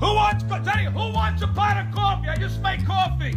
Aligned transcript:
Who 0.00 0.14
wants 0.14 0.44
you, 0.44 0.90
who 0.90 1.12
wants 1.12 1.42
a 1.42 1.48
pot 1.48 1.84
of 1.84 1.94
coffee? 1.94 2.28
I 2.28 2.36
just 2.36 2.60
made 2.62 2.86
coffee. 2.86 3.34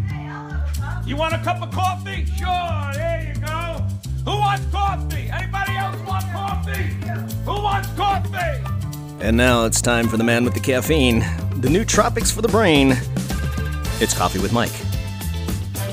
You 1.06 1.16
want 1.16 1.34
a 1.34 1.40
cup 1.40 1.62
of 1.62 1.72
coffee? 1.72 2.26
Sure, 2.26 2.94
there 2.94 3.34
you 3.34 3.42
go. 3.42 3.84
Who 4.26 4.38
wants 4.38 4.66
coffee? 4.72 5.30
Anybody 5.32 5.76
else 5.76 5.98
want 6.08 6.24
coffee? 6.32 6.84
Who 7.46 7.52
wants 7.52 7.90
coffee? 7.94 8.64
And 9.22 9.36
now 9.36 9.66
it's 9.66 9.82
time 9.82 10.08
for 10.08 10.18
the 10.18 10.24
man 10.24 10.46
with 10.46 10.54
the 10.54 10.60
caffeine, 10.60 11.20
the 11.62 11.68
nootropics 11.68 12.32
for 12.32 12.44
the 12.44 12.48
brain. 12.48 12.92
It's 14.00 14.16
Coffee 14.16 14.40
with 14.40 14.54
Mike. 14.54 14.72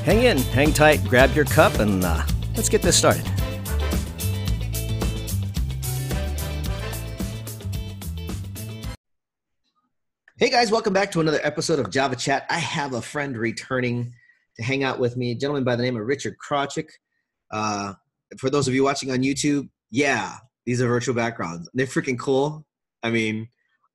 Hang 0.03 0.23
in, 0.23 0.37
hang 0.37 0.71
tight, 0.71 1.03
grab 1.05 1.35
your 1.35 1.45
cup, 1.45 1.79
and 1.79 2.03
uh, 2.03 2.23
let's 2.55 2.69
get 2.69 2.81
this 2.81 2.95
started. 2.95 3.25
Hey 10.39 10.49
guys, 10.49 10.71
welcome 10.71 10.93
back 10.93 11.11
to 11.11 11.19
another 11.19 11.41
episode 11.43 11.79
of 11.79 11.89
Java 11.89 12.15
Chat. 12.15 12.45
I 12.49 12.59
have 12.59 12.93
a 12.93 13.01
friend 13.01 13.37
returning 13.37 14.13
to 14.55 14.63
hang 14.63 14.85
out 14.85 14.97
with 14.97 15.17
me, 15.17 15.31
a 15.31 15.35
gentleman 15.35 15.65
by 15.65 15.75
the 15.75 15.83
name 15.83 15.97
of 15.97 16.07
Richard 16.07 16.37
Krawczyk. 16.37 16.87
Uh, 17.51 17.95
for 18.37 18.49
those 18.49 18.65
of 18.65 18.73
you 18.73 18.85
watching 18.85 19.11
on 19.11 19.17
YouTube, 19.17 19.67
yeah, 19.91 20.37
these 20.65 20.81
are 20.81 20.87
virtual 20.87 21.13
backgrounds. 21.13 21.69
They're 21.73 21.87
freaking 21.87 22.17
cool. 22.17 22.65
I 23.03 23.09
mean, 23.09 23.49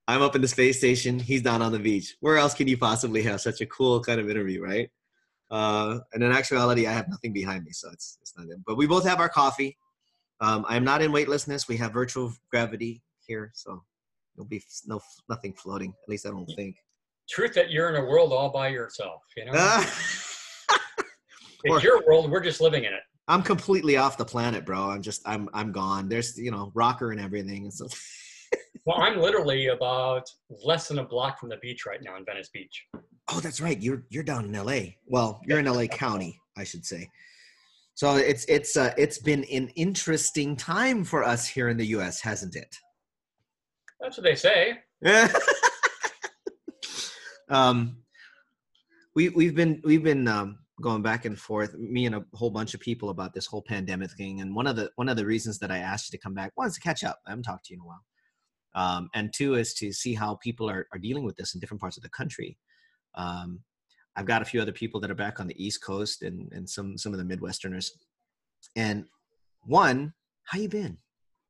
I'm 0.07 0.21
up 0.21 0.37
in 0.37 0.43
the 0.43 0.49
space 0.49 0.77
station. 0.77 1.19
He's 1.19 1.41
down 1.41 1.63
on 1.63 1.73
the 1.73 1.79
beach. 1.79 2.15
Where 2.21 2.37
else 2.37 2.53
can 2.53 2.69
you 2.69 2.77
possibly 2.77 3.23
have 3.23 3.41
such 3.41 3.63
a 3.63 3.67
cool 3.67 4.03
kind 4.03 4.21
of 4.21 4.29
interview, 4.29 4.63
right? 4.63 4.91
Uh, 5.51 6.01
and 6.13 6.23
in 6.23 6.31
actuality, 6.31 6.87
I 6.87 6.93
have 6.93 7.09
nothing 7.09 7.33
behind 7.33 7.65
me, 7.65 7.73
so 7.73 7.89
it's 7.91 8.19
it's 8.21 8.35
not 8.37 8.49
it. 8.51 8.59
But 8.67 8.77
we 8.77 8.87
both 8.87 9.07
have 9.07 9.19
our 9.19 9.31
coffee. 9.31 9.79
Um, 10.43 10.67
I 10.69 10.77
am 10.77 10.85
not 10.85 11.01
in 11.01 11.11
weightlessness. 11.11 11.69
We 11.69 11.79
have 11.79 11.95
virtual 11.95 12.35
gravity 12.51 13.01
here, 13.27 13.51
so 13.55 13.83
there'll 14.37 14.49
be 14.49 14.63
no 14.87 15.01
nothing 15.29 15.53
floating. 15.55 15.91
At 15.91 16.09
least 16.09 16.27
I 16.27 16.31
don't 16.31 16.47
think. 16.57 16.77
truth 17.29 17.55
that 17.55 17.71
you're 17.71 17.89
in 17.89 17.97
a 17.97 18.05
world 18.05 18.33
all 18.33 18.51
by 18.51 18.69
yourself. 18.69 19.23
You 19.37 19.47
know, 19.47 19.53
or- 21.67 21.77
it's 21.77 21.85
your 21.85 22.03
world. 22.07 22.31
We're 22.31 22.41
just 22.43 22.61
living 22.61 22.85
in 22.85 22.93
it. 22.93 23.01
I'm 23.27 23.43
completely 23.43 23.97
off 23.97 24.19
the 24.19 24.25
planet, 24.25 24.67
bro. 24.67 24.91
I'm 24.91 25.01
just 25.03 25.23
I'm 25.27 25.49
I'm 25.55 25.73
gone. 25.73 26.09
There's 26.09 26.37
you 26.39 26.51
know 26.51 26.71
rocker 26.75 27.13
and 27.13 27.21
everything. 27.21 27.71
So 27.71 27.87
Well, 28.87 29.01
I'm 29.01 29.19
literally 29.19 29.69
about 29.69 30.25
less 30.63 30.89
than 30.89 30.99
a 30.99 31.05
block 31.05 31.41
from 31.41 31.49
the 31.49 31.57
beach 31.57 31.87
right 31.87 32.01
now 32.03 32.17
in 32.19 32.25
Venice 32.27 32.51
Beach. 32.53 32.85
oh, 33.33 33.41
that's 33.41 33.61
right. 33.61 33.81
You're 33.81 34.05
you're 34.11 34.23
down 34.23 34.45
in 34.45 34.55
L.A. 34.55 34.99
Well, 35.07 35.41
you're 35.47 35.59
in 35.59 35.67
L.A. 35.67 35.89
County, 35.89 36.39
I 36.59 36.65
should 36.65 36.85
say. 36.85 37.09
So 37.95 38.17
it's 38.17 38.45
it's 38.45 38.77
uh, 38.77 38.93
it's 38.99 39.19
been 39.19 39.45
an 39.45 39.69
interesting 39.69 40.55
time 40.55 41.03
for 41.05 41.25
us 41.25 41.49
here 41.49 41.69
in 41.71 41.79
the 41.79 41.87
U.S., 41.87 42.21
hasn't 42.21 42.57
it? 42.57 42.77
That's 44.05 44.19
what 44.19 44.25
they 44.25 44.35
say. 44.35 44.81
um, 47.49 47.97
we 49.15 49.31
we've 49.31 49.55
been 49.55 49.81
we've 49.83 50.05
been 50.05 50.29
um, 50.29 50.59
going 50.83 51.01
back 51.01 51.25
and 51.25 51.39
forth, 51.39 51.75
me 51.79 52.05
and 52.05 52.15
a 52.15 52.23
whole 52.35 52.51
bunch 52.51 52.75
of 52.75 52.81
people 52.81 53.09
about 53.09 53.33
this 53.33 53.47
whole 53.47 53.63
pandemic 53.63 54.11
thing. 54.13 54.43
And 54.43 54.55
one 54.55 54.67
of 54.67 54.77
the 54.77 54.91
one 54.97 55.09
of 55.09 55.17
the 55.17 55.25
reasons 55.25 55.59
that 55.61 55.71
I 55.71 55.79
asked 55.79 56.13
you 56.13 56.19
to 56.19 56.23
come 56.23 56.35
back 56.35 56.53
one 56.55 56.67
is 56.67 56.75
to 56.75 56.83
catch 56.83 57.03
up. 57.03 57.19
I 57.27 57.31
haven't 57.31 57.45
talked 57.45 57.65
to 57.67 57.75
you 57.75 57.79
in 57.79 57.81
a 57.81 57.87
while. 57.87 58.05
Um, 58.75 59.09
and 59.15 59.33
two 59.33 59.55
is 59.55 59.73
to 59.75 59.91
see 59.91 60.13
how 60.13 60.35
people 60.35 60.69
are, 60.69 60.87
are 60.93 60.99
dealing 60.99 61.25
with 61.25 61.37
this 61.37 61.55
in 61.55 61.61
different 61.61 61.81
parts 61.81 61.97
of 61.97 62.03
the 62.03 62.11
country. 62.11 62.59
Um, 63.15 63.61
I've 64.17 64.27
got 64.27 64.43
a 64.43 64.45
few 64.45 64.61
other 64.61 64.73
people 64.73 65.01
that 65.01 65.11
are 65.11 65.15
back 65.15 65.41
on 65.41 65.47
the 65.47 65.65
East 65.65 65.83
Coast 65.83 66.23
and, 66.23 66.53
and 66.53 66.69
some 66.69 66.99
some 66.99 67.15
of 67.15 67.19
the 67.19 67.37
Midwesterners. 67.37 67.89
And 68.77 69.07
one, 69.63 70.13
how 70.43 70.59
you 70.59 70.69
been? 70.69 70.99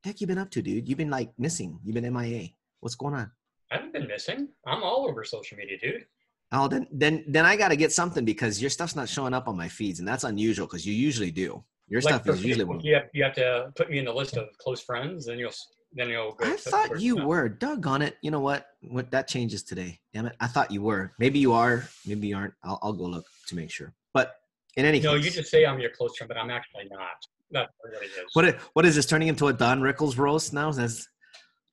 Heck, 0.05 0.21
you 0.21 0.27
been 0.27 0.37
up 0.37 0.51
to, 0.51 0.61
dude? 0.61 0.87
You've 0.87 0.99
been 0.99 1.09
like 1.09 1.31
missing. 1.39 1.79
You've 1.83 1.95
been 1.95 2.13
MIA. 2.13 2.49
What's 2.79 2.93
going 2.93 3.15
on? 3.15 3.31
I 3.71 3.77
haven't 3.77 3.91
been 3.91 4.05
missing. 4.05 4.49
I'm 4.67 4.83
all 4.83 5.07
over 5.09 5.23
social 5.23 5.57
media, 5.57 5.79
dude. 5.81 6.05
Oh, 6.51 6.67
then 6.67 6.85
then 6.91 7.25
then 7.27 7.43
I 7.43 7.55
got 7.57 7.69
to 7.69 7.75
get 7.75 7.91
something 7.91 8.23
because 8.23 8.61
your 8.61 8.69
stuff's 8.69 8.95
not 8.95 9.09
showing 9.09 9.33
up 9.33 9.47
on 9.47 9.57
my 9.57 9.67
feeds, 9.67 9.97
and 9.97 10.07
that's 10.07 10.23
unusual 10.23 10.67
because 10.67 10.85
you 10.85 10.93
usually 10.93 11.31
do. 11.31 11.63
Your 11.87 12.01
Like, 12.01 12.23
stuff 12.23 12.29
is 12.35 12.45
usually 12.45 12.65
one. 12.65 12.81
you 12.81 12.93
have, 12.93 13.09
you 13.13 13.23
have 13.23 13.33
to 13.33 13.71
put 13.75 13.89
me 13.89 13.97
in 13.97 14.05
the 14.05 14.13
list 14.13 14.37
of 14.37 14.55
close 14.59 14.79
friends, 14.79 15.25
then 15.25 15.39
you'll 15.39 15.53
then 15.93 16.09
you'll 16.09 16.33
go. 16.33 16.45
I 16.45 16.55
thought 16.55 16.99
you 17.01 17.15
no. 17.15 17.25
were. 17.25 17.49
Doggone 17.49 18.03
it! 18.03 18.17
You 18.21 18.29
know 18.29 18.41
what? 18.41 18.67
What 18.81 19.09
that 19.09 19.27
changes 19.27 19.63
today? 19.63 19.99
Damn 20.13 20.27
it! 20.27 20.35
I 20.39 20.45
thought 20.45 20.69
you 20.69 20.83
were. 20.83 21.13
Maybe 21.17 21.39
you 21.39 21.51
are. 21.53 21.89
Maybe 22.05 22.27
you 22.27 22.35
aren't. 22.37 22.53
I'll, 22.63 22.77
I'll 22.83 22.93
go 22.93 23.05
look 23.05 23.25
to 23.47 23.55
make 23.55 23.71
sure. 23.71 23.91
But 24.13 24.35
in 24.77 24.85
any 24.85 24.99
No, 24.99 25.15
case, 25.15 25.25
you 25.25 25.31
just 25.31 25.49
say 25.49 25.65
I'm 25.65 25.79
your 25.79 25.89
close 25.89 26.15
friend, 26.15 26.27
but 26.27 26.37
I'm 26.37 26.51
actually 26.51 26.85
not. 26.91 27.25
That's 27.51 27.71
what 27.79 27.93
it 27.93 28.05
is. 28.05 28.11
What, 28.33 28.59
what 28.73 28.85
is 28.85 28.95
this 28.95 29.05
turning 29.05 29.27
into 29.27 29.47
a 29.47 29.53
Don 29.53 29.81
Rickles 29.81 30.17
roast 30.17 30.53
now? 30.53 30.71
Says 30.71 31.07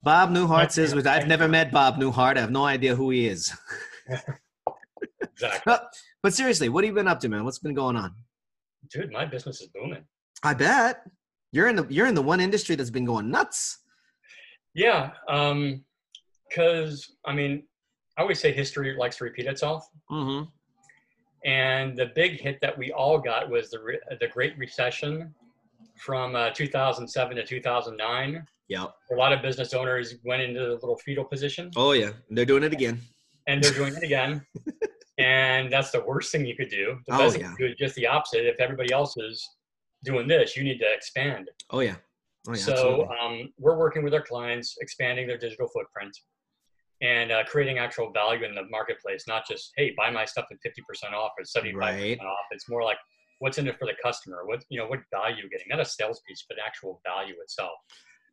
Bob 0.02 0.30
Newhart 0.30 0.68
That's- 0.68 0.74
says, 0.74 1.06
"I've 1.06 1.26
never 1.26 1.48
met 1.48 1.72
Bob 1.72 1.96
Newhart. 1.96 2.36
I 2.36 2.40
have 2.40 2.50
no 2.50 2.64
idea 2.64 2.94
who 2.94 3.10
he 3.10 3.26
is." 3.26 3.52
Exactly. 5.32 5.60
but, 5.64 5.92
but 6.22 6.34
seriously, 6.34 6.68
what 6.68 6.84
have 6.84 6.90
you 6.90 6.94
been 6.94 7.08
up 7.08 7.18
to, 7.20 7.28
man? 7.28 7.44
What's 7.44 7.58
been 7.58 7.74
going 7.74 7.96
on? 7.96 8.14
Dude, 8.92 9.10
my 9.10 9.24
business 9.24 9.60
is 9.60 9.68
booming. 9.68 10.04
I 10.42 10.54
bet 10.54 11.02
you're 11.52 11.68
in 11.68 11.76
the 11.76 11.86
you're 11.88 12.06
in 12.06 12.14
the 12.14 12.22
one 12.22 12.40
industry 12.40 12.76
that's 12.76 12.90
been 12.90 13.04
going 13.04 13.30
nuts. 13.30 13.78
Yeah, 14.74 15.10
um, 15.28 15.84
because 16.48 17.16
I 17.24 17.32
mean, 17.32 17.64
I 18.16 18.22
always 18.22 18.40
say 18.40 18.52
history 18.52 18.94
likes 18.96 19.16
to 19.18 19.24
repeat 19.24 19.46
itself. 19.46 19.86
Mm-hmm. 20.10 20.48
And 21.44 21.96
the 21.96 22.06
big 22.14 22.40
hit 22.40 22.58
that 22.60 22.76
we 22.76 22.92
all 22.92 23.18
got 23.18 23.50
was 23.50 23.70
the 23.70 23.80
re- 23.80 24.00
the 24.20 24.28
Great 24.28 24.56
Recession 24.58 25.34
from 26.04 26.34
uh, 26.34 26.50
2007 26.50 27.36
to 27.36 27.44
2009. 27.46 28.44
Yeah. 28.68 28.86
A 29.12 29.14
lot 29.14 29.32
of 29.32 29.42
business 29.42 29.72
owners 29.74 30.14
went 30.24 30.42
into 30.42 30.60
the 30.60 30.72
little 30.74 30.96
fetal 31.04 31.24
position, 31.24 31.70
Oh 31.76 31.92
yeah, 31.92 32.10
they're 32.30 32.44
doing 32.44 32.62
it 32.64 32.72
again. 32.72 33.00
and 33.46 33.62
they're 33.62 33.72
doing 33.72 33.94
it 33.94 34.02
again. 34.02 34.44
and 35.18 35.72
that's 35.72 35.90
the 35.90 36.00
worst 36.02 36.32
thing 36.32 36.46
you 36.46 36.56
could 36.56 36.70
do. 36.70 36.98
The 37.06 37.14
Oh, 37.14 37.18
best 37.18 37.34
thing 37.34 37.42
yeah. 37.42 37.50
you 37.50 37.56
could 37.56 37.66
do 37.66 37.72
is 37.72 37.76
just 37.78 37.94
the 37.96 38.06
opposite. 38.06 38.46
If 38.46 38.60
everybody 38.60 38.92
else 38.92 39.16
is 39.16 39.46
doing 40.04 40.26
this, 40.26 40.56
you 40.56 40.64
need 40.64 40.78
to 40.78 40.92
expand. 40.92 41.48
Oh 41.70 41.80
yeah. 41.80 41.96
Oh 42.48 42.52
yeah. 42.54 42.56
so 42.64 43.08
um, 43.22 43.52
we're 43.58 43.76
working 43.78 44.02
with 44.02 44.14
our 44.14 44.22
clients, 44.22 44.76
expanding 44.80 45.26
their 45.28 45.38
digital 45.38 45.68
footprint 45.68 46.16
and 47.00 47.30
uh, 47.32 47.42
creating 47.44 47.78
actual 47.78 48.10
value 48.12 48.44
in 48.44 48.54
the 48.54 48.62
marketplace, 48.70 49.24
not 49.26 49.46
just, 49.46 49.72
hey, 49.76 49.92
buy 49.96 50.08
my 50.10 50.24
stuff 50.24 50.46
at 50.52 50.56
50% 50.64 51.12
off 51.12 51.32
or 51.38 51.44
75% 51.44 51.74
Right. 51.76 52.18
off. 52.20 52.46
It's 52.52 52.68
more 52.68 52.84
like, 52.84 52.96
what's 53.42 53.58
in 53.58 53.66
it 53.66 53.76
for 53.76 53.86
the 53.86 53.94
customer? 54.02 54.42
What, 54.44 54.64
you 54.68 54.78
know, 54.78 54.86
what 54.86 55.00
value 55.12 55.36
you're 55.40 55.50
getting, 55.50 55.66
not 55.68 55.80
a 55.80 55.84
sales 55.84 56.22
piece, 56.26 56.44
but 56.48 56.58
actual 56.64 57.00
value 57.04 57.34
itself. 57.42 57.72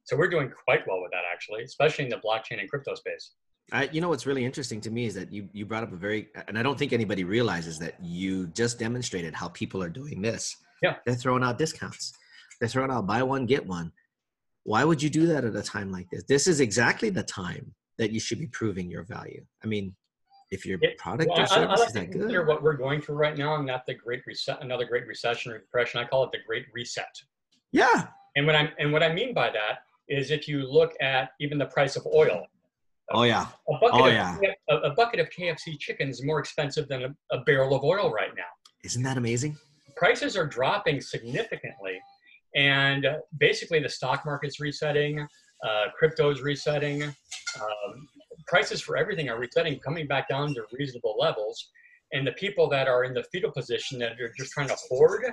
So 0.04 0.16
we're 0.16 0.30
doing 0.30 0.52
quite 0.66 0.82
well 0.88 1.02
with 1.02 1.10
that, 1.12 1.24
actually, 1.32 1.64
especially 1.64 2.06
in 2.06 2.12
the 2.12 2.18
blockchain 2.18 2.60
and 2.60 2.70
crypto 2.70 2.94
space. 2.94 3.32
I, 3.72 3.90
you 3.92 4.02
know 4.02 4.10
what's 4.10 4.28
really 4.28 4.46
interesting 4.46 4.80
to 4.82 4.92
me 4.92 5.06
is 5.06 5.16
that 5.16 5.32
you 5.32 5.48
you 5.52 5.64
brought 5.66 5.84
up 5.84 5.92
a 5.92 5.96
very 5.96 6.30
and 6.48 6.58
I 6.58 6.64
don't 6.64 6.78
think 6.78 6.92
anybody 6.92 7.24
realizes 7.24 7.78
that 7.80 7.94
you 8.02 8.48
just 8.48 8.80
demonstrated 8.80 9.36
how 9.36 9.50
people 9.50 9.84
are 9.84 9.90
doing 9.90 10.22
this. 10.22 10.56
Yeah. 10.82 10.96
They're 11.06 11.16
throwing 11.16 11.44
out 11.44 11.60
discounts. 11.60 12.14
They're 12.60 12.70
throwing 12.70 12.90
out 12.90 13.06
buy 13.06 13.22
one 13.22 13.46
get 13.46 13.66
one. 13.66 13.92
Why 14.64 14.84
would 14.84 15.04
you 15.04 15.10
do 15.10 15.28
that 15.28 15.44
at 15.44 15.56
a 15.56 15.62
time 15.62 15.92
like 15.92 16.08
this? 16.12 16.24
This 16.28 16.48
is 16.48 16.60
exactly 16.60 17.10
the 17.12 17.24
time 17.24 17.74
that 18.00 18.12
you 18.12 18.20
should 18.20 18.40
be 18.40 18.48
proving 18.48 18.90
your 18.90 19.04
value. 19.04 19.44
I 19.64 19.68
mean, 19.68 19.96
if 20.52 20.66
your 20.66 20.80
product 20.98 21.30
or 21.30 21.38
I, 21.38 21.42
I, 21.42 21.44
I 21.44 21.48
service 21.48 21.80
like 21.80 21.88
is 21.90 21.94
that 21.94 22.12
good, 22.12 22.48
what 22.48 22.64
we're 22.64 22.74
going 22.78 23.02
through 23.02 23.16
right 23.16 23.38
now, 23.38 23.62
not 23.62 23.86
the 23.86 23.94
great 23.94 24.22
reset, 24.26 24.62
another 24.64 24.86
great 24.86 25.06
recession 25.08 25.52
or 25.52 25.60
depression. 25.60 26.00
I 26.00 26.06
call 26.06 26.24
it 26.24 26.32
the 26.32 26.40
great 26.46 26.66
reset. 26.74 27.22
yeah, 27.72 28.08
And 28.36 28.46
what 28.48 28.56
I'm 28.56 28.70
and 28.80 28.92
what 28.92 29.04
I 29.04 29.14
mean 29.14 29.34
by 29.34 29.50
that 29.52 29.80
is 30.08 30.32
if 30.32 30.48
you 30.48 30.64
look 30.70 30.94
at 31.02 31.30
even 31.40 31.58
the 31.60 31.68
price 31.68 31.96
of 31.96 32.06
oil, 32.08 32.48
oh 33.12 33.24
yeah, 33.24 33.46
a 33.70 33.74
bucket, 33.80 33.90
Oh, 34.02 34.08
of, 34.08 34.14
yeah. 34.14 34.38
a, 34.70 34.76
a 34.78 34.94
bucket 34.96 35.20
of 35.20 35.30
KFC 35.30 35.78
chicken 35.80 36.10
is 36.10 36.24
more 36.24 36.40
expensive 36.40 36.88
than 36.88 37.04
a, 37.04 37.16
a 37.36 37.42
barrel 37.44 37.76
of 37.76 37.84
oil 37.84 38.12
right 38.12 38.32
now. 38.36 38.50
isn't 38.84 39.04
that 39.04 39.18
amazing? 39.18 39.56
Prices 39.96 40.36
are 40.38 40.48
dropping 40.48 41.00
significantly, 41.02 42.00
and 42.56 43.06
basically 43.38 43.80
the 43.82 43.90
stock 43.90 44.26
market's 44.26 44.60
resetting, 44.60 45.20
uh, 45.64 45.86
crypto's 45.98 46.42
resetting, 46.42 47.04
um, 47.04 48.08
prices 48.50 48.82
for 48.82 48.98
everything 48.98 49.30
are 49.30 49.40
resetting, 49.40 49.80
coming 49.80 50.08
back 50.08 50.28
down 50.28 50.54
to 50.56 50.62
reasonable 50.72 51.16
levels. 51.20 51.70
And 52.12 52.26
the 52.26 52.32
people 52.34 52.68
that 52.70 52.88
are 52.88 53.04
in 53.04 53.14
the 53.14 53.24
fetal 53.32 53.52
position 53.52 54.00
that 54.00 54.20
are 54.20 54.34
just 54.36 54.52
trying 54.52 54.68
to 54.70 54.76
hoard, 54.90 55.24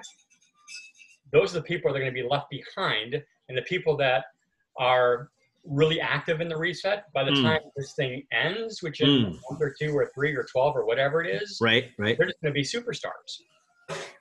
those 1.32 1.56
are 1.56 1.60
the 1.60 1.64
people 1.64 1.90
that 1.90 1.96
are 1.96 2.02
going 2.02 2.14
to 2.14 2.22
be 2.22 2.28
left 2.28 2.46
behind. 2.50 3.14
And 3.48 3.56
the 3.56 3.62
people 3.62 3.96
that 3.96 4.24
are 4.78 5.30
really 5.64 6.00
active 6.00 6.40
in 6.40 6.48
the 6.48 6.56
reset, 6.56 7.04
by 7.14 7.24
the 7.24 7.32
Mm. 7.32 7.42
time 7.42 7.60
this 7.76 7.94
thing 7.94 8.24
ends, 8.32 8.82
which 8.82 9.00
is 9.00 9.08
Mm. 9.08 9.40
month 9.50 9.60
or 9.60 9.74
two 9.80 9.96
or 9.96 10.10
three 10.14 10.36
or 10.36 10.44
12 10.44 10.76
or 10.76 10.84
whatever 10.84 11.22
it 11.22 11.42
is, 11.42 11.58
Right, 11.60 11.90
right. 11.98 12.16
they're 12.18 12.26
just 12.26 12.40
going 12.42 12.52
to 12.52 12.54
be 12.54 12.62
superstars. 12.62 13.40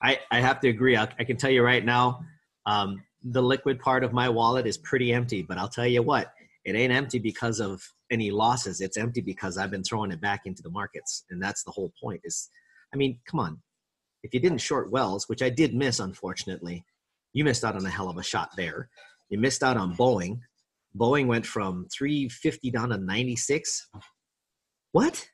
I, 0.01 0.19
I 0.31 0.39
have 0.39 0.59
to 0.61 0.69
agree. 0.69 0.95
I, 0.95 1.07
I 1.19 1.23
can 1.23 1.37
tell 1.37 1.51
you 1.51 1.63
right 1.63 1.83
now, 1.83 2.23
um, 2.65 3.03
the 3.23 3.41
liquid 3.41 3.79
part 3.79 4.03
of 4.03 4.13
my 4.13 4.29
wallet 4.29 4.65
is 4.65 4.77
pretty 4.77 5.11
empty. 5.11 5.41
But 5.41 5.57
I'll 5.57 5.67
tell 5.69 5.87
you 5.87 6.01
what, 6.01 6.33
it 6.65 6.75
ain't 6.75 6.91
empty 6.91 7.19
because 7.19 7.59
of 7.59 7.81
any 8.11 8.31
losses. 8.31 8.81
It's 8.81 8.97
empty 8.97 9.21
because 9.21 9.57
I've 9.57 9.71
been 9.71 9.83
throwing 9.83 10.11
it 10.11 10.19
back 10.19 10.41
into 10.45 10.63
the 10.63 10.69
markets, 10.69 11.23
and 11.29 11.41
that's 11.41 11.63
the 11.63 11.71
whole 11.71 11.93
point. 12.01 12.21
Is, 12.23 12.49
I 12.93 12.97
mean, 12.97 13.19
come 13.29 13.39
on, 13.39 13.61
if 14.23 14.33
you 14.33 14.39
didn't 14.39 14.57
short 14.57 14.91
Wells, 14.91 15.29
which 15.29 15.43
I 15.43 15.49
did 15.49 15.75
miss, 15.75 15.99
unfortunately, 15.99 16.83
you 17.33 17.43
missed 17.43 17.63
out 17.63 17.75
on 17.75 17.85
a 17.85 17.89
hell 17.89 18.09
of 18.09 18.17
a 18.17 18.23
shot 18.23 18.49
there. 18.57 18.89
You 19.29 19.37
missed 19.37 19.63
out 19.63 19.77
on 19.77 19.95
Boeing. 19.95 20.39
Boeing 20.97 21.27
went 21.27 21.45
from 21.45 21.87
350 21.95 22.71
down 22.71 22.89
to 22.89 22.97
96. 22.97 23.89
What? 24.91 25.27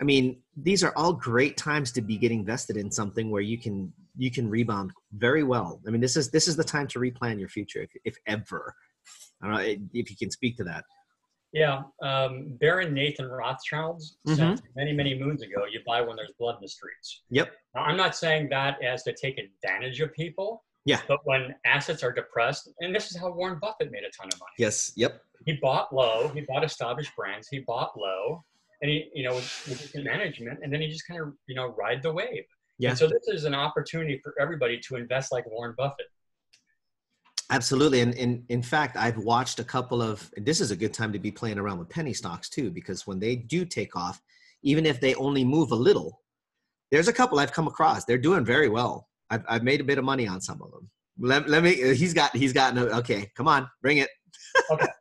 I 0.00 0.04
mean, 0.04 0.40
these 0.56 0.82
are 0.82 0.92
all 0.96 1.12
great 1.12 1.56
times 1.56 1.92
to 1.92 2.00
be 2.00 2.16
getting 2.16 2.44
vested 2.44 2.76
in 2.76 2.90
something 2.90 3.30
where 3.30 3.42
you 3.42 3.58
can 3.58 3.92
you 4.16 4.30
can 4.30 4.48
rebound 4.48 4.92
very 5.12 5.42
well. 5.42 5.80
I 5.86 5.90
mean, 5.90 6.00
this 6.00 6.16
is 6.16 6.30
this 6.30 6.48
is 6.48 6.56
the 6.56 6.64
time 6.64 6.86
to 6.88 6.98
replan 6.98 7.38
your 7.38 7.48
future, 7.48 7.82
if, 7.82 7.90
if 8.04 8.16
ever. 8.26 8.74
I 9.42 9.46
don't 9.46 9.54
know 9.56 9.60
if 9.92 10.10
you 10.10 10.16
can 10.16 10.30
speak 10.30 10.56
to 10.58 10.64
that. 10.64 10.84
Yeah, 11.52 11.82
um, 12.02 12.56
Baron 12.60 12.92
Nathan 12.92 13.26
Rothschild's 13.26 14.16
Mhm. 14.26 14.36
said 14.36 14.60
many, 14.74 14.92
many 14.92 15.16
moons 15.16 15.40
ago, 15.42 15.64
you 15.70 15.80
buy 15.86 16.00
when 16.00 16.16
there's 16.16 16.32
blood 16.36 16.56
in 16.56 16.62
the 16.62 16.68
streets. 16.68 17.22
Yep. 17.30 17.52
Now, 17.76 17.82
I'm 17.82 17.96
not 17.96 18.16
saying 18.16 18.48
that 18.48 18.82
as 18.82 19.04
to 19.04 19.12
take 19.12 19.38
advantage 19.38 20.00
of 20.00 20.12
people. 20.14 20.64
Yeah. 20.84 21.00
But 21.08 21.20
when 21.24 21.54
assets 21.64 22.02
are 22.02 22.12
depressed, 22.12 22.68
and 22.80 22.94
this 22.94 23.10
is 23.10 23.16
how 23.16 23.30
Warren 23.32 23.58
Buffett 23.60 23.90
made 23.90 24.02
a 24.02 24.10
ton 24.10 24.26
of 24.32 24.38
money. 24.38 24.52
Yes. 24.58 24.92
Yep. 24.96 25.22
He 25.46 25.52
bought 25.62 25.94
low, 25.94 26.28
he 26.28 26.40
bought 26.42 26.64
established 26.64 27.14
brands, 27.16 27.48
he 27.48 27.60
bought 27.60 27.96
low, 27.96 28.44
and 28.82 28.90
he, 28.90 29.10
you 29.14 29.22
know, 29.26 29.34
with, 29.34 29.66
with 29.68 29.80
different 29.80 30.06
management, 30.06 30.58
and 30.62 30.72
then 30.72 30.80
he 30.80 30.88
just 30.88 31.06
kind 31.06 31.20
of, 31.20 31.34
you 31.46 31.54
know, 31.54 31.68
ride 31.68 32.02
the 32.02 32.12
wave. 32.12 32.44
Yeah. 32.78 32.90
And 32.90 32.98
so 32.98 33.06
this 33.06 33.28
is 33.28 33.44
an 33.44 33.54
opportunity 33.54 34.18
for 34.22 34.34
everybody 34.40 34.78
to 34.80 34.96
invest 34.96 35.30
like 35.32 35.46
Warren 35.46 35.74
Buffett. 35.78 36.06
Absolutely. 37.50 38.00
And 38.00 38.14
in, 38.14 38.44
in 38.48 38.62
fact, 38.62 38.96
I've 38.96 39.18
watched 39.18 39.58
a 39.60 39.64
couple 39.64 40.02
of, 40.02 40.30
this 40.36 40.60
is 40.60 40.70
a 40.70 40.76
good 40.76 40.94
time 40.94 41.12
to 41.12 41.18
be 41.18 41.30
playing 41.30 41.58
around 41.58 41.78
with 41.78 41.88
penny 41.88 42.12
stocks 42.12 42.48
too, 42.48 42.70
because 42.70 43.06
when 43.06 43.20
they 43.20 43.36
do 43.36 43.64
take 43.64 43.96
off, 43.96 44.20
even 44.62 44.86
if 44.86 45.00
they 45.00 45.14
only 45.16 45.44
move 45.44 45.70
a 45.72 45.76
little, 45.76 46.22
there's 46.90 47.08
a 47.08 47.12
couple 47.12 47.38
I've 47.38 47.52
come 47.52 47.66
across. 47.66 48.04
They're 48.04 48.18
doing 48.18 48.44
very 48.44 48.68
well. 48.68 49.08
I've, 49.30 49.44
I've 49.48 49.62
made 49.62 49.80
a 49.80 49.84
bit 49.84 49.98
of 49.98 50.04
money 50.04 50.26
on 50.26 50.40
some 50.40 50.62
of 50.62 50.70
them. 50.70 50.90
Let, 51.18 51.48
let 51.48 51.62
me, 51.62 51.82
uh, 51.82 51.94
he's 51.94 52.14
got, 52.14 52.34
he's 52.34 52.52
got 52.52 52.74
no, 52.74 52.86
okay, 52.86 53.30
come 53.36 53.46
on, 53.46 53.68
bring 53.82 53.98
it. 53.98 54.08
Okay. 54.70 54.86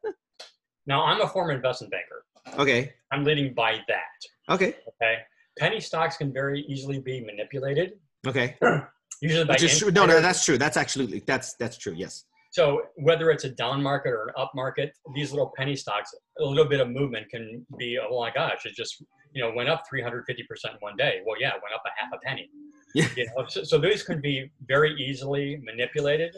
Now, 0.86 1.06
I'm 1.06 1.22
a 1.22 1.28
former 1.30 1.54
investment 1.54 1.94
banker. 1.94 2.60
Okay. 2.60 2.94
I'm 3.10 3.24
leading 3.24 3.54
by 3.54 3.80
that. 3.88 4.54
Okay. 4.54 4.76
Okay. 5.02 5.20
Penny 5.58 5.80
stocks 5.80 6.18
can 6.18 6.34
very 6.34 6.66
easily 6.68 7.00
be 7.00 7.22
manipulated, 7.22 7.94
Okay. 8.28 8.58
usually 9.22 9.46
by 9.46 9.54
Which 9.54 9.64
is 9.64 9.80
true. 9.80 9.92
No, 9.92 10.06
no, 10.06 10.20
that's 10.22 10.44
true. 10.44 10.58
That's 10.58 10.78
absolutely, 10.78 11.24
that's, 11.26 11.56
that's 11.56 11.78
true. 11.78 11.94
Yes. 11.96 12.26
So 12.54 12.84
whether 12.98 13.32
it's 13.32 13.46
a 13.46 13.50
down 13.50 13.82
market 13.82 14.10
or 14.10 14.28
an 14.28 14.34
up 14.38 14.52
market, 14.54 14.96
these 15.16 15.32
little 15.32 15.52
penny 15.58 15.76
stocks, 15.76 16.14
a 16.40 16.46
little 16.46 16.70
bit 16.70 16.80
of 16.80 16.88
movement 16.88 17.28
can 17.32 17.66
be, 17.80 17.98
oh 17.98 18.20
my 18.20 18.30
gosh, 18.30 18.66
it 18.66 18.76
just 18.76 19.04
you 19.34 19.42
know 19.44 19.52
went 19.56 19.70
up 19.70 19.82
350 19.90 20.44
percent 20.44 20.76
in 20.76 20.80
one 20.80 20.96
day. 20.96 21.22
Well, 21.26 21.36
yeah, 21.42 21.50
it 21.50 21.62
went 21.64 21.74
up 21.74 21.82
a 21.84 21.90
half 22.00 22.12
a 22.14 22.20
penny. 22.24 22.52
Yeah. 22.94 23.08
You 23.18 23.26
know, 23.26 23.46
so, 23.48 23.64
so 23.64 23.80
these 23.80 24.04
can 24.04 24.22
be 24.22 24.52
very 24.68 24.94
easily 25.02 25.60
manipulated 25.64 26.36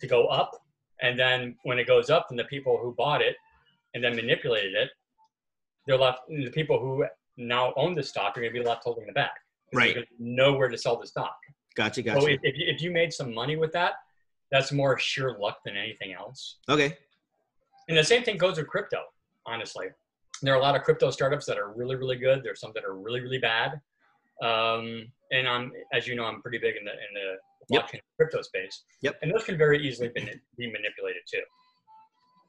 to 0.00 0.06
go 0.06 0.28
up, 0.28 0.50
and 1.02 1.20
then 1.20 1.56
when 1.64 1.78
it 1.78 1.86
goes 1.86 2.08
up, 2.08 2.28
then 2.30 2.38
the 2.38 2.44
people 2.44 2.78
who 2.82 2.94
bought 2.96 3.20
it 3.20 3.36
and 3.92 4.02
then 4.02 4.16
manipulated 4.16 4.72
it, 4.72 4.88
they're 5.86 5.98
left. 5.98 6.20
The 6.28 6.50
people 6.52 6.80
who 6.80 7.04
now 7.36 7.74
own 7.76 7.94
the 7.94 8.02
stock 8.02 8.34
are 8.38 8.40
going 8.40 8.54
to 8.54 8.58
be 8.58 8.64
left 8.64 8.84
holding 8.84 9.06
the 9.06 9.12
bag. 9.12 9.28
Right. 9.74 9.94
Nowhere 10.18 10.70
to 10.70 10.78
sell 10.78 10.98
the 10.98 11.06
stock. 11.06 11.36
Gotcha. 11.76 12.00
So 12.00 12.14
Gotcha. 12.14 12.28
if, 12.28 12.40
if, 12.44 12.56
you, 12.56 12.64
if 12.66 12.82
you 12.82 12.90
made 12.90 13.12
some 13.12 13.34
money 13.34 13.56
with 13.56 13.72
that, 13.72 13.92
that's 14.50 14.72
more 14.72 14.98
sheer 14.98 15.36
luck 15.38 15.58
than 15.64 15.76
anything 15.76 16.12
else. 16.12 16.58
Okay. 16.68 16.96
And 17.88 17.96
the 17.96 18.04
same 18.04 18.22
thing 18.22 18.36
goes 18.36 18.56
with 18.56 18.68
crypto, 18.68 18.98
honestly. 19.46 19.86
There 20.42 20.54
are 20.54 20.58
a 20.58 20.62
lot 20.62 20.76
of 20.76 20.82
crypto 20.82 21.10
startups 21.10 21.46
that 21.46 21.58
are 21.58 21.72
really, 21.72 21.96
really 21.96 22.16
good. 22.16 22.42
There's 22.42 22.60
some 22.60 22.72
that 22.74 22.84
are 22.84 22.94
really, 22.94 23.20
really 23.20 23.38
bad. 23.38 23.80
Um, 24.42 25.06
and 25.32 25.46
I'm, 25.46 25.72
as 25.92 26.06
you 26.06 26.14
know, 26.14 26.24
I'm 26.24 26.40
pretty 26.40 26.58
big 26.58 26.76
in 26.76 26.84
the 26.84 26.92
in 26.92 27.14
the 27.14 27.36
Yep. 27.72 27.90
crypto 28.16 28.42
space. 28.42 28.82
Yep. 29.02 29.18
And 29.22 29.32
those 29.32 29.44
can 29.44 29.56
very 29.56 29.86
easily 29.86 30.08
be, 30.08 30.22
be 30.58 30.66
manipulated 30.72 31.22
too. 31.30 31.42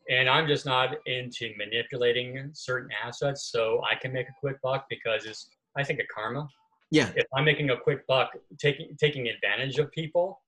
And 0.10 0.28
I'm 0.28 0.48
just 0.48 0.66
not 0.66 0.96
into 1.06 1.54
manipulating 1.58 2.50
certain 2.54 2.90
assets, 3.04 3.52
so 3.52 3.84
I 3.84 3.94
can 3.96 4.12
make 4.12 4.28
a 4.28 4.34
quick 4.40 4.60
buck 4.64 4.88
because 4.90 5.26
it's 5.26 5.50
I 5.78 5.84
think 5.84 6.00
of 6.00 6.08
karma. 6.14 6.48
Yeah. 6.90 7.12
If 7.16 7.28
I'm 7.36 7.46
making 7.46 7.70
a 7.70 7.78
quick 7.78 8.06
buck, 8.08 8.32
taking 8.58 8.98
taking 9.00 9.28
advantage 9.28 9.78
of 9.78 9.92
people, 9.92 10.41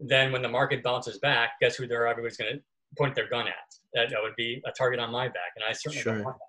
then 0.00 0.32
when 0.32 0.42
the 0.42 0.48
market 0.48 0.82
bounces 0.82 1.18
back, 1.18 1.50
guess 1.60 1.76
who 1.76 1.86
they're 1.86 2.06
everybody's 2.06 2.36
going 2.36 2.54
to 2.54 2.60
point 2.98 3.14
their 3.14 3.28
gun 3.28 3.46
at? 3.46 3.54
That, 3.94 4.10
that 4.10 4.18
would 4.22 4.36
be 4.36 4.62
a 4.66 4.72
target 4.72 5.00
on 5.00 5.10
my 5.10 5.28
back, 5.28 5.52
and 5.56 5.64
I 5.68 5.72
certainly 5.72 6.02
Sure. 6.02 6.14
don't 6.14 6.24
want 6.24 6.38
that. 6.38 6.44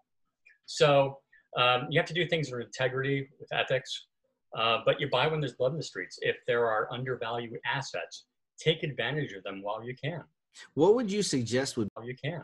So 0.66 1.18
um, 1.58 1.88
you 1.90 2.00
have 2.00 2.08
to 2.08 2.14
do 2.14 2.28
things 2.28 2.52
with 2.52 2.62
integrity, 2.62 3.28
with 3.40 3.50
ethics, 3.54 4.08
uh, 4.58 4.80
but 4.86 5.00
you 5.00 5.10
buy 5.10 5.28
when 5.28 5.40
there's 5.40 5.54
blood 5.54 5.72
in 5.72 5.78
the 5.78 5.84
streets. 5.84 6.18
If 6.22 6.38
there 6.48 6.66
are 6.68 6.92
undervalued 6.92 7.58
assets, 7.66 8.26
take 8.60 8.84
advantage 8.84 9.34
of 9.34 9.44
them 9.44 9.62
while 9.62 9.84
you 9.84 9.96
can. 9.96 10.24
What 10.74 10.96
would 10.96 11.12
you 11.12 11.24
suggest 11.24 11.78
would 11.78 11.88
While 11.94 12.06
you 12.06 12.16
can. 12.16 12.44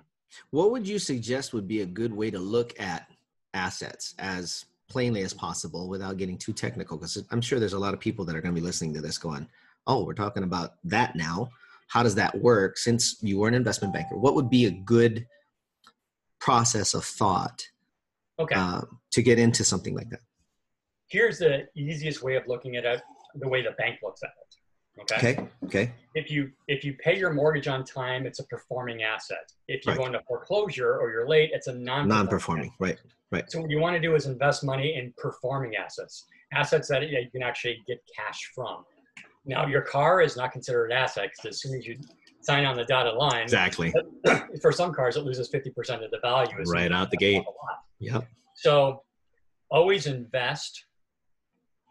What 0.52 0.72
would 0.72 0.88
you 0.88 1.00
suggest 1.00 1.54
would 1.54 1.68
be 1.68 1.82
a 1.82 1.86
good 1.86 2.14
way 2.14 2.32
to 2.32 2.40
look 2.40 2.78
at 2.80 3.10
assets 3.54 4.14
as 4.20 4.66
plainly 4.90 5.22
as 5.22 5.34
possible 5.34 5.88
without 5.88 6.18
getting 6.18 6.38
too 6.38 6.54
technical? 6.54 6.98
Because 6.98 7.24
I'm 7.32 7.42
sure 7.42 7.60
there's 7.60 7.74
a 7.74 7.80
lot 7.80 7.94
of 7.94 8.00
people 8.00 8.26
that 8.26 8.36
are 8.36 8.42
going 8.42 8.54
to 8.54 8.60
be 8.60 8.66
listening 8.66 8.94
to 8.96 9.02
this 9.02 9.18
going, 9.18 9.48
oh, 9.88 10.04
we're 10.04 10.14
talking 10.14 10.44
about 10.44 10.74
that 10.84 11.16
now. 11.16 11.50
How 11.88 12.04
does 12.04 12.16
that 12.16 12.38
work? 12.42 12.78
Since 12.78 13.18
you 13.24 13.40
were 13.40 13.48
an 13.48 13.54
investment 13.54 13.94
banker, 13.94 14.18
what 14.18 14.36
would 14.36 14.50
be 14.50 14.66
a 14.66 14.72
good 14.72 15.26
process 16.40 16.94
of 16.94 17.04
thought 17.04 17.64
Okay. 18.40 18.56
uh, 18.56 18.82
to 19.12 19.22
get 19.24 19.40
into 19.40 19.64
something 19.64 19.96
like 19.96 20.10
that? 20.10 20.20
Here's 21.10 21.40
the 21.40 21.68
easiest 21.76 22.22
way 22.22 22.36
of 22.36 22.44
looking 22.48 22.76
at 22.76 22.86
it, 22.86 23.02
the 23.36 23.48
way 23.48 23.64
the 23.64 23.72
bank 23.72 24.00
looks 24.04 24.22
at 24.22 24.30
it. 24.30 24.56
Okay. 25.02 25.16
Okay. 25.32 25.48
Okay. 25.66 25.94
If 26.16 26.30
you 26.32 26.52
if 26.68 26.84
you 26.84 26.96
pay 26.96 27.18
your 27.18 27.32
mortgage 27.32 27.68
on 27.68 27.86
time, 27.86 28.26
it's 28.26 28.40
a 28.40 28.44
performing 28.48 29.04
asset. 29.04 29.52
If 29.68 29.86
you 29.86 29.92
Right. 29.92 30.00
go 30.00 30.06
into 30.08 30.22
foreclosure 30.28 30.98
or 30.98 31.12
you're 31.12 31.28
late, 31.28 31.52
it's 31.54 31.68
a 31.68 31.74
non 31.74 32.08
Non-performing. 32.08 32.74
Right. 32.80 33.00
Right. 33.32 33.50
So 33.50 33.62
what 33.62 33.70
you 33.70 33.80
want 33.80 33.96
to 33.96 34.00
do 34.02 34.16
is 34.16 34.26
invest 34.26 34.64
money 34.64 34.96
in 34.96 35.14
performing 35.18 35.76
assets, 35.76 36.26
assets 36.52 36.88
that 36.90 37.08
you 37.08 37.30
can 37.32 37.44
actually 37.44 37.84
get 37.88 38.02
cash 38.16 38.52
from. 38.56 38.86
Now, 39.48 39.66
your 39.66 39.82
car 39.82 40.22
is 40.22 40.36
not 40.36 40.52
considered 40.52 40.92
an 40.92 40.98
asset 40.98 41.30
because 41.32 41.56
as 41.56 41.62
soon 41.62 41.78
as 41.78 41.88
you 41.88 41.98
sign 42.42 42.66
on 42.66 42.76
the 42.76 42.84
dotted 42.84 43.16
line, 43.16 43.44
Exactly. 43.44 43.94
for 44.62 44.72
some 44.72 44.94
cars, 44.94 45.16
it 45.16 45.24
loses 45.24 45.50
50% 45.50 46.04
of 46.04 46.12
the 46.12 46.20
value. 46.22 46.54
Right 46.68 46.92
out 46.92 47.10
the 47.10 47.18
gate. 47.18 47.44
Yep. 48.00 48.28
So 48.56 49.04
always 49.72 50.06
invest 50.06 50.86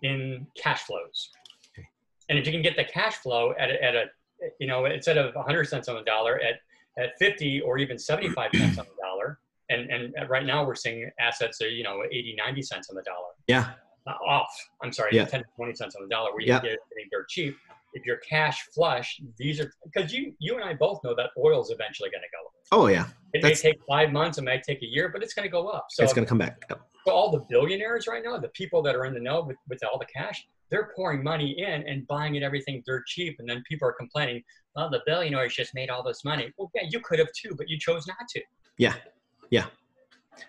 in 0.02 0.46
cash 0.62 0.82
flows. 0.82 1.30
Okay. 1.72 1.86
And 2.28 2.38
if 2.38 2.46
you 2.46 2.52
can 2.52 2.62
get 2.62 2.76
the 2.76 2.84
cash 2.84 3.14
flow 3.14 3.54
at 3.58 3.70
a, 3.70 3.82
at 3.82 3.94
a 3.94 4.04
you 4.60 4.66
know, 4.66 4.84
instead 4.84 5.16
of 5.16 5.34
100 5.34 5.64
cents 5.64 5.88
on 5.88 5.96
the 5.96 6.02
dollar 6.02 6.38
at, 6.40 6.60
at 7.02 7.18
50 7.18 7.62
or 7.62 7.78
even 7.78 7.98
75 7.98 8.50
cents 8.54 8.78
on 8.78 8.84
the 8.84 9.02
dollar, 9.02 9.38
and, 9.70 9.90
and 9.90 10.30
right 10.30 10.44
now 10.44 10.64
we're 10.64 10.74
seeing 10.74 11.10
assets 11.18 11.60
are, 11.62 11.68
you 11.68 11.82
know, 11.82 12.02
80, 12.04 12.36
90 12.36 12.62
cents 12.62 12.90
on 12.90 12.96
the 12.96 13.02
dollar. 13.02 13.30
Yeah. 13.46 13.70
Off, 14.06 14.48
I'm 14.82 14.92
sorry, 14.92 15.10
Yeah. 15.16 15.24
10 15.24 15.40
to 15.40 15.46
20 15.56 15.74
cents 15.74 15.96
on 15.96 16.02
the 16.02 16.08
dollar 16.08 16.30
where 16.32 16.40
you 16.40 16.48
Yeah. 16.48 16.60
can 16.60 16.70
get 16.70 16.74
it 16.74 17.08
dirt 17.10 17.28
cheap. 17.28 17.56
If 17.92 18.04
you're 18.04 18.18
cash 18.18 18.62
flush, 18.74 19.20
these 19.38 19.58
are, 19.60 19.72
because 19.84 20.12
you, 20.12 20.34
you 20.38 20.54
and 20.56 20.64
I 20.64 20.74
both 20.74 21.02
know 21.02 21.14
that 21.14 21.30
oil's 21.38 21.70
eventually 21.70 22.10
going 22.10 22.22
to 22.22 22.28
go 22.30 22.46
up. 22.46 22.52
Oh 22.72 22.86
yeah. 22.88 23.06
It 23.32 23.42
That's- 23.42 23.64
may 23.64 23.70
take 23.72 23.80
five 23.88 24.12
months, 24.12 24.38
it 24.38 24.42
may 24.42 24.60
take 24.60 24.82
a 24.82 24.86
year, 24.86 25.08
but 25.08 25.22
it's 25.22 25.32
going 25.34 25.44
to 25.44 25.50
go 25.50 25.68
up. 25.68 25.86
So 25.90 26.04
it's 26.04 26.12
going 26.12 26.24
to 26.24 26.28
come 26.28 26.38
back. 26.38 26.62
Yep. 26.68 26.80
so 27.06 27.12
all 27.12 27.30
the 27.30 27.44
billionaires 27.48 28.06
right 28.06 28.22
now, 28.24 28.36
the 28.36 28.48
people 28.48 28.82
that 28.82 28.94
are 28.96 29.04
in 29.06 29.14
the 29.14 29.20
know 29.20 29.42
with, 29.42 29.56
with 29.68 29.82
all 29.84 29.98
the 29.98 30.06
cash, 30.06 30.46
they're 30.70 30.90
pouring 30.96 31.22
money 31.22 31.58
in 31.60 31.86
and 31.88 32.06
buying 32.08 32.34
it 32.34 32.42
everything 32.42 32.82
dirt 32.84 33.06
cheap. 33.06 33.36
And 33.38 33.48
then 33.48 33.62
people 33.68 33.86
are 33.88 33.92
complaining, 33.92 34.42
well, 34.74 34.90
the 34.90 35.00
billionaires 35.06 35.54
just 35.54 35.72
made 35.74 35.88
all 35.88 36.02
this 36.02 36.24
money. 36.24 36.52
Well, 36.58 36.70
yeah, 36.74 36.82
you 36.90 36.98
could 37.00 37.18
have 37.20 37.28
too, 37.32 37.54
but 37.56 37.68
you 37.68 37.78
chose 37.78 38.06
not 38.08 38.16
to. 38.30 38.42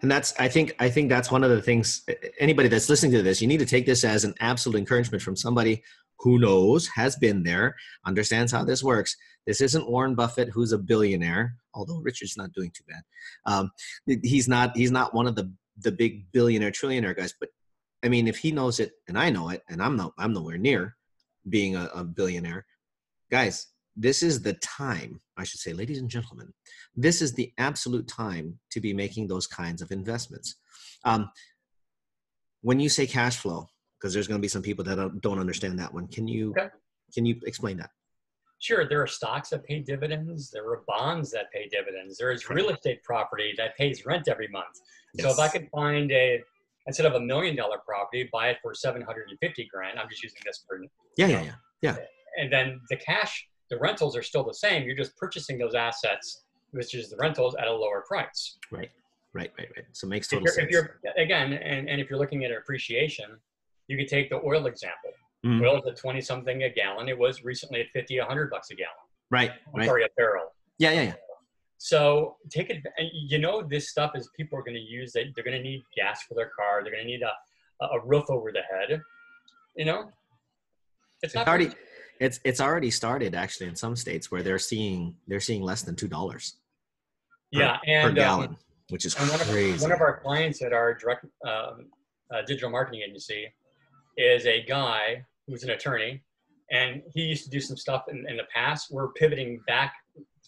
And 0.01 0.11
that's 0.11 0.33
i 0.39 0.47
think 0.47 0.75
i 0.79 0.89
think 0.89 1.09
that's 1.09 1.31
one 1.31 1.43
of 1.43 1.49
the 1.49 1.61
things 1.61 2.03
anybody 2.39 2.67
that's 2.67 2.89
listening 2.89 3.11
to 3.11 3.21
this 3.21 3.41
you 3.41 3.47
need 3.47 3.59
to 3.59 3.65
take 3.65 3.85
this 3.85 4.03
as 4.03 4.23
an 4.23 4.33
absolute 4.39 4.77
encouragement 4.77 5.21
from 5.21 5.35
somebody 5.35 5.83
who 6.19 6.39
knows 6.39 6.87
has 6.87 7.15
been 7.15 7.43
there 7.43 7.75
understands 8.05 8.51
how 8.51 8.63
this 8.63 8.83
works. 8.83 9.15
This 9.45 9.61
isn't 9.61 9.89
warren 9.89 10.15
buffett 10.15 10.49
who's 10.49 10.71
a 10.71 10.77
billionaire 10.77 11.55
although 11.73 11.99
richard's 11.99 12.37
not 12.37 12.51
doing 12.53 12.71
too 12.75 12.83
bad. 12.87 13.01
Um, 13.45 13.71
he's 14.23 14.47
not 14.47 14.75
he's 14.75 14.91
not 14.91 15.13
one 15.13 15.27
of 15.27 15.35
the 15.35 15.53
the 15.79 15.91
big 15.91 16.31
billionaire 16.31 16.71
trillionaire 16.71 17.15
guys 17.15 17.33
but 17.39 17.49
i 18.03 18.09
mean 18.09 18.27
if 18.27 18.37
he 18.37 18.51
knows 18.51 18.79
it 18.79 18.93
and 19.07 19.17
i 19.17 19.29
know 19.29 19.49
it 19.49 19.61
and 19.69 19.81
i'm 19.81 19.95
no 19.95 20.11
i'm 20.17 20.33
nowhere 20.33 20.57
near 20.57 20.97
being 21.47 21.75
a, 21.75 21.85
a 21.93 22.03
billionaire 22.03 22.65
guys 23.29 23.67
this 23.99 24.21
is 24.21 24.41
the 24.41 24.53
time 24.53 25.19
i 25.37 25.43
should 25.43 25.59
say 25.59 25.73
ladies 25.73 25.97
and 25.97 26.09
gentlemen 26.09 26.53
this 26.95 27.21
is 27.21 27.33
the 27.33 27.51
absolute 27.57 28.07
time 28.07 28.57
to 28.71 28.79
be 28.79 28.93
making 28.93 29.27
those 29.27 29.47
kinds 29.47 29.81
of 29.81 29.91
investments. 29.91 30.55
Um, 31.03 31.29
when 32.61 32.79
you 32.79 32.89
say 32.89 33.05
cash 33.05 33.37
flow, 33.37 33.67
because 33.99 34.13
there's 34.13 34.27
going 34.27 34.39
to 34.39 34.41
be 34.41 34.47
some 34.47 34.61
people 34.63 34.83
that 34.85 34.95
don't, 34.95 35.21
don't 35.21 35.39
understand 35.39 35.77
that 35.79 35.93
one, 35.93 36.07
can 36.07 36.27
you 36.27 36.51
Okay. 36.57 36.69
can 37.13 37.25
you 37.25 37.35
explain 37.45 37.77
that? 37.77 37.91
Sure, 38.59 38.89
there 38.89 39.01
are 39.01 39.07
stocks 39.07 39.49
that 39.49 39.63
pay 39.65 39.79
dividends. 39.79 40.49
There 40.49 40.65
are 40.71 40.81
bonds 40.87 41.29
that 41.31 41.51
pay 41.53 41.67
dividends. 41.69 42.17
There 42.17 42.31
is 42.31 42.49
real 42.49 42.69
estate 42.69 43.03
property 43.03 43.53
that 43.57 43.77
pays 43.77 44.05
rent 44.05 44.27
every 44.27 44.47
month. 44.47 44.75
So 45.19 45.29
if 45.29 45.37
I 45.39 45.43
Yes. 45.43 45.51
could 45.53 45.67
find 45.71 46.11
a, 46.11 46.41
instead 46.87 47.05
of 47.05 47.13
a 47.13 47.19
million 47.19 47.55
dollar 47.55 47.77
property, 47.85 48.27
buy 48.33 48.49
it 48.49 48.57
for 48.63 48.73
750 48.73 49.67
grand, 49.71 49.99
I'm 49.99 50.09
just 50.09 50.23
using 50.23 50.41
this 50.45 50.63
for 50.67 50.81
Yeah, 51.17 51.27
yeah, 51.27 51.53
yeah. 51.81 51.97
and 52.39 52.51
then 52.51 52.81
the 52.89 52.97
cash, 52.97 53.47
the 53.69 53.77
rentals 53.77 54.15
are 54.15 54.23
still 54.23 54.43
the 54.43 54.53
same. 54.53 54.83
You're 54.83 54.95
just 54.95 55.15
purchasing 55.17 55.57
those 55.57 55.75
assets, 55.75 56.43
which 56.71 56.93
is 56.93 57.09
the 57.09 57.17
rentals, 57.17 57.55
at 57.55 57.67
a 57.67 57.71
lower 57.73 58.03
price. 58.07 58.57
Right. 58.71 58.89
Right, 59.33 59.51
right, 59.59 59.67
right. 59.75 59.85
So 59.91 60.07
it 60.07 60.09
makes 60.09 60.27
If 60.27 60.39
total 60.39 60.45
you're, 60.45 60.53
sense. 60.53 60.65
if 60.65 60.71
you're 60.71 61.23
again, 61.23 61.53
and, 61.53 61.87
and 61.89 62.01
if 62.01 62.09
you're 62.09 62.17
looking 62.17 62.43
at 62.45 62.51
appreciation, 62.51 63.25
you 63.87 63.97
could 63.97 64.07
take 64.07 64.29
the 64.29 64.37
oil 64.43 64.65
example. 64.65 65.11
Mhm. 65.45 65.61
Oil 65.63 65.79
is 65.79 65.85
at 65.87 65.97
20 65.97 66.21
something 66.21 66.63
a 66.63 66.69
gallon. 66.69 67.07
It 67.07 67.17
was 67.17 67.43
recently 67.43 67.81
at 67.81 67.87
50, 67.93 68.17
100 68.19 68.49
bucks 68.49 68.71
a 68.71 68.75
gallon. 68.75 68.93
Right, 69.29 69.51
I'm 69.51 69.79
right. 69.79 69.85
sorry, 69.85 70.03
a 70.05 70.07
barrel. 70.17 70.53
Yeah, 70.79 70.91
yeah, 70.91 71.01
yeah. 71.03 71.13
So 71.77 72.37
take 72.49 72.69
it. 72.71 72.83
You 73.13 73.37
know, 73.37 73.61
this 73.61 73.89
stuff 73.89 74.13
is 74.15 74.29
people 74.35 74.57
are 74.57 74.63
going 74.63 74.73
to 74.75 74.79
use 74.81 75.15
it. 75.15 75.27
They're 75.35 75.43
going 75.43 75.57
to 75.57 75.61
need 75.61 75.83
gas 75.95 76.23
for 76.23 76.33
their 76.33 76.49
car. 76.57 76.81
They're 76.81 76.91
going 76.93 77.03
to 77.05 77.11
need 77.11 77.21
a, 77.21 77.85
a 77.85 77.99
roof 78.03 78.25
over 78.29 78.51
the 78.51 78.61
head. 78.61 78.99
You 79.75 79.85
know, 79.85 80.01
it's 81.21 81.33
It's 81.33 81.35
not 81.35 81.47
already 81.47 81.69
it's 82.19 82.39
it's 82.43 82.61
already 82.61 82.91
started 82.91 83.35
actually 83.35 83.67
in 83.67 83.75
some 83.75 83.95
states 83.95 84.31
where 84.31 84.41
they're 84.41 84.59
seeing 84.59 85.15
they're 85.27 85.39
seeing 85.39 85.61
less 85.61 85.81
than 85.81 85.95
two 85.95 86.07
dollars 86.07 86.57
yeah, 87.51 87.77
per 87.77 87.83
and 87.87 88.09
um, 88.09 88.15
gallon, 88.15 88.57
which 88.89 89.05
is 89.05 89.15
and 89.15 89.29
one 89.29 89.41
of, 89.41 89.47
crazy. 89.47 89.81
one 89.81 89.91
of 89.91 90.01
our 90.01 90.19
clients 90.19 90.61
at 90.61 90.73
our 90.73 90.93
direct 90.93 91.25
um, 91.45 91.87
uh, 92.33 92.41
digital 92.45 92.69
marketing 92.69 93.01
agency 93.07 93.47
is 94.17 94.45
a 94.45 94.63
guy 94.63 95.23
who's 95.47 95.63
an 95.63 95.69
attorney, 95.71 96.21
and 96.71 97.01
he 97.13 97.21
used 97.21 97.43
to 97.45 97.49
do 97.49 97.59
some 97.59 97.77
stuff 97.77 98.03
in, 98.09 98.25
in 98.29 98.37
the 98.37 98.43
past. 98.53 98.87
We're 98.91 99.09
pivoting 99.13 99.61
back 99.67 99.93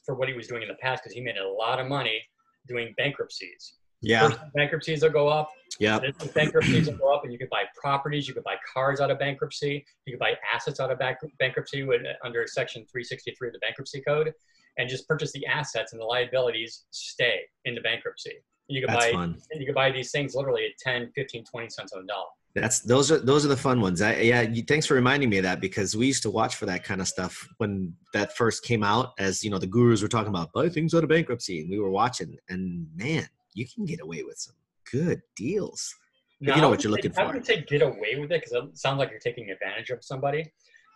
for 0.06 0.16
what 0.16 0.28
he 0.28 0.34
was 0.34 0.48
doing 0.48 0.62
in 0.62 0.68
the 0.68 0.76
past 0.76 1.04
because 1.04 1.14
he 1.14 1.22
made 1.22 1.38
a 1.38 1.48
lot 1.48 1.80
of 1.80 1.88
money 1.88 2.22
doing 2.68 2.94
bankruptcies. 2.98 3.76
yeah, 4.02 4.28
First, 4.28 4.40
bankruptcies 4.56 5.04
will 5.04 5.12
go 5.12 5.28
up. 5.28 5.50
Yeah, 5.80 6.00
bankruptcies 6.36 6.88
will 6.88 6.98
go 6.98 7.14
up, 7.14 7.24
and 7.24 7.32
you 7.32 7.40
could 7.40 7.50
buy 7.50 7.64
properties, 7.76 8.28
you 8.28 8.34
could 8.34 8.44
buy 8.44 8.56
cars 8.74 9.00
out 9.00 9.10
of 9.12 9.18
bankruptcy, 9.18 9.86
you 10.06 10.14
could 10.14 10.20
buy 10.20 10.34
assets 10.54 10.80
out 10.80 10.92
of 10.92 11.00
bank- 11.00 11.18
bankruptcy 11.40 11.84
with, 11.84 12.02
under 12.24 12.46
Section 12.46 12.82
363 12.92 13.48
of 13.48 13.54
the 13.54 13.60
Bankruptcy 13.60 14.02
Code, 14.02 14.34
and 14.78 14.90
just 14.90 15.08
purchase 15.08 15.32
the 15.32 15.46
assets 15.46 15.94
and 15.94 16.02
the 16.02 16.06
liabilities 16.06 16.86
stay 16.92 17.40
in 17.66 17.76
the 17.76 17.82
bankruptcy. 17.82 18.34
You 18.68 18.82
could 18.82 18.90
that's 18.90 19.06
buy 19.06 19.12
fun. 19.14 19.38
you 19.54 19.66
could 19.66 19.76
buy 19.76 19.92
these 19.92 20.12
things 20.12 20.36
literally 20.36 20.66
at 20.66 20.78
10, 20.80 21.12
15, 21.16 21.46
20 21.46 21.70
cents 21.70 21.94
on 21.94 22.02
the 22.02 22.08
dollar. 22.08 22.28
That's 22.56 22.80
those 22.82 23.12
are 23.12 23.20
those 23.20 23.46
are 23.46 23.48
the 23.48 23.58
fun 23.58 23.80
ones. 23.80 24.02
I, 24.02 24.16
yeah, 24.18 24.42
you, 24.42 24.64
thanks 24.64 24.86
for 24.86 24.96
reminding 24.96 25.30
me 25.30 25.38
of 25.38 25.44
that 25.44 25.62
because 25.62 25.96
we 25.96 26.08
used 26.08 26.24
to 26.24 26.32
watch 26.32 26.56
for 26.56 26.66
that 26.66 26.84
kind 26.84 27.00
of 27.00 27.08
stuff 27.08 27.48
when 27.58 27.94
that 28.14 28.36
first 28.36 28.64
came 28.64 28.84
out. 28.84 29.14
As 29.20 29.44
you 29.44 29.52
know, 29.52 29.60
the 29.60 29.68
gurus 29.68 30.02
were 30.02 30.08
talking 30.08 30.30
about 30.30 30.52
buy 30.52 30.68
things 30.68 30.94
out 30.94 31.04
of 31.04 31.10
bankruptcy, 31.10 31.62
and 31.62 31.70
we 31.70 31.80
were 31.80 31.92
watching, 31.92 32.38
and 32.50 32.88
man, 32.96 33.28
you 33.54 33.68
can 33.68 33.86
get 33.86 34.02
away 34.02 34.24
with 34.24 34.38
some 34.38 34.56
good 34.92 35.22
deals. 35.36 35.94
You 36.42 36.56
know 36.56 36.70
what 36.70 36.84
you're 36.84 36.92
looking 36.92 37.12
say- 37.14 37.22
I 37.22 37.24
for. 37.26 37.28
wouldn't 37.28 37.46
say 37.46 37.66
get 37.68 37.82
away 37.82 38.16
with 38.18 38.32
it 38.32 38.42
because 38.44 38.52
it 38.54 38.78
sounds 38.78 38.98
like 39.00 39.10
you're 39.12 39.20
taking 39.20 39.50
advantage 39.52 39.90
of 39.90 40.04
somebody. 40.04 40.52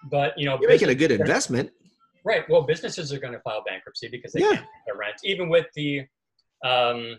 But 0.09 0.37
you 0.37 0.45
know, 0.45 0.57
You're 0.59 0.69
making 0.69 0.89
a 0.89 0.95
good 0.95 1.11
investment. 1.11 1.71
Right. 2.25 2.47
Well, 2.49 2.61
businesses 2.61 3.11
are 3.11 3.19
going 3.19 3.33
to 3.33 3.39
file 3.41 3.63
bankruptcy 3.65 4.07
because 4.07 4.31
they 4.31 4.39
Yeah. 4.41 4.47
can't 4.55 4.61
pay 4.61 4.67
their 4.87 4.95
rent, 4.95 5.15
even 5.23 5.49
with 5.49 5.67
the 5.75 6.05
um, 6.63 7.17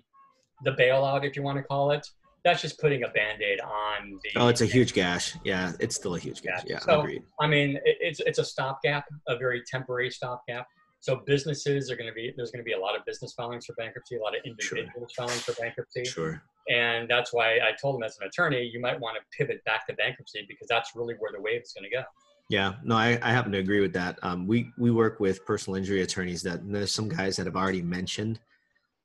the 0.65 0.71
bailout, 0.73 1.25
if 1.25 1.37
you 1.37 1.43
want 1.43 1.59
to 1.59 1.63
call 1.63 1.91
it. 1.91 2.07
That's 2.45 2.61
just 2.63 2.79
putting 2.79 3.05
a 3.05 3.09
band-aid 3.09 3.61
on 3.61 4.19
the. 4.23 4.31
Oh, 4.41 4.49
it's 4.49 4.61
a 4.61 4.67
huge 4.67 4.93
gash. 4.95 5.35
Yeah, 5.45 5.73
it's 5.81 5.97
still 5.97 6.15
a 6.15 6.19
huge 6.19 6.43
gash. 6.43 6.63
Yeah. 6.67 6.79
So- 6.79 7.01
agreed. 7.01 7.23
I 7.41 7.47
mean, 7.47 7.77
it, 7.85 7.97
it's 8.01 8.21
it's 8.21 8.39
a 8.39 8.45
stopgap, 8.45 9.05
a 9.29 9.37
very 9.37 9.63
temporary 9.71 10.11
stopgap. 10.11 10.67
So 11.05 11.17
businesses 11.27 11.91
are 11.91 11.97
going 11.97 12.09
to 12.09 12.15
be 12.15 12.33
there's 12.35 12.51
going 12.51 12.65
to 12.65 12.65
be 12.65 12.73
a 12.73 12.79
lot 12.79 12.97
of 12.97 13.05
business 13.05 13.35
filings 13.35 13.67
for 13.67 13.75
bankruptcy, 13.75 14.17
a 14.17 14.21
lot 14.23 14.35
of 14.35 14.41
Sure. 14.59 14.79
individuals 14.79 15.13
filing 15.15 15.39
for 15.41 15.53
bankruptcy, 15.61 16.03
Sure. 16.03 16.43
and 16.71 17.11
that's 17.11 17.31
why 17.31 17.57
I 17.57 17.73
told 17.79 17.97
them 17.97 18.05
as 18.05 18.17
an 18.23 18.27
attorney, 18.27 18.63
you 18.63 18.81
might 18.81 18.99
want 18.99 19.19
to 19.19 19.23
pivot 19.37 19.63
back 19.67 19.87
to 19.89 19.93
bankruptcy 19.97 20.47
because 20.49 20.67
that's 20.67 20.97
really 20.97 21.13
where 21.19 21.31
the 21.31 21.43
wave 21.43 21.61
is 21.61 21.75
going 21.75 21.85
to 21.85 21.95
go. 21.95 22.03
Yeah, 22.49 22.77
no, 22.83 22.97
I, 22.97 23.19
I 23.21 23.33
happen 23.33 23.53
to 23.53 23.59
agree 23.59 23.83
with 23.83 23.93
that. 23.93 24.19
Um, 24.23 24.47
we 24.47 24.71
we 24.79 24.91
work 24.91 25.21
with 25.21 25.45
personal 25.45 25.77
injury 25.77 26.01
attorneys 26.01 26.43
that 26.45 26.61
there's 26.65 26.95
some 26.95 27.11
guys 27.11 27.37
that 27.37 27.45
have 27.45 27.57
already 27.57 27.83
mentioned 27.83 28.41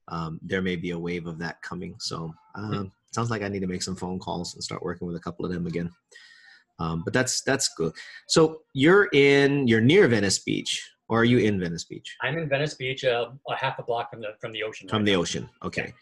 um, 0.08 0.40
there 0.42 0.62
may 0.62 0.78
be 0.78 0.92
a 0.92 1.00
wave 1.00 1.28
of 1.28 1.38
that 1.40 1.62
coming. 1.62 1.96
So 2.00 2.34
um, 2.56 2.94
sounds 3.12 3.30
like 3.30 3.42
I 3.42 3.50
need 3.50 3.60
to 3.60 3.68
make 3.68 3.84
some 3.84 3.98
phone 3.98 4.20
calls 4.20 4.54
and 4.54 4.64
start 4.64 4.84
working 4.84 5.06
with 5.06 5.18
a 5.18 5.20
couple 5.20 5.46
of 5.46 5.52
them 5.52 5.68
again. 5.68 5.92
Um, 6.80 7.04
but 7.04 7.14
that's 7.14 7.42
that's 7.42 7.68
good. 7.76 7.92
So 8.30 8.62
you're 8.74 9.10
in 9.12 9.68
you're 9.68 9.82
near 9.82 10.08
Venice 10.08 10.40
Beach, 10.40 10.90
or 11.10 11.22
are 11.22 11.26
you 11.26 11.40
in 11.40 11.60
Venice 11.60 11.84
Beach 11.84 12.16
I'm 12.22 12.38
in 12.38 12.48
Venice 12.48 12.76
Beach, 12.76 13.04
uh, 13.04 13.30
a 13.50 13.56
half 13.56 13.80
a 13.80 13.84
block 13.84 14.12
from 14.12 14.22
the 14.22 14.30
from 14.40 14.52
the 14.54 14.64
ocean. 14.64 14.88
from 14.88 15.00
right 15.00 15.06
the 15.06 15.14
now. 15.14 15.20
ocean? 15.20 15.50
Okay, 15.64 15.94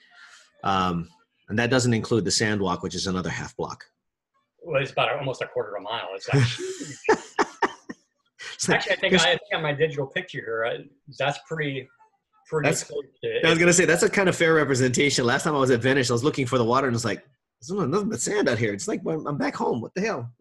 um, 0.64 1.10
and 1.50 1.58
that 1.58 1.70
doesn't 1.70 1.94
include 1.94 2.26
the 2.26 2.32
Sandwalk, 2.32 2.84
which 2.84 2.96
is 2.96 3.08
another 3.08 3.30
half 3.30 3.56
block. 3.56 3.86
Well, 4.62 4.82
it's 4.82 4.92
about 4.92 5.18
almost 5.18 5.42
a 5.42 5.48
quarter 5.48 5.76
of 5.76 5.82
a 5.82 5.84
mile. 5.84 6.08
It's 6.14 6.28
like. 6.34 7.18
It's 8.58 8.68
Actually, 8.70 8.94
I 8.94 8.96
think 8.96 9.14
I, 9.14 9.18
I 9.18 9.30
think 9.30 9.42
on 9.54 9.62
my 9.62 9.72
digital 9.74 10.08
picture 10.08 10.40
here, 10.40 10.66
uh, 10.66 10.84
that's 11.20 11.38
pretty, 11.48 11.88
pretty 12.50 12.70
That's- 12.70 12.88
to. 12.88 13.46
I 13.46 13.50
was 13.52 13.60
gonna 13.60 13.72
say 13.72 13.86
that's 13.86 14.02
a 14.02 14.10
kind 14.10 14.28
of 14.28 14.36
fair 14.36 14.56
representation. 14.56 15.26
Last 15.26 15.44
time 15.44 15.54
I 15.54 15.60
was 15.60 15.70
at 15.70 15.80
Venice, 15.82 16.10
I 16.10 16.14
was 16.14 16.24
looking 16.24 16.48
for 16.48 16.58
the 16.58 16.66
water 16.66 16.88
and 16.88 16.96
it's 16.96 17.06
like 17.06 17.24
there's 17.62 17.88
nothing 17.88 18.10
but 18.10 18.20
sand 18.20 18.50
out 18.50 18.58
here. 18.58 18.74
It's 18.74 18.88
like 18.88 19.02
well, 19.04 19.28
I'm 19.28 19.38
back 19.38 19.56
home. 19.56 19.80
What 19.80 19.94
the 19.94 20.02
hell? 20.02 20.32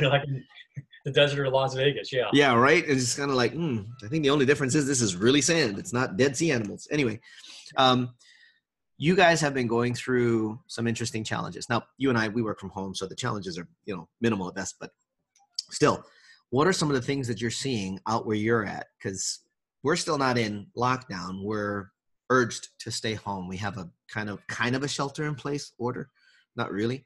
Like, 0.00 0.22
the 1.04 1.10
desert 1.10 1.46
of 1.46 1.52
Las 1.52 1.74
Vegas, 1.74 2.12
yeah. 2.12 2.28
yeah, 2.32 2.54
right. 2.54 2.84
It's 2.86 3.16
kind 3.16 3.30
of 3.30 3.36
like 3.36 3.52
hmm, 3.52 3.80
I 4.04 4.08
think 4.08 4.22
the 4.22 4.30
only 4.30 4.46
difference 4.46 4.74
is 4.74 4.86
this 4.86 5.00
is 5.00 5.16
really 5.16 5.40
sand. 5.40 5.78
It's 5.78 5.92
not 5.92 6.16
dead 6.16 6.36
sea 6.36 6.52
animals. 6.52 6.88
Anyway, 6.90 7.20
um, 7.76 8.10
you 8.98 9.14
guys 9.14 9.40
have 9.40 9.54
been 9.54 9.68
going 9.68 9.94
through 9.94 10.58
some 10.66 10.86
interesting 10.86 11.22
challenges. 11.22 11.68
Now, 11.68 11.84
you 11.98 12.08
and 12.08 12.18
I 12.18 12.28
we 12.28 12.42
work 12.42 12.60
from 12.60 12.70
home, 12.70 12.94
so 12.94 13.06
the 13.06 13.14
challenges 13.14 13.58
are 13.58 13.68
you 13.86 13.96
know 13.96 14.08
minimal 14.20 14.48
at 14.48 14.54
best. 14.54 14.76
But 14.80 14.90
still, 15.70 16.04
what 16.50 16.66
are 16.66 16.72
some 16.72 16.88
of 16.88 16.94
the 16.94 17.02
things 17.02 17.28
that 17.28 17.40
you're 17.40 17.50
seeing 17.50 18.00
out 18.06 18.26
where 18.26 18.36
you're 18.36 18.66
at? 18.66 18.86
Because 18.98 19.40
we're 19.82 19.96
still 19.96 20.18
not 20.18 20.36
in 20.36 20.66
lockdown. 20.76 21.44
We're 21.44 21.90
urged 22.30 22.68
to 22.80 22.90
stay 22.90 23.14
home. 23.14 23.48
We 23.48 23.56
have 23.58 23.78
a 23.78 23.88
kind 24.12 24.28
of 24.28 24.44
kind 24.48 24.74
of 24.74 24.82
a 24.82 24.88
shelter 24.88 25.26
in 25.26 25.34
place 25.34 25.72
order, 25.78 26.10
not 26.56 26.72
really. 26.72 27.04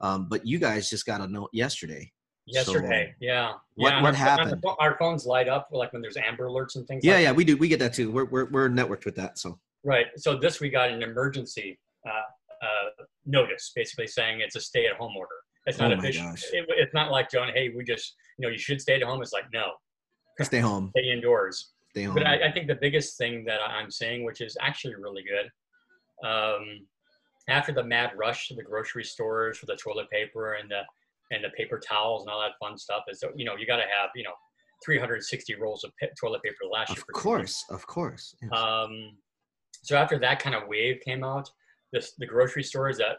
Um, 0.00 0.28
but 0.28 0.46
you 0.46 0.58
guys 0.58 0.90
just 0.90 1.06
got 1.06 1.20
a 1.20 1.28
note 1.28 1.50
yesterday. 1.52 2.12
Yesterday, 2.50 3.14
yeah. 3.20 3.52
what- 3.74 3.92
yeah, 3.92 4.02
what 4.02 4.02
our- 4.02 4.08
our- 4.08 4.14
happened? 4.14 4.64
Our 4.78 4.96
phones 4.98 5.26
light 5.26 5.48
up 5.48 5.68
like 5.70 5.92
when 5.92 6.02
there's 6.02 6.16
Amber 6.16 6.46
Alerts 6.48 6.76
and 6.76 6.86
things. 6.86 7.04
Yeah, 7.04 7.14
like 7.14 7.22
yeah, 7.22 7.32
we 7.32 7.44
do. 7.44 7.56
We 7.56 7.68
get 7.68 7.78
that 7.80 7.92
too. 7.94 8.10
We're 8.10 8.24
we're 8.24 8.46
we're 8.46 8.68
networked 8.68 9.04
with 9.04 9.16
that. 9.16 9.38
So 9.38 9.58
Right. 9.84 10.06
So 10.16 10.36
this 10.36 10.60
we 10.60 10.70
got 10.70 10.90
an 10.90 11.02
emergency 11.02 11.78
uh, 12.06 12.10
uh, 12.10 13.04
notice, 13.26 13.72
basically 13.74 14.06
saying 14.06 14.40
it's 14.40 14.56
a 14.56 14.60
stay-at-home 14.60 15.16
order. 15.16 15.36
It's 15.66 15.78
not 15.78 15.92
Oh 15.92 15.96
official. 15.98 16.26
It, 16.52 16.66
it's 16.70 16.94
not 16.94 17.10
like 17.10 17.30
John. 17.30 17.50
Hey, 17.54 17.68
we 17.68 17.84
just 17.84 18.14
you 18.38 18.42
know 18.42 18.48
you 18.50 18.58
should 18.58 18.80
stay 18.80 18.94
at 18.96 19.02
home. 19.02 19.22
It's 19.22 19.32
like 19.32 19.44
no, 19.52 19.72
stay 20.42 20.60
home. 20.60 20.90
stay 20.96 21.10
indoors. 21.10 21.72
Stay 21.90 22.04
home. 22.04 22.14
But 22.14 22.26
I, 22.26 22.48
I 22.48 22.52
think 22.52 22.66
the 22.66 22.74
biggest 22.74 23.16
thing 23.18 23.44
that 23.44 23.60
I'm 23.62 23.90
seeing, 23.90 24.24
which 24.24 24.40
is 24.40 24.56
actually 24.60 24.94
really 24.96 25.22
good, 25.22 26.28
um, 26.28 26.86
after 27.48 27.72
the 27.72 27.84
mad 27.84 28.12
rush 28.16 28.48
to 28.48 28.54
the 28.54 28.62
grocery 28.62 29.04
stores 29.04 29.58
for 29.58 29.66
the 29.66 29.76
toilet 29.76 30.10
paper 30.10 30.54
and 30.54 30.70
the 30.70 30.82
and 31.30 31.44
the 31.44 31.50
paper 31.50 31.78
towels 31.78 32.22
and 32.22 32.30
all 32.30 32.40
that 32.40 32.52
fun 32.60 32.78
stuff, 32.78 33.02
is 33.08 33.22
you 33.36 33.44
know 33.44 33.56
you 33.56 33.66
got 33.66 33.76
to 33.76 33.82
have 33.82 34.10
you 34.14 34.24
know 34.24 34.32
360 34.84 35.54
rolls 35.56 35.84
of 35.84 35.92
toilet 36.20 36.42
paper 36.42 36.56
to 36.62 36.68
last 36.68 36.90
you 36.90 36.94
of 36.94 36.98
for 36.98 37.12
two 37.12 37.20
course, 37.20 37.64
of 37.70 37.86
course. 37.86 38.34
yes. 38.40 38.52
um, 38.52 39.16
so 39.82 39.96
after 39.96 40.18
that 40.18 40.40
kind 40.40 40.54
of 40.54 40.68
wave 40.68 41.00
came 41.04 41.24
out, 41.24 41.48
this, 41.92 42.12
the 42.18 42.26
grocery 42.26 42.62
stores 42.62 42.98
that 42.98 43.18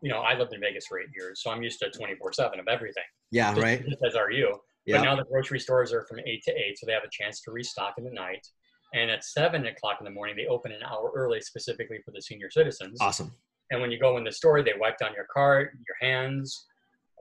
you 0.00 0.10
know, 0.10 0.20
I 0.20 0.36
lived 0.36 0.54
in 0.54 0.60
Vegas 0.60 0.86
for 0.86 0.98
eight 0.98 1.08
years, 1.14 1.42
so 1.42 1.50
I'm 1.50 1.62
used 1.62 1.78
to 1.80 1.90
24 1.90 2.32
seven 2.32 2.60
of 2.60 2.68
everything. 2.68 3.04
yeah, 3.30 3.50
just- 3.50 3.62
right. 3.62 3.84
Just 3.84 4.02
as 4.06 4.14
are 4.16 4.30
you. 4.30 4.56
But 4.90 5.02
now 5.02 5.14
the 5.16 5.24
grocery 5.24 5.60
stores 5.60 5.92
are 5.92 6.06
from 6.06 6.20
eight 6.20 6.42
to 6.44 6.50
eight, 6.50 6.78
so 6.78 6.86
they 6.86 6.94
have 6.94 7.04
a 7.04 7.10
chance 7.12 7.42
to 7.42 7.50
restock 7.50 7.94
in 7.98 8.04
the 8.04 8.10
night. 8.10 8.46
And 8.94 9.10
at 9.10 9.22
seven 9.22 9.66
o'clock 9.66 9.98
in 10.00 10.06
the 10.06 10.10
morning, 10.10 10.34
they 10.34 10.46
open 10.46 10.72
an 10.72 10.82
hour 10.82 11.12
early 11.14 11.42
specifically 11.42 11.98
for 12.02 12.10
the 12.10 12.22
senior 12.22 12.50
citizens. 12.50 12.96
awesome. 12.98 13.30
And 13.70 13.82
when 13.82 13.90
you 13.90 13.98
go 14.00 14.16
in 14.16 14.24
the 14.24 14.32
store, 14.32 14.62
they 14.62 14.72
wipe 14.80 14.96
down 14.96 15.12
your 15.14 15.26
cart, 15.30 15.72
your 15.86 16.10
hands. 16.10 16.67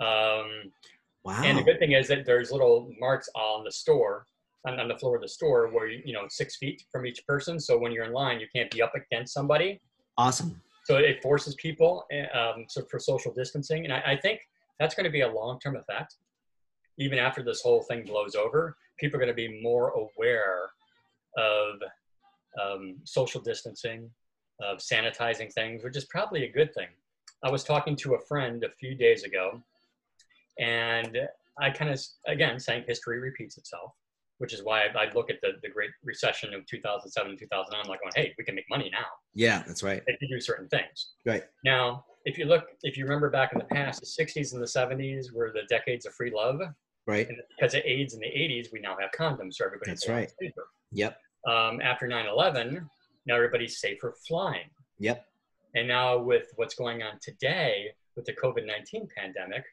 Um, 0.01 0.71
Wow. 1.23 1.41
and 1.43 1.57
the 1.57 1.63
good 1.63 1.77
thing 1.77 1.91
is 1.91 2.07
that 2.07 2.25
there's 2.25 2.51
little 2.51 2.89
marks 3.01 3.27
on 3.35 3.65
the 3.65 3.71
store, 3.71 4.25
on, 4.65 4.79
on 4.79 4.87
the 4.87 4.97
floor 4.97 5.17
of 5.17 5.21
the 5.21 5.27
store, 5.27 5.67
where 5.67 5.87
you, 5.87 6.01
you 6.05 6.13
know 6.13 6.25
six 6.29 6.55
feet 6.55 6.83
from 6.89 7.05
each 7.05 7.25
person. 7.27 7.59
So 7.59 7.77
when 7.77 7.91
you're 7.91 8.05
in 8.05 8.13
line, 8.13 8.39
you 8.39 8.47
can't 8.55 8.71
be 8.71 8.81
up 8.81 8.93
against 8.95 9.33
somebody. 9.33 9.81
awesome. 10.17 10.61
So 10.85 10.95
it 10.95 11.21
forces 11.21 11.53
people 11.55 12.05
um, 12.33 12.63
so 12.69 12.81
for 12.89 12.97
social 12.97 13.33
distancing, 13.33 13.83
and 13.83 13.93
I, 13.93 14.13
I 14.13 14.15
think 14.15 14.39
that's 14.79 14.95
going 14.95 15.03
to 15.03 15.09
be 15.09 15.19
a 15.21 15.27
long-term 15.27 15.75
effect. 15.75 16.15
Even 16.97 17.19
after 17.19 17.43
this 17.43 17.61
whole 17.61 17.81
thing 17.81 18.05
blows 18.05 18.35
over, 18.35 18.77
people 18.97 19.17
are 19.17 19.19
going 19.19 19.27
to 19.27 19.35
be 19.35 19.61
more 19.61 19.89
aware 19.89 20.69
of 21.37 21.75
um, 22.63 22.95
social 23.03 23.41
distancing, 23.41 24.09
of 24.61 24.77
sanitizing 24.77 25.51
things, 25.51 25.83
which 25.83 25.97
is 25.97 26.05
probably 26.05 26.45
a 26.45 26.51
good 26.51 26.73
thing. 26.73 26.87
I 27.43 27.51
was 27.51 27.65
talking 27.65 27.97
to 27.97 28.15
a 28.15 28.19
friend 28.21 28.63
a 28.63 28.71
few 28.71 28.95
days 28.95 29.23
ago, 29.23 29.61
and 30.59 31.17
I 31.59 31.69
kind 31.71 31.91
of, 31.91 31.99
again, 32.27 32.59
saying 32.59 32.83
history 32.87 33.19
repeats 33.19 33.57
itself, 33.57 33.91
which 34.37 34.53
is 34.53 34.63
why 34.63 34.83
I, 34.83 35.05
I 35.05 35.13
look 35.13 35.29
at 35.29 35.37
the, 35.41 35.53
the 35.63 35.69
Great 35.69 35.89
Recession 36.03 36.53
of 36.53 36.65
2007, 36.67 37.37
2009, 37.37 37.81
I'm 37.83 37.89
like 37.89 37.99
going, 38.01 38.11
hey, 38.15 38.33
we 38.37 38.43
can 38.43 38.55
make 38.55 38.65
money 38.69 38.89
now 38.91 39.05
Yeah, 39.33 39.63
that's 39.65 39.81
right. 39.83 40.03
if 40.07 40.21
you 40.21 40.27
do 40.27 40.39
certain 40.39 40.67
things. 40.67 41.09
Right. 41.25 41.43
Now, 41.65 42.05
if 42.25 42.37
you 42.37 42.45
look, 42.45 42.65
if 42.83 42.97
you 42.97 43.05
remember 43.05 43.29
back 43.29 43.53
in 43.53 43.59
the 43.59 43.65
past, 43.65 44.01
the 44.01 44.23
60s 44.25 44.53
and 44.53 44.61
the 44.61 44.65
70s 44.67 45.33
were 45.33 45.51
the 45.53 45.63
decades 45.69 46.05
of 46.05 46.13
free 46.13 46.31
love. 46.33 46.59
Right. 47.07 47.27
And 47.27 47.37
because 47.57 47.73
of 47.73 47.81
AIDS 47.85 48.13
in 48.13 48.19
the 48.19 48.27
80s, 48.27 48.67
we 48.73 48.79
now 48.81 48.97
have 48.99 49.11
condoms, 49.17 49.53
so 49.55 49.65
everybody's 49.65 50.01
That's 50.01 50.09
right. 50.09 50.31
safer. 50.39 50.67
Yep. 50.91 51.17
Um, 51.47 51.79
after 51.81 52.05
9 52.07 52.25
11, 52.27 52.87
now 53.25 53.35
everybody's 53.35 53.79
safer 53.79 54.13
flying. 54.27 54.69
Yep. 54.99 55.25
And 55.75 55.87
now 55.87 56.17
with 56.17 56.47
what's 56.57 56.75
going 56.75 57.01
on 57.03 57.13
today 57.21 57.87
with 58.15 58.25
the 58.25 58.33
COVID-19 58.33 59.07
pandemic, 59.15 59.63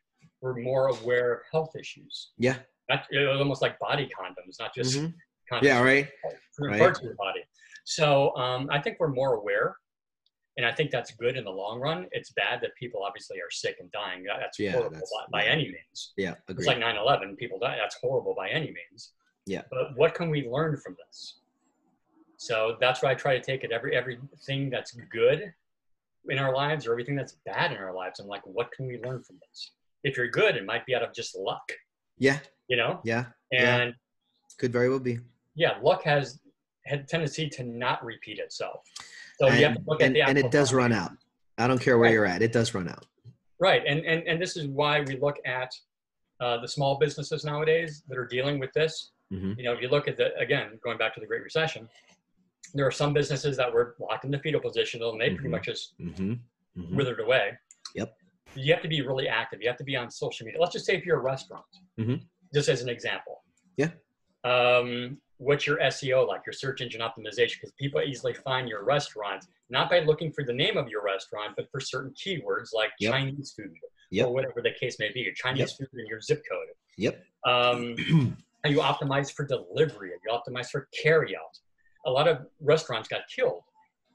we're 0.45 0.61
more 0.61 0.89
aware 0.89 1.33
of 1.33 1.41
health 1.51 1.75
issues. 1.75 2.33
Yeah. 2.37 2.57
Not, 2.91 3.07
it 3.11 3.27
was 3.27 3.39
almost 3.41 3.63
like 3.63 3.79
body 3.79 4.07
condoms, 4.19 4.61
not 4.61 4.75
just 4.75 4.99
Mhm. 4.99 5.15
condoms 5.51 5.63
Yeah, 5.63 5.83
right. 5.83 6.09
for 6.55 6.69
Right. 6.69 6.79
parts 6.79 7.01
of 7.01 7.09
the 7.09 7.15
body. 7.15 7.43
So 7.85 8.37
um, 8.37 8.69
I 8.71 8.79
think 8.81 9.01
we're 9.01 9.09
more 9.09 9.35
aware, 9.37 9.77
and 10.59 10.67
I 10.67 10.73
think 10.73 10.91
that's 10.91 11.13
good 11.13 11.37
in 11.39 11.45
the 11.45 11.51
long 11.51 11.81
run. 11.81 12.07
It's 12.13 12.31
bad 12.33 12.61
that 12.61 12.75
people 12.77 13.03
obviously 13.03 13.39
are 13.41 13.51
sick 13.51 13.77
and 13.81 13.91
dying. 13.91 14.23
That's 14.25 14.59
Yeah, 14.59 14.73
horrible 14.73 14.91
that's- 14.91 15.11
by, 15.33 15.39
by 15.39 15.45
yeah. 15.47 15.51
any 15.53 15.65
means. 15.73 16.13
Yeah, 16.19 16.35
It's 16.49 16.67
like 16.67 16.79
9/11, 16.79 17.37
people 17.37 17.59
die. 17.59 17.77
That's 17.77 17.97
horrible 17.97 18.35
by 18.35 18.51
any 18.51 18.71
means. 18.71 19.15
Yeah. 19.47 19.63
But 19.71 19.97
what 19.97 20.15
can 20.15 20.29
we 20.31 20.47
learn 20.47 20.77
from 20.77 20.97
this? 21.07 21.41
So 22.37 22.77
that's 22.81 23.03
why 23.03 23.13
I 23.13 23.15
try 23.15 23.39
to 23.39 23.43
take 23.43 23.65
it 23.65 23.73
every 23.73 23.97
everything 23.97 24.69
that's 24.69 24.93
good 24.93 25.55
in 26.29 26.39
our 26.39 26.53
lives 26.55 26.87
or 26.87 26.93
everything 26.93 27.17
that's 27.17 27.37
bad 27.47 27.71
in 27.73 27.79
our 27.79 27.95
lives. 27.95 28.21
I'm 28.21 28.27
like, 28.27 28.45
what 28.47 28.71
can 28.73 28.87
we 28.87 28.99
learn 28.99 29.23
from 29.23 29.39
this? 29.49 29.73
If 30.05 30.17
you're 30.17 30.29
good, 30.29 30.57
it 30.57 30.65
might 30.67 30.85
be 30.87 30.95
out 30.95 31.03
of 31.03 31.13
just 31.15 31.37
luck, 31.37 31.67
yeah, 32.19 32.39
you 32.69 32.77
know. 32.77 33.01
yeah, 33.05 33.25
yeah. 33.51 33.77
And 33.79 33.95
could 34.59 34.73
very 34.73 34.89
well 34.89 35.01
be. 35.01 35.19
yeah, 35.57 35.79
luck 35.83 36.03
has 36.05 36.39
had 36.87 37.09
tendency 37.09 37.49
to 37.49 37.65
not 37.65 38.05
repeat 38.05 38.39
itself. 38.39 38.83
So 39.41 39.49
you 39.49 39.65
have 39.65 39.75
to 39.75 39.81
and, 39.81 40.01
at 40.01 40.07
and, 40.07 40.15
the 40.17 40.21
and 40.23 40.39
it 40.39 40.51
does 40.51 40.73
run 40.73 40.93
out. 40.93 41.11
I 41.59 41.67
don't 41.67 41.81
care 41.81 41.97
where 41.99 42.09
Right. 42.09 42.13
you're 42.15 42.27
at. 42.27 42.43
It 42.43 42.53
does 42.53 42.75
run 42.75 42.89
out. 42.89 43.07
Right, 43.59 43.83
and 43.87 44.01
and 44.05 44.23
and 44.29 44.41
this 44.41 44.57
is 44.57 44.67
why 44.67 45.01
we 45.01 45.17
look 45.17 45.37
at 45.47 45.71
uh, 46.41 46.59
the 46.61 46.69
small 46.69 46.99
businesses 46.99 47.45
nowadays 47.45 48.03
that 48.09 48.19
are 48.19 48.27
dealing 48.27 48.59
with 48.59 48.73
this. 48.75 49.13
Mhm. 49.33 49.57
You 49.57 49.65
know, 49.65 49.73
if 49.73 49.81
you 49.81 49.89
look 49.89 50.07
at 50.07 50.17
the 50.19 50.37
again 50.37 50.79
going 50.85 50.99
back 50.99 51.15
to 51.15 51.21
the 51.21 51.27
Great 51.27 51.43
Recession, 51.43 51.89
there 52.75 52.87
are 52.87 52.91
some 52.91 53.15
businesses 53.15 53.57
that 53.57 53.73
were 53.73 53.97
locked 53.99 54.25
in 54.27 54.31
the 54.31 54.39
fetal 54.39 54.61
position 54.61 55.03
and 55.03 55.19
they 55.21 55.31
pretty 55.31 55.49
Mhm. 55.49 55.53
much 55.53 55.65
just 55.65 55.95
Mm-hmm. 55.99 56.33
hmm 56.77 56.97
withered 56.97 57.21
away. 57.21 57.57
Yep. 58.57 58.65
You 58.67 58.73
have 58.73 58.83
to 58.83 58.89
be 58.89 59.03
really 59.03 59.29
active. 59.29 59.61
You 59.61 59.69
have 59.69 59.77
to 59.79 59.85
be 59.85 59.97
on 59.97 60.11
social 60.11 60.45
media. 60.47 60.61
Let's 60.61 60.73
just 60.73 60.87
say 60.87 60.97
if 60.97 61.05
you're 61.05 61.19
a 61.19 61.23
restaurant, 61.23 61.65
Mhm. 61.99 62.27
just 62.53 62.69
as 62.69 62.83
an 62.83 62.89
example. 62.89 63.43
Yeah. 63.77 63.91
Um, 64.45 65.21
what's 65.39 65.67
your 65.67 65.79
SEO 65.81 66.27
like? 66.27 66.43
Your 66.47 66.53
search 66.53 66.81
engine 66.81 67.01
optimization, 67.01 67.55
because 67.57 67.73
people 67.73 68.01
easily 68.03 68.35
find 68.35 68.69
your 68.69 68.85
restaurant 68.85 69.47
not 69.71 69.89
by 69.91 70.01
looking 70.01 70.31
for 70.33 70.45
the 70.45 70.53
name 70.53 70.77
of 70.77 70.89
your 70.89 71.03
restaurant, 71.03 71.55
but 71.57 71.71
for 71.71 71.81
certain 71.81 72.13
keywords 72.13 72.73
like 72.73 72.91
Yep. 73.01 73.13
Chinese 73.13 73.53
food 73.55 73.75
Yep. 74.11 74.27
or 74.29 74.35
whatever 74.35 74.61
the 74.63 74.73
case 74.73 74.99
may 74.99 75.11
be, 75.11 75.21
your 75.21 75.35
Chinese 75.35 75.73
food 75.73 75.89
in 75.95 76.07
your 76.07 76.21
zip 76.21 76.43
code. 76.49 76.69
Yep. 76.99 77.25
Um, 77.45 77.97
you 78.65 78.79
optimize 78.81 79.33
for 79.33 79.45
delivery, 79.47 80.13
and 80.13 80.21
you 80.25 80.31
optimize 80.31 80.71
for 80.71 80.89
carryout. 81.03 81.61
A 82.07 82.11
lot 82.11 82.29
of 82.29 82.47
restaurants 82.61 83.09
got 83.09 83.23
killed. 83.29 83.63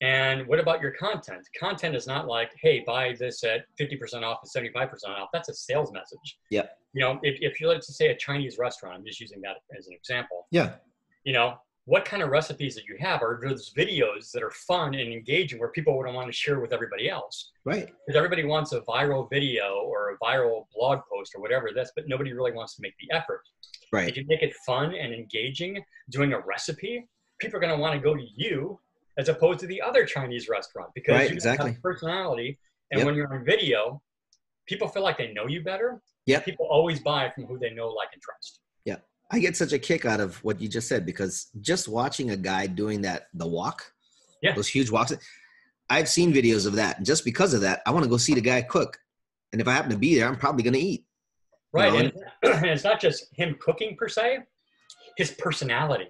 And 0.02 0.48
what 0.48 0.60
about 0.60 0.82
your 0.82 0.92
content? 0.92 1.46
Content 1.60 1.96
is 1.96 2.08
not 2.08 2.28
like, 2.28 2.52
hey, 2.62 2.84
buy 2.86 3.16
this 3.20 3.44
at 3.44 3.66
50% 3.80 4.24
off 4.24 4.40
and 4.56 4.72
75% 4.74 4.90
off. 5.10 5.30
That's 5.34 5.50
a 5.50 5.54
sales 5.54 5.92
message. 5.92 6.38
Yeah. 6.50 6.68
You 6.94 7.02
know, 7.02 7.20
if, 7.22 7.38
if 7.42 7.60
you're, 7.60 7.70
let's 7.70 7.96
say, 7.98 8.08
a 8.08 8.18
Chinese 8.18 8.58
restaurant, 8.58 8.96
I'm 8.96 9.06
just 9.06 9.20
using 9.20 9.42
that 9.42 9.58
as 9.78 9.88
an 9.88 9.94
example, 9.94 10.48
Yeah. 10.52 10.76
you 11.24 11.34
know, 11.34 11.56
what 11.86 12.06
kind 12.06 12.22
of 12.22 12.30
recipes 12.30 12.76
that 12.76 12.86
you 12.86 12.98
have 13.00 13.22
are 13.24 13.42
those 13.44 13.74
videos 13.76 14.32
that 14.32 14.44
are 14.44 14.52
fun 14.52 14.94
and 14.94 15.12
engaging 15.12 15.60
where 15.60 15.70
people 15.70 15.98
would 15.98 16.06
want 16.14 16.28
to 16.28 16.32
share 16.34 16.60
with 16.60 16.72
everybody 16.72 17.10
else 17.10 17.52
Right. 17.66 17.88
because 18.06 18.16
everybody 18.16 18.44
wants 18.46 18.74
a 18.74 18.82
viral 18.82 19.28
video 19.30 19.82
or 19.86 20.12
a 20.12 20.18
viral 20.24 20.68
blog 20.74 21.00
post 21.12 21.34
or 21.36 21.42
whatever 21.42 21.70
this, 21.74 21.92
but 21.96 22.08
nobody 22.08 22.32
really 22.32 22.52
wants 22.52 22.76
to 22.76 22.82
make 22.84 22.94
the 23.00 23.14
effort. 23.16 23.42
Right. 23.92 24.08
If 24.08 24.18
you 24.18 24.26
make 24.28 24.44
it 24.44 24.54
fun 24.68 24.94
and 24.94 25.14
engaging, 25.14 25.84
doing 26.12 26.34
a 26.34 26.40
recipe, 26.40 27.08
people 27.40 27.58
are 27.58 27.60
going 27.62 27.76
to 27.76 27.82
want 27.82 27.96
to 27.96 28.00
go 28.00 28.14
to 28.16 28.26
you 28.36 28.80
as 29.20 29.28
opposed 29.30 29.60
to 29.60 29.68
the 29.68 29.82
other 29.82 30.06
Chinese 30.06 30.48
restaurant 30.48 30.90
because 30.96 31.14
Right, 31.14 31.30
you 31.30 31.36
exactly. 31.36 31.74
have 31.74 31.82
personality. 31.82 32.58
And 32.92 33.00
Yep. 33.00 33.06
when 33.06 33.16
you're 33.16 33.32
on 33.34 33.44
video, 33.46 34.02
people 34.66 34.88
feel 34.88 35.04
like 35.04 35.18
they 35.18 35.34
know 35.34 35.46
you 35.46 35.62
better. 35.62 36.02
Yeah. 36.26 36.40
People 36.40 36.66
always 36.72 37.02
buy 37.02 37.30
from 37.30 37.46
who 37.46 37.60
they 37.60 37.72
know, 37.72 37.90
like, 37.90 38.10
and 38.14 38.22
trust. 38.22 38.62
Yeah. 38.86 38.96
I 39.30 39.40
get 39.40 39.58
such 39.58 39.74
a 39.74 39.80
kick 39.80 40.06
out 40.06 40.22
of 40.22 40.42
what 40.44 40.62
you 40.62 40.70
just 40.70 40.88
said 40.88 41.06
because 41.06 41.50
just 41.60 41.88
watching 41.90 42.32
a 42.32 42.38
guy 42.38 42.66
doing 42.66 43.02
that, 43.02 43.28
the 43.34 43.46
wok, 43.46 43.84
Yeah. 44.42 44.56
those 44.56 44.70
huge 44.70 44.90
woks, 44.90 45.20
I've 45.90 46.08
seen 46.08 46.32
videos 46.32 46.66
of 46.66 46.74
that. 46.76 46.98
And 46.98 47.06
just 47.06 47.26
because 47.26 47.54
of 47.54 47.62
that, 47.62 47.82
I 47.86 47.92
want 47.92 48.04
to 48.06 48.10
go 48.10 48.18
see 48.18 48.34
the 48.36 48.42
guy 48.42 48.62
cook. 48.62 48.98
And 49.52 49.60
if 49.62 49.68
I 49.68 49.74
happen 49.74 49.92
to 49.92 49.98
be 49.98 50.16
there, 50.16 50.28
I'm 50.28 50.38
probably 50.38 50.64
going 50.64 50.76
to 50.76 50.80
eat. 50.80 51.04
Right. 51.74 51.92
know, 51.92 52.00
and, 52.00 52.14
and 52.44 52.66
it's 52.68 52.84
not 52.86 53.02
just 53.02 53.28
him 53.36 53.56
cooking 53.60 53.98
per 53.98 54.08
se, 54.08 54.40
his 55.18 55.32
personality. 55.32 56.08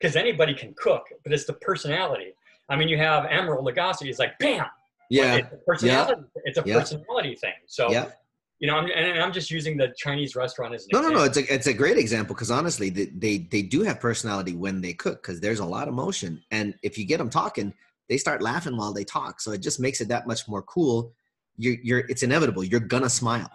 Because 0.00 0.16
anybody 0.16 0.54
can 0.54 0.74
cook, 0.74 1.04
but 1.24 1.32
it's 1.32 1.44
the 1.44 1.52
personality. 1.54 2.32
I 2.68 2.76
mean, 2.76 2.88
you 2.88 2.96
have 2.96 3.24
Emeril 3.24 3.62
Lagasse, 3.62 4.04
he's 4.04 4.18
like, 4.18 4.38
bam. 4.38 4.64
Yeah. 5.10 5.36
It's 5.36 5.52
a 5.52 5.56
personality, 5.66 6.22
it's 6.44 6.58
a 6.58 6.62
Yeah. 6.64 6.78
personality 6.78 7.34
thing. 7.34 7.52
So, 7.66 7.90
Yeah. 7.90 8.10
you 8.60 8.66
know, 8.68 8.76
I'm, 8.76 8.88
and 8.94 9.20
I'm 9.20 9.32
just 9.32 9.50
using 9.50 9.76
the 9.76 9.92
Chinese 9.98 10.36
restaurant 10.36 10.74
as 10.74 10.84
an 10.84 10.90
example. 10.90 11.10
No, 11.10 11.14
no, 11.16 11.20
no. 11.20 11.24
It's 11.26 11.36
a 11.36 11.52
it's 11.54 11.66
a 11.66 11.74
great 11.74 11.98
example 11.98 12.34
because 12.34 12.50
honestly, 12.50 12.88
they, 12.90 13.06
they 13.06 13.38
they 13.38 13.62
do 13.62 13.82
have 13.82 14.00
personality 14.00 14.54
when 14.54 14.80
they 14.80 14.92
cook 14.92 15.22
because 15.22 15.40
there's 15.40 15.58
a 15.58 15.64
lot 15.64 15.88
of 15.88 15.94
motion, 15.94 16.42
and 16.50 16.74
if 16.82 16.96
you 16.96 17.04
get 17.04 17.18
them 17.18 17.28
talking, 17.30 17.74
they 18.08 18.16
start 18.18 18.40
laughing 18.42 18.76
while 18.76 18.92
they 18.92 19.04
talk. 19.04 19.40
So 19.40 19.50
it 19.52 19.58
just 19.62 19.80
makes 19.80 20.00
it 20.00 20.08
that 20.08 20.26
much 20.26 20.46
more 20.48 20.62
cool. 20.62 21.12
You're 21.56 21.76
you're 21.82 21.98
it's 22.08 22.22
inevitable. 22.22 22.62
You're 22.64 22.80
gonna 22.80 23.10
smile 23.10 23.50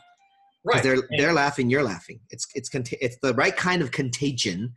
Right. 0.65 0.83
they're 0.83 0.93
And- 0.95 1.03
they're 1.19 1.33
laughing, 1.33 1.69
you're 1.69 1.83
laughing. 1.83 2.19
It's 2.31 2.47
it's 2.55 2.69
it's 2.73 3.17
the 3.21 3.33
right 3.35 3.55
kind 3.55 3.81
of 3.81 3.91
contagion 3.91 4.73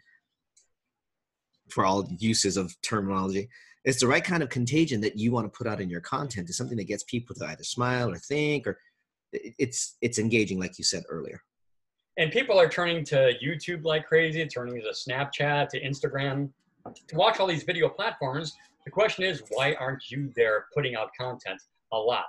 for 1.70 1.84
all 1.84 2.08
uses 2.18 2.56
of 2.56 2.74
terminology. 2.82 3.48
It's 3.84 4.00
the 4.00 4.06
right 4.06 4.24
kind 4.24 4.42
of 4.42 4.48
contagion 4.48 5.00
that 5.02 5.16
you 5.16 5.32
want 5.32 5.50
to 5.50 5.56
put 5.56 5.66
out 5.66 5.80
in 5.80 5.88
your 5.88 6.00
content. 6.00 6.48
It's 6.48 6.58
something 6.58 6.76
that 6.78 6.84
gets 6.88 7.04
people 7.04 7.34
to 7.36 7.46
either 7.46 7.64
smile 7.64 8.10
or 8.10 8.16
think, 8.18 8.66
or 8.66 8.78
it's 9.32 9.96
it's 10.00 10.18
engaging, 10.18 10.58
like 10.58 10.78
you 10.78 10.84
said 10.84 11.04
earlier. 11.08 11.40
and 12.16 12.32
people 12.32 12.58
are 12.58 12.68
turning 12.68 13.04
to 13.04 13.32
YouTube 13.44 13.84
like 13.84 14.04
crazy, 14.06 14.44
turning 14.46 14.80
to 14.82 14.90
Snapchat, 14.90 15.68
to 15.68 15.80
Instagram, 15.80 16.50
to 17.06 17.16
watch 17.16 17.38
all 17.38 17.46
these 17.46 17.62
video 17.62 17.88
platforms. 17.88 18.56
The 18.84 18.90
question 18.90 19.22
is, 19.24 19.42
why 19.50 19.74
aren't 19.74 20.10
you 20.10 20.32
there 20.34 20.64
putting 20.74 20.96
out 20.96 21.10
content 21.18 21.60
a 21.92 21.96
lot? 21.96 22.26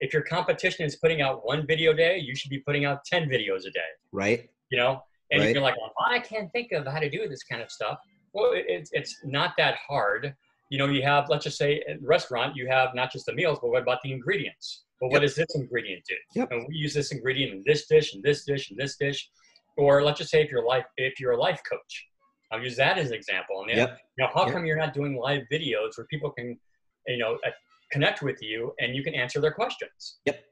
If 0.00 0.12
your 0.12 0.22
competition 0.22 0.84
is 0.84 0.96
putting 0.96 1.22
out 1.22 1.46
one 1.46 1.66
video 1.66 1.92
a 1.92 1.94
day, 1.94 2.18
you 2.18 2.34
should 2.36 2.50
be 2.50 2.58
putting 2.58 2.84
out 2.84 3.04
10 3.06 3.28
videos 3.30 3.60
a 3.66 3.70
day, 3.70 3.90
Right? 4.12 4.50
you 4.70 4.76
know? 4.78 5.00
And 5.30 5.40
Right. 5.40 5.48
if 5.48 5.54
you're 5.54 5.62
like, 5.62 5.76
well, 5.78 5.92
I 6.04 6.18
can't 6.18 6.50
think 6.52 6.72
of 6.72 6.86
how 6.86 6.98
to 6.98 7.08
do 7.08 7.26
this 7.28 7.42
kind 7.44 7.62
of 7.62 7.70
stuff, 7.70 7.98
well, 8.32 8.52
it, 8.52 8.64
it's, 8.68 8.90
it's 8.92 9.16
not 9.24 9.54
that 9.58 9.76
hard. 9.86 10.34
You 10.70 10.78
know, 10.78 10.86
you 10.86 11.02
have, 11.02 11.28
let's 11.28 11.44
just 11.44 11.58
say, 11.58 11.82
at 11.88 12.00
restaurant, 12.02 12.54
you 12.56 12.68
have 12.68 12.94
not 12.94 13.10
just 13.12 13.26
the 13.26 13.32
meals, 13.34 13.58
but 13.60 13.70
what 13.70 13.82
about 13.82 13.98
the 14.02 14.12
ingredients? 14.12 14.84
Well, 15.00 15.10
what 15.10 15.22
Yep. 15.22 15.28
does 15.28 15.34
this 15.36 15.54
ingredient 15.54 16.04
do? 16.08 16.14
Yep. 16.36 16.52
And 16.52 16.66
we 16.68 16.76
use 16.76 16.94
this 16.94 17.10
ingredient 17.10 17.52
in 17.52 17.62
this 17.66 17.86
dish, 17.86 18.14
and 18.14 18.22
this 18.22 18.44
dish, 18.44 18.70
and 18.70 18.78
this 18.78 18.96
dish. 18.96 19.28
Or 19.76 20.02
let's 20.04 20.18
just 20.18 20.30
say 20.30 20.42
if 20.42 20.50
you're 20.50 20.64
life, 20.64 20.84
if 20.96 21.18
you're 21.18 21.32
a 21.32 21.40
life 21.40 21.60
coach, 21.68 22.06
I'll 22.52 22.62
use 22.62 22.76
that 22.76 22.98
as 22.98 23.08
an 23.08 23.14
example. 23.14 23.62
And 23.68 23.76
Yep. 23.78 23.98
you 24.16 24.24
know, 24.24 24.30
how 24.34 24.44
Yep. 24.44 24.52
come 24.52 24.66
you're 24.66 24.76
not 24.76 24.92
doing 24.92 25.16
live 25.16 25.42
videos 25.50 25.96
where 25.96 26.06
people 26.10 26.30
can, 26.30 26.58
you 27.06 27.16
know, 27.18 27.38
uh, 27.46 27.50
connect 27.90 28.22
with 28.22 28.42
you 28.42 28.74
and 28.78 28.94
you 28.94 29.02
can 29.02 29.14
answer 29.14 29.40
their 29.40 29.52
questions? 29.52 30.18
Yep. 30.26 30.44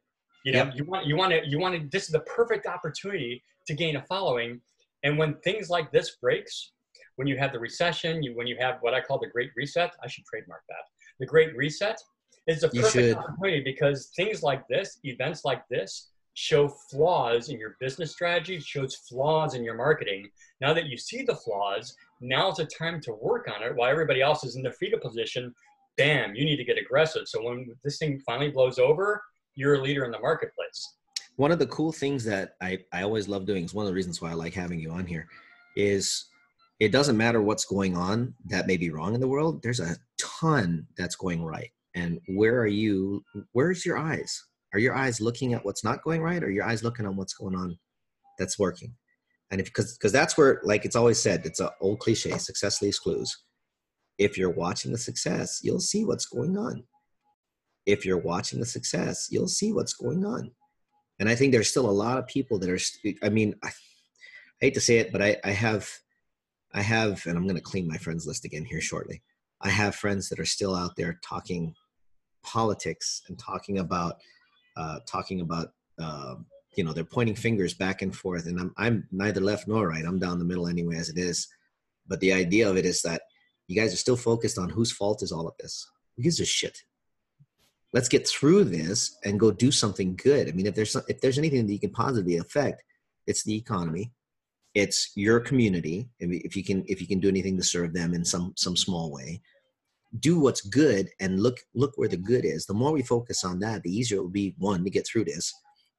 You 0.45 0.53
know, 0.53 0.64
Yep. 0.64 0.75
you 0.77 0.85
want 0.85 1.07
you 1.07 1.17
want 1.17 1.33
to 1.33 1.47
you 1.47 1.59
want 1.59 1.75
to. 1.81 1.88
This 1.91 2.05
is 2.05 2.11
the 2.11 2.21
perfect 2.21 2.67
opportunity 2.67 3.43
to 3.67 3.75
gain 3.75 3.97
a 3.97 4.03
following. 4.07 4.61
And 5.05 5.19
when 5.19 5.35
things 5.41 5.69
like 5.69 5.93
this 5.93 6.17
breaks, 6.17 6.73
when 7.19 7.27
you 7.27 7.37
have 7.37 7.53
the 7.53 7.59
recession, 7.59 8.23
you 8.23 8.33
when 8.37 8.47
you 8.47 8.57
have 8.61 8.77
what 8.81 8.95
I 8.95 9.01
call 9.01 9.19
the 9.19 9.27
Great 9.27 9.51
Reset, 9.57 9.91
I 10.03 10.07
should 10.07 10.25
trademark 10.25 10.63
that. 10.69 10.85
The 11.19 11.27
Great 11.27 11.57
Reset 11.57 12.01
is 12.47 12.61
the 12.61 12.69
perfect 12.69 13.19
opportunity 13.19 13.61
because 13.61 14.13
things 14.15 14.45
like 14.45 14.63
this, 14.69 15.01
events 15.03 15.45
like 15.45 15.65
this, 15.69 16.11
show 16.35 16.69
flaws 16.69 17.49
in 17.49 17.59
your 17.59 17.77
business 17.81 18.13
strategy, 18.13 18.61
shows 18.61 18.95
flaws 19.09 19.55
in 19.55 19.65
your 19.65 19.75
marketing. 19.75 20.31
Now 20.61 20.73
that 20.75 20.87
you 20.87 20.97
see 20.97 21.25
the 21.25 21.35
flaws, 21.35 21.93
now's 22.21 22.59
the 22.59 22.67
time 22.67 23.01
to 23.01 23.13
work 23.15 23.51
on 23.53 23.65
it 23.65 23.75
while 23.75 23.91
everybody 23.91 24.23
else 24.23 24.45
is 24.45 24.55
in 24.55 24.63
the 24.63 24.71
fetal 24.71 25.01
position. 25.01 25.53
Bam, 25.97 26.37
you 26.37 26.45
need 26.45 26.59
to 26.59 26.65
get 26.65 26.79
aggressive. 26.79 27.23
So 27.27 27.43
when 27.43 27.75
this 27.83 27.99
thing 27.99 28.23
finally 28.25 28.53
blows 28.53 28.79
over, 28.79 29.21
you're 29.57 29.75
a 29.75 29.83
leader 29.83 30.05
in 30.05 30.13
the 30.13 30.21
marketplace. 30.21 30.95
one 31.35 31.51
of 31.51 31.59
the 31.59 31.67
cool 31.67 31.91
things 31.91 32.23
that 32.25 32.55
I, 32.61 32.79
I 32.93 33.03
always 33.03 33.27
love 33.27 33.45
doing 33.45 33.65
is 33.65 33.75
one 33.75 33.85
of 33.85 33.89
the 33.89 33.95
reasons 33.95 34.23
why 34.23 34.31
I 34.31 34.35
like 34.35 34.55
having 34.55 34.79
you 34.79 34.93
on 34.93 35.05
here 35.05 35.27
is 35.75 36.27
it 36.81 36.93
doesn't 36.93 37.17
matter 37.17 37.43
what's 37.43 37.64
going 37.64 37.97
on 37.97 38.35
that 38.47 38.67
may 38.67 38.77
be 38.77 38.91
wrong 38.91 39.14
in 39.14 39.21
the 39.21 39.29
world. 39.29 39.62
There's 39.62 39.81
a 39.81 39.97
ton 40.19 40.87
that's 40.97 41.17
going 41.17 41.45
right. 41.45 41.71
And 41.95 42.21
where 42.29 42.61
are 42.61 42.67
you? 42.67 43.25
Where's 43.53 43.85
your 43.85 43.99
eyes? 43.99 44.45
Are 44.73 44.79
your 44.79 44.95
eyes 44.95 45.21
looking 45.21 45.55
at 45.55 45.64
what's 45.64 45.83
not 45.83 46.05
going 46.05 46.23
right 46.23 46.43
or 46.43 46.51
your 46.51 46.64
eyes 46.64 46.85
looking 46.85 47.07
on 47.07 47.17
what's 47.17 47.35
going 47.35 47.57
on 47.57 47.77
that's 48.38 48.59
working? 48.59 48.95
And 49.51 49.61
if 49.61 49.67
because 49.67 49.97
because 49.97 50.12
that's 50.12 50.37
where 50.37 50.61
like 50.62 50.85
it's 50.85 50.97
always 50.97 51.21
said, 51.21 51.45
it's 51.45 51.61
an 51.61 51.71
old 51.81 52.01
cliche, 52.01 52.37
success 52.38 52.81
leaves 52.83 52.99
clues. 52.99 53.37
If 54.19 54.37
you're 54.37 54.51
watching 54.51 54.93
the 54.93 54.99
success, 54.99 55.61
you'll 55.62 55.81
see 55.81 56.05
what's 56.05 56.27
going 56.27 56.57
on. 56.57 56.85
If 57.87 58.05
you're 58.05 58.19
watching 58.19 58.61
the 58.61 58.67
success, 58.67 59.29
you'll 59.31 59.49
see 59.49 59.73
what's 59.73 59.95
going 59.95 60.25
on 60.25 60.53
and 61.19 61.29
i 61.29 61.35
think 61.35 61.53
there's 61.53 61.71
still 61.71 61.88
a 61.88 61.91
lot 61.91 62.19
of 62.19 62.27
people 62.27 62.59
that 62.59 62.71
are 62.71 62.79
i 63.23 63.29
mean 63.29 63.55
i, 63.62 63.69
I 63.69 63.73
hate 64.61 64.75
to 64.75 64.81
say 64.81 64.99
it 64.99 65.12
but 65.12 65.23
i 65.23 65.37
i 65.45 65.51
have 65.51 65.88
i 66.75 66.83
have 66.83 67.25
and 67.27 67.37
i'm 67.37 67.45
going 67.45 67.57
to 67.57 67.63
clean 67.63 67.89
my 67.89 67.97
friends 67.97 68.27
list 68.27 68.45
again 68.45 68.65
here 68.65 68.81
shortly. 68.81 69.23
I 69.61 69.71
have 69.71 69.95
friends 69.95 70.29
that 70.29 70.39
are 70.39 70.45
still 70.45 70.75
out 70.75 70.95
there 70.97 71.19
talking 71.23 71.75
politics 72.43 73.23
and 73.29 73.39
talking 73.39 73.79
about 73.79 74.17
uh, 74.77 75.01
talking 75.07 75.41
about 75.41 75.73
uh, 76.01 76.37
you 76.77 76.85
know 76.85 76.93
they're 76.93 77.05
pointing 77.05 77.35
fingers 77.35 77.75
back 77.75 78.03
and 78.03 78.15
forth 78.15 78.47
and 78.47 78.61
I'm, 78.61 78.73
I'm 78.77 79.09
neither 79.11 79.41
left 79.41 79.67
nor 79.67 79.89
right. 79.89 80.05
I'm 80.05 80.19
down 80.19 80.39
the 80.39 80.45
middle 80.45 80.69
anyway 80.69 80.97
as 80.97 81.09
it 81.09 81.19
is. 81.19 81.49
But 82.07 82.21
the 82.21 82.33
idea 82.33 82.71
of 82.71 82.77
it 82.77 82.87
is 82.87 83.03
that 83.03 83.23
you 83.67 83.79
guys 83.79 83.93
are 83.93 83.99
still 83.99 84.17
focused 84.17 84.59
on 84.59 84.71
whose 84.71 84.93
fault 84.93 85.23
is 85.23 85.33
all 85.33 85.49
of 85.49 85.55
this. 85.59 85.87
Who 86.17 86.23
gives 86.23 86.41
a 86.41 86.45
shit? 86.45 86.79
Let's 87.93 88.09
get 88.09 88.27
through 88.27 88.65
this 88.65 89.19
and 89.25 89.41
go 89.41 89.51
do 89.51 89.71
something 89.71 90.17
good. 90.17 90.49
I 90.49 90.53
mean 90.53 90.67
if 90.67 90.75
there's 90.75 90.95
if 91.09 91.21
there's 91.21 91.39
anything 91.39 91.67
that 91.67 91.73
you 91.73 91.81
can 91.81 91.91
positively 91.91 92.37
affect 92.37 92.85
it's 93.27 93.43
the 93.43 93.57
economy 93.57 94.13
it's 94.79 95.11
your 95.17 95.41
community 95.41 96.09
if 96.21 96.55
you 96.55 96.62
can 96.62 96.85
if 96.87 97.01
you 97.01 97.07
can 97.07 97.19
do 97.19 97.29
anything 97.29 97.57
to 97.57 97.64
serve 97.64 97.93
them 97.93 98.14
in 98.14 98.25
some 98.25 98.53
some 98.57 98.77
small 98.77 99.11
way 99.12 99.41
do 100.21 100.38
what's 100.38 100.61
good 100.61 101.11
and 101.21 101.43
look 101.43 101.59
look 101.75 101.93
where 101.97 102.09
the 102.09 102.17
good 102.17 102.45
is. 102.45 102.64
The 102.64 102.75
more 102.75 102.93
we 102.93 103.03
focus 103.03 103.45
on 103.45 103.59
that 103.61 103.83
the 103.83 103.91
easier 103.91 104.19
it 104.19 104.23
will 104.23 104.31
be 104.31 104.55
one 104.59 104.85
to 104.85 104.91
get 104.91 105.07
through 105.07 105.25
this 105.25 105.53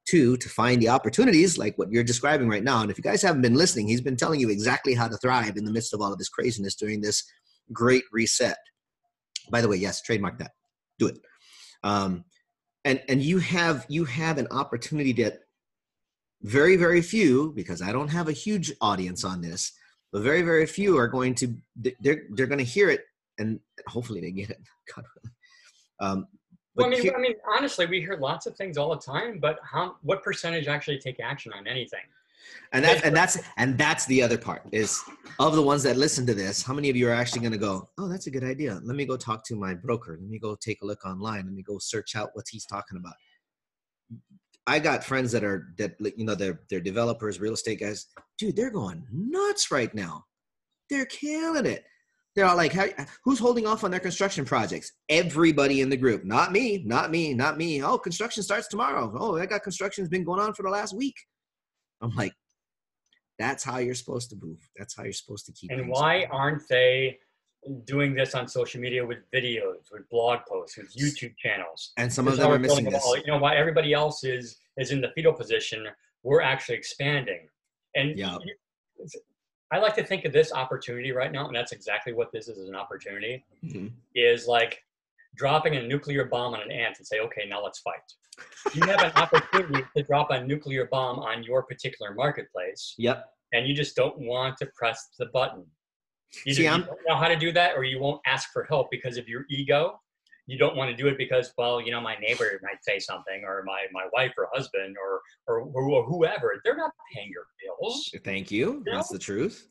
two 0.06 0.36
to 0.38 0.48
find 0.48 0.80
the 0.80 0.88
opportunities 0.88 1.58
like 1.58 1.76
what 1.76 1.92
you're 1.92 2.02
describing 2.02 2.48
right 2.48 2.64
now. 2.64 2.80
And 2.80 2.90
if 2.90 2.96
you 2.96 3.04
guys 3.04 3.22
haven't 3.22 3.42
been 3.42 3.54
listening 3.54 3.86
he's 3.86 4.00
been 4.00 4.16
telling 4.16 4.40
you 4.40 4.48
exactly 4.48 4.94
how 4.94 5.08
to 5.08 5.16
thrive 5.18 5.56
in 5.56 5.64
the 5.64 5.72
midst 5.72 5.92
of 5.92 6.00
all 6.00 6.12
of 6.12 6.18
this 6.18 6.30
craziness 6.30 6.74
during 6.74 7.00
this 7.00 7.22
great 7.72 8.04
reset. 8.10 8.58
By 9.50 9.60
the 9.60 9.68
way 9.68 9.76
yes 9.76 10.00
trademark 10.00 10.38
that. 10.38 10.52
Do 10.98 11.08
it. 11.08 11.18
Um, 11.82 12.24
and 12.84 13.02
and 13.08 13.22
you 13.22 13.38
have 13.38 13.84
you 13.88 14.06
have 14.06 14.38
an 14.38 14.48
opportunity 14.50 15.12
that 15.24 15.40
very 16.42 16.76
very 16.76 17.02
few 17.02 17.52
because 17.54 17.82
i 17.82 17.92
don't 17.92 18.08
have 18.08 18.28
a 18.28 18.32
huge 18.32 18.72
audience 18.80 19.24
on 19.24 19.40
this 19.40 19.72
but 20.12 20.22
very 20.22 20.42
very 20.42 20.66
few 20.66 20.96
are 20.96 21.08
going 21.08 21.34
to 21.34 21.54
they're 22.00 22.22
they're 22.30 22.46
going 22.46 22.58
to 22.58 22.64
hear 22.64 22.90
it 22.90 23.02
and 23.38 23.60
hopefully 23.86 24.20
they 24.20 24.30
get 24.30 24.50
it 24.50 24.60
um, 26.00 26.26
well, 26.76 26.86
I 26.86 26.90
mean, 26.90 27.02
here, 27.02 27.14
I 27.16 27.20
mean, 27.20 27.34
honestly, 27.56 27.84
we 27.86 28.00
hear 28.00 28.16
lots 28.16 28.46
of 28.46 28.56
things 28.56 28.78
all 28.78 28.90
the 28.90 29.00
time, 29.00 29.38
but 29.40 29.58
how? 29.64 29.96
What 30.02 30.22
percentage 30.22 30.68
actually 30.68 30.98
take 30.98 31.18
action 31.20 31.52
on 31.52 31.66
anything? 31.66 32.00
And 32.72 32.84
that's 32.84 33.02
and 33.02 33.16
that's 33.16 33.38
and 33.56 33.76
that's 33.76 34.06
the 34.06 34.22
other 34.22 34.38
part 34.38 34.62
is 34.72 35.00
of 35.38 35.54
the 35.54 35.62
ones 35.62 35.82
that 35.82 35.96
listen 35.96 36.24
to 36.26 36.34
this, 36.34 36.62
how 36.62 36.72
many 36.72 36.88
of 36.88 36.96
you 36.96 37.08
are 37.08 37.12
actually 37.12 37.40
going 37.40 37.52
to 37.52 37.58
go, 37.58 37.88
"Oh, 37.98 38.08
that's 38.08 38.28
a 38.28 38.30
good 38.30 38.44
idea. 38.44 38.80
Let 38.84 38.96
me 38.96 39.04
go 39.04 39.16
talk 39.16 39.44
to 39.46 39.56
my 39.56 39.74
broker. 39.74 40.16
Let 40.20 40.30
me 40.30 40.38
go 40.38 40.56
take 40.60 40.80
a 40.82 40.86
look 40.86 41.04
online. 41.04 41.44
Let 41.44 41.54
me 41.54 41.62
go 41.62 41.78
search 41.78 42.14
out 42.14 42.30
what 42.34 42.46
he's 42.50 42.64
talking 42.66 42.96
about." 42.96 43.14
I 44.66 44.78
got 44.78 45.04
friends 45.04 45.32
that 45.32 45.44
are 45.44 45.74
that 45.78 45.96
you 46.16 46.24
know 46.24 46.34
they're 46.34 46.60
they're 46.68 46.80
developers, 46.80 47.40
real 47.40 47.54
estate 47.54 47.80
guys. 47.80 48.06
Dude, 48.38 48.56
they're 48.56 48.70
going 48.70 49.06
nuts 49.10 49.70
right 49.70 49.92
now. 49.94 50.24
They're 50.88 51.06
killing 51.06 51.66
it. 51.66 51.84
They're 52.36 52.46
all 52.46 52.56
like, 52.56 52.72
who's 53.24 53.40
holding 53.40 53.66
off 53.66 53.82
on 53.82 53.90
their 53.90 53.98
construction 53.98 54.44
projects? 54.44 54.92
Everybody 55.08 55.80
in 55.80 55.90
the 55.90 55.96
group. 55.96 56.24
Not 56.24 56.52
me, 56.52 56.82
not 56.86 57.10
me, 57.10 57.34
not 57.34 57.58
me. 57.58 57.82
Oh, 57.82 57.98
construction 57.98 58.44
starts 58.44 58.68
tomorrow. 58.68 59.12
Oh, 59.18 59.36
I 59.36 59.46
got 59.46 59.64
construction's 59.64 60.08
been 60.08 60.22
going 60.24 60.40
on 60.40 60.54
for 60.54 60.62
the 60.62 60.70
last 60.70 60.96
week. 60.96 61.16
I'm 62.00 62.14
like, 62.14 62.32
that's 63.38 63.64
how 63.64 63.78
you're 63.78 63.96
supposed 63.96 64.30
to 64.30 64.36
move. 64.40 64.58
That's 64.76 64.96
how 64.96 65.02
you're 65.02 65.12
supposed 65.12 65.46
to 65.46 65.52
keep. 65.52 65.72
And 65.72 65.88
why 65.88 66.28
aren't 66.30 66.62
they 66.68 67.18
doing 67.84 68.14
this 68.14 68.34
on 68.34 68.48
social 68.48 68.80
media 68.80 69.04
with 69.04 69.18
videos, 69.34 69.92
with 69.92 70.08
blog 70.10 70.40
posts, 70.48 70.76
with 70.76 70.94
YouTube 70.96 71.36
channels? 71.36 71.92
And 71.96 72.12
some 72.12 72.28
of 72.28 72.36
them 72.36 72.50
are 72.50 72.58
missing 72.58 72.84
this. 72.84 73.04
You 73.24 73.32
know, 73.32 73.38
why 73.38 73.56
everybody 73.56 73.92
else 73.92 74.24
is 74.24 74.58
is 74.76 74.90
in 74.92 75.00
the 75.00 75.10
fetal 75.14 75.32
position, 75.32 75.86
we're 76.22 76.40
actually 76.40 76.76
expanding. 76.76 77.48
And 77.94 78.18
yeah. 78.18 78.38
I 79.72 79.78
like 79.78 79.94
to 79.96 80.04
think 80.04 80.24
of 80.24 80.32
this 80.32 80.52
opportunity 80.52 81.12
right 81.12 81.30
now, 81.30 81.46
and 81.46 81.54
that's 81.54 81.72
exactly 81.72 82.12
what 82.12 82.32
this 82.32 82.48
is, 82.48 82.58
is 82.58 82.68
an 82.68 82.74
opportunity, 82.74 83.44
mm-hmm. 83.64 83.88
is 84.14 84.46
like 84.46 84.82
dropping 85.36 85.76
a 85.76 85.82
nuclear 85.82 86.24
bomb 86.24 86.54
on 86.54 86.62
an 86.62 86.72
ant 86.72 86.98
and 86.98 87.06
say, 87.06 87.20
okay, 87.20 87.42
now 87.48 87.62
let's 87.62 87.78
fight. 87.78 87.94
You 88.74 88.82
have 88.86 89.02
an 89.02 89.12
opportunity 89.14 89.84
to 89.96 90.02
drop 90.02 90.30
a 90.30 90.44
nuclear 90.44 90.86
bomb 90.86 91.20
on 91.20 91.44
your 91.44 91.62
particular 91.62 92.14
marketplace. 92.14 92.94
Yep. 92.98 93.26
And 93.52 93.66
you 93.66 93.74
just 93.74 93.94
don't 93.94 94.18
want 94.18 94.56
to 94.58 94.66
press 94.74 95.10
the 95.18 95.26
button. 95.26 95.64
Either 96.46 96.54
See, 96.54 96.62
you 96.64 96.70
don't 96.70 96.86
know 97.08 97.16
how 97.16 97.28
to 97.28 97.36
do 97.36 97.52
that 97.52 97.76
or 97.76 97.84
you 97.84 98.00
won't 98.00 98.20
ask 98.26 98.52
for 98.52 98.64
help 98.64 98.90
because 98.90 99.16
of 99.16 99.28
your 99.28 99.44
ego. 99.50 100.00
You 100.46 100.58
don't 100.58 100.76
want 100.76 100.90
to 100.90 100.96
do 100.96 101.06
it 101.06 101.16
because, 101.16 101.52
well, 101.56 101.80
you 101.80 101.92
know, 101.92 102.00
my 102.00 102.16
neighbor 102.16 102.58
might 102.62 102.82
say 102.82 102.98
something 102.98 103.44
or 103.44 103.62
my, 103.64 103.82
my 103.92 104.06
wife 104.12 104.32
or 104.36 104.48
husband 104.52 104.96
or, 105.00 105.20
or, 105.46 105.60
or 105.60 106.04
whoever. 106.04 106.60
They're 106.64 106.76
not 106.76 106.90
paying 107.14 107.30
your 107.30 107.44
bills. 107.62 108.10
Thank 108.24 108.50
you. 108.50 108.82
you 108.86 108.92
That's 108.92 109.08
the 109.08 109.18
truth. 109.18 109.68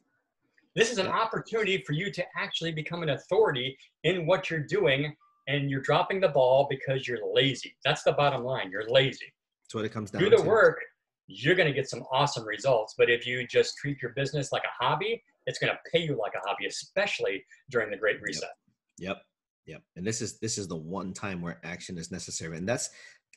This 0.76 0.92
is 0.92 0.98
an 0.98 1.08
opportunity 1.08 1.84
for 1.86 1.94
you 1.94 2.12
to 2.12 2.24
actually 2.38 2.72
become 2.72 3.04
an 3.04 3.10
authority 3.10 3.78
in 4.04 4.26
what 4.26 4.50
you're 4.50 4.66
doing 4.66 5.14
and 5.48 5.70
you're 5.70 5.82
dropping 5.82 6.22
the 6.22 6.30
ball 6.30 6.68
because 6.70 7.08
you're 7.08 7.20
lazy. 7.34 7.76
That's 7.84 8.04
the 8.04 8.14
bottom 8.14 8.44
line. 8.44 8.70
You're 8.72 8.88
lazy. 8.88 9.34
That's 9.64 9.76
what 9.76 9.84
it 9.84 9.90
comes 9.90 10.12
down 10.12 10.22
to. 10.22 10.30
Do 10.30 10.38
the 10.38 10.44
to. 10.44 10.48
work, 10.48 10.80
you're 11.28 11.56
going 11.56 11.68
to 11.68 11.74
get 11.74 11.90
some 11.90 12.04
awesome 12.12 12.46
results. 12.46 12.96
But 12.98 13.10
if 13.10 13.26
you 13.26 13.46
just 13.48 13.78
treat 13.78 14.02
your 14.02 14.14
business 14.14 14.52
like 14.52 14.64
a 14.64 14.84
hobby, 14.84 15.22
it's 15.46 15.60
going 15.60 15.72
to 15.72 15.80
pay 15.92 16.04
you 16.04 16.18
like 16.18 16.34
a 16.36 16.48
hobby, 16.48 16.66
especially 16.68 17.44
during 17.70 17.90
the 17.90 17.98
Great 17.98 18.22
Reset. 18.22 18.50
Yep. 18.98 19.18
yep. 19.18 19.22
Yep. 19.66 19.84
And 19.98 20.08
this 20.08 20.22
is 20.22 20.40
this 20.40 20.58
is 20.58 20.68
the 20.68 20.76
one 20.76 21.14
time 21.14 21.42
where 21.42 21.60
action 21.64 21.98
is 21.98 22.12
necessary. 22.12 22.58
And 22.58 22.68
that's 22.68 22.90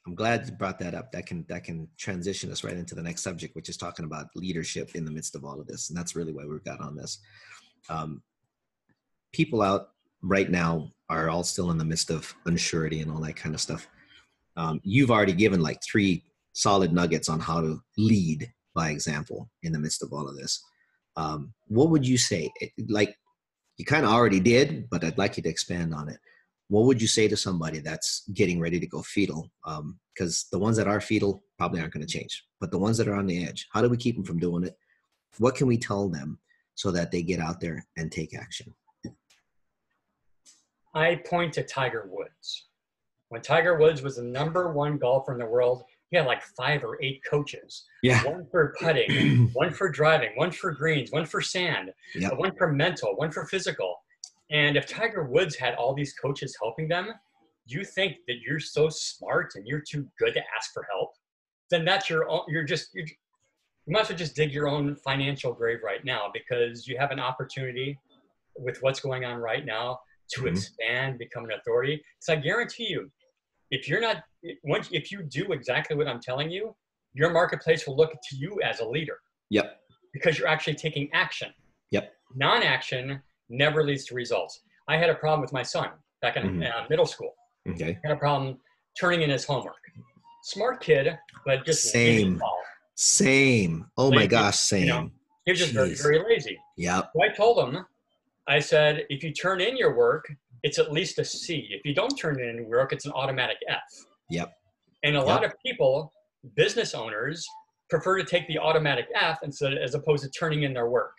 I'm 0.07 0.15
glad 0.15 0.47
you 0.47 0.53
brought 0.53 0.79
that 0.81 0.95
up. 0.95 1.13
That 1.13 1.27
can 1.27 1.45
that 1.49 1.65
can 1.65 1.89
transition 1.99 2.51
us 2.51 2.65
right 2.65 2.77
into 2.77 2.95
the 2.95 3.03
next 3.03 3.23
subject, 3.23 3.55
which 3.55 3.69
is 3.69 3.77
talking 3.77 4.05
about 4.05 4.27
leadership 4.35 4.95
in 4.95 5.05
the 5.05 5.11
midst 5.11 5.37
of 5.37 5.45
all 5.45 5.61
of 5.61 5.67
this. 5.67 5.91
And 5.91 5.99
that's 5.99 6.17
really 6.17 6.33
why 6.33 6.45
we've 6.45 6.65
got 6.65 6.81
on 6.81 6.97
this. 6.97 7.19
Um, 7.89 8.23
people 9.33 9.63
out 9.63 9.91
right 10.23 10.51
now 10.51 10.91
are 11.09 11.29
all 11.29 11.45
still 11.45 11.71
in 11.71 11.79
the 11.79 11.85
midst 11.85 12.11
of 12.11 12.35
unsurety 12.47 13.03
and 13.03 13.11
all 13.11 13.21
that 13.21 13.37
kind 13.37 13.55
of 13.55 13.61
stuff. 13.61 13.87
Um, 14.57 14.81
you've 14.83 15.11
already 15.11 15.33
given 15.33 15.61
like 15.61 15.81
three 15.83 16.25
solid 16.53 16.93
nuggets 16.93 17.29
on 17.29 17.41
how 17.41 17.61
to 17.61 17.81
lead 17.97 18.53
by 18.75 18.91
example 18.91 19.51
in 19.63 19.73
the 19.73 19.79
midst 19.79 20.03
of 20.03 20.13
all 20.13 20.29
of 20.29 20.37
this. 20.37 20.63
Um, 21.17 21.53
what 21.69 21.91
would 21.91 22.07
you 22.07 22.19
say? 22.19 22.51
Like 22.89 23.17
you 23.77 23.85
kind 23.85 24.05
of 24.05 24.13
already 24.13 24.41
did, 24.41 24.89
but 24.91 25.05
I'd 25.05 25.19
like 25.19 25.37
you 25.37 25.43
to 25.43 25.49
expand 25.49 25.95
on 25.95 26.09
it. 26.09 26.19
What 26.69 26.85
would 26.85 27.03
you 27.03 27.09
say 27.09 27.29
to 27.29 27.37
somebody 27.37 27.81
that's 27.81 28.23
getting 28.33 28.59
ready 28.61 28.81
to 28.81 28.87
go 28.87 29.03
fetal? 29.03 29.51
Because 29.65 30.47
um, 30.47 30.49
the 30.53 30.59
ones 30.59 30.77
that 30.77 30.89
are 30.89 31.01
fetal 31.01 31.43
probably 31.59 31.81
aren't 31.81 31.93
going 31.93 32.07
to 32.07 32.13
change, 32.13 32.45
but 32.61 32.71
the 32.71 32.79
ones 32.79 32.97
that 32.99 33.09
are 33.09 33.15
on 33.15 33.27
the 33.27 33.47
edge, 33.47 33.69
how 33.73 33.83
do 33.83 33.89
we 33.89 33.97
keep 33.97 34.17
them 34.17 34.25
from 34.25 34.39
doing 34.39 34.65
it? 34.65 34.77
What 35.39 35.55
can 35.55 35.67
we 35.67 35.77
tell 35.77 36.09
them 36.09 36.39
so 36.75 36.91
that 36.91 37.11
they 37.11 37.23
get 37.23 37.41
out 37.41 37.61
there 37.61 37.85
and 37.97 38.11
take 38.11 38.35
action? 38.35 38.75
I 40.95 41.17
point 41.17 41.55
to 41.55 41.63
Tiger 41.63 42.09
Woods. 42.11 42.67
When 43.29 43.41
Tiger 43.41 43.79
Woods 43.79 44.03
was 44.03 44.17
the 44.17 44.23
number 44.23 44.73
one 44.73 44.99
golfer 44.99 45.33
in 45.33 45.39
the 45.39 45.47
world, 45.47 45.85
he 46.13 46.19
had 46.19 46.27
like 46.27 46.43
five 46.43 46.85
or 46.85 47.03
eight 47.03 47.23
coaches. 47.29 47.87
Yeah. 48.03 48.23
One 48.25 48.47
for 48.51 48.75
putting, 48.79 49.49
one 49.55 49.73
for 49.73 49.89
driving, 49.89 50.33
one 50.35 50.51
for 50.51 50.71
greens, 50.71 51.11
one 51.11 51.25
for 51.25 51.41
sand, 51.41 51.91
yep. 52.15 52.37
one 52.37 52.53
for 52.57 52.71
mental, 52.71 53.17
one 53.17 53.31
for 53.31 53.47
physical. 53.47 53.97
And 54.51 54.77
if 54.77 54.87
Tiger 54.87 55.25
Woods 55.25 55.57
had 55.57 55.75
all 55.75 55.95
these 55.95 56.13
coaches 56.13 56.55
helping 56.63 56.87
them, 56.87 57.09
you 57.65 57.83
think 57.83 58.17
that 58.29 58.37
you're 58.47 58.61
so 58.61 58.91
smart 58.91 59.55
and 59.55 59.67
you're 59.67 59.81
too 59.81 60.07
good 60.19 60.35
to 60.35 60.43
ask 60.55 60.75
for 60.75 60.87
help, 60.93 61.13
then 61.71 61.83
that's 61.83 62.11
your 62.11 62.29
own, 62.29 62.43
you're 62.47 62.63
just, 62.65 62.91
you're, 62.93 63.07
you 63.07 63.95
might 63.95 64.03
as 64.03 64.11
well 64.11 64.19
just 64.19 64.37
dig 64.37 64.53
your 64.53 64.69
own 64.69 64.95
financial 64.97 65.55
grave 65.55 65.79
right 65.83 66.05
now 66.05 66.27
because 66.35 66.87
you 66.87 66.99
have 66.99 67.11
an 67.11 67.21
opportunity 67.21 67.99
with 68.59 68.77
what's 68.83 69.01
going 69.01 69.25
on 69.25 69.39
right 69.39 69.65
now 69.65 69.99
to 70.33 70.41
mm-hmm. 70.43 70.49
expand, 70.49 71.19
become 71.19 71.45
an 71.45 71.53
authority. 71.53 72.05
So 72.19 72.35
I 72.35 72.37
guarantee 72.37 72.89
you, 72.91 73.11
if 73.73 73.89
you're 73.89 74.01
not, 74.01 74.23
once 74.63 74.89
if 74.93 75.11
you 75.11 75.23
do 75.23 75.53
exactly 75.53 75.97
what 75.97 76.07
I'm 76.07 76.21
telling 76.21 76.51
you, 76.51 76.77
your 77.15 77.31
marketplace 77.31 77.87
will 77.87 77.97
look 77.97 78.13
to 78.13 78.37
you 78.37 78.61
as 78.63 78.81
a 78.81 78.85
leader. 78.85 79.19
Yep. 79.51 79.81
Because 80.13 80.39
you're 80.39 80.47
actually 80.47 80.75
taking 80.75 81.09
action. 81.13 81.49
Yep. 81.91 82.13
Non-action 82.37 83.21
never 83.49 83.83
leads 83.83 84.05
to 84.07 84.15
results. 84.15 84.61
I 84.89 84.99
had 84.99 85.09
a 85.09 85.15
problem 85.15 85.41
with 85.41 85.53
my 85.53 85.63
son 85.63 85.89
back 86.21 86.37
in 86.37 86.43
mm-hmm. 86.43 86.63
uh, 86.63 86.87
middle 86.91 87.07
school. 87.07 87.33
Okay. 87.69 87.99
I 88.05 88.09
had 88.09 88.17
a 88.17 88.21
problem 88.21 88.59
turning 89.01 89.23
in 89.23 89.31
his 89.31 89.45
homework. 89.45 89.75
Smart 90.45 90.83
kid, 90.83 91.17
but 91.47 91.65
just 91.65 91.85
same. 91.85 92.43
Same. 92.95 93.87
Oh 93.97 94.09
lazy. 94.09 94.17
my 94.17 94.27
gosh, 94.27 94.59
same. 94.59 94.81
You 94.81 94.87
know, 94.87 95.11
he 95.47 95.53
was 95.53 95.61
just 95.61 95.73
very, 95.73 95.95
very 95.95 96.23
lazy. 96.29 96.59
Yep. 96.77 97.11
So 97.15 97.23
I 97.23 97.29
told 97.29 97.69
him 97.69 97.87
I 98.47 98.59
said, 98.59 99.07
if 99.09 99.23
you 99.23 99.33
turn 99.33 99.61
in 99.61 99.77
your 99.77 99.97
work, 99.97 100.27
it's 100.63 100.79
at 100.79 100.93
least 100.93 101.19
a 101.19 101.25
C. 101.25 101.69
If 101.71 101.85
you 101.85 101.95
don't 101.95 102.17
turn 102.17 102.41
in 102.41 102.67
work, 102.69 102.93
it's 102.93 103.07
an 103.07 103.13
automatic 103.13 103.57
F. 103.69 103.81
Yep. 104.31 104.53
And 105.03 105.17
a 105.17 105.19
yep. 105.19 105.27
lot 105.27 105.45
of 105.45 105.53
people, 105.65 106.13
business 106.57 106.95
owners, 106.95 107.47
prefer 107.91 108.19
to 108.19 108.25
take 108.25 108.47
the 108.49 108.59
automatic 108.59 109.07
F 109.15 109.41
instead 109.43 109.77
as 109.77 109.95
opposed 109.95 110.25
to 110.25 110.31
turning 110.31 110.63
in 110.63 110.73
their 110.73 110.89
work. 110.89 111.15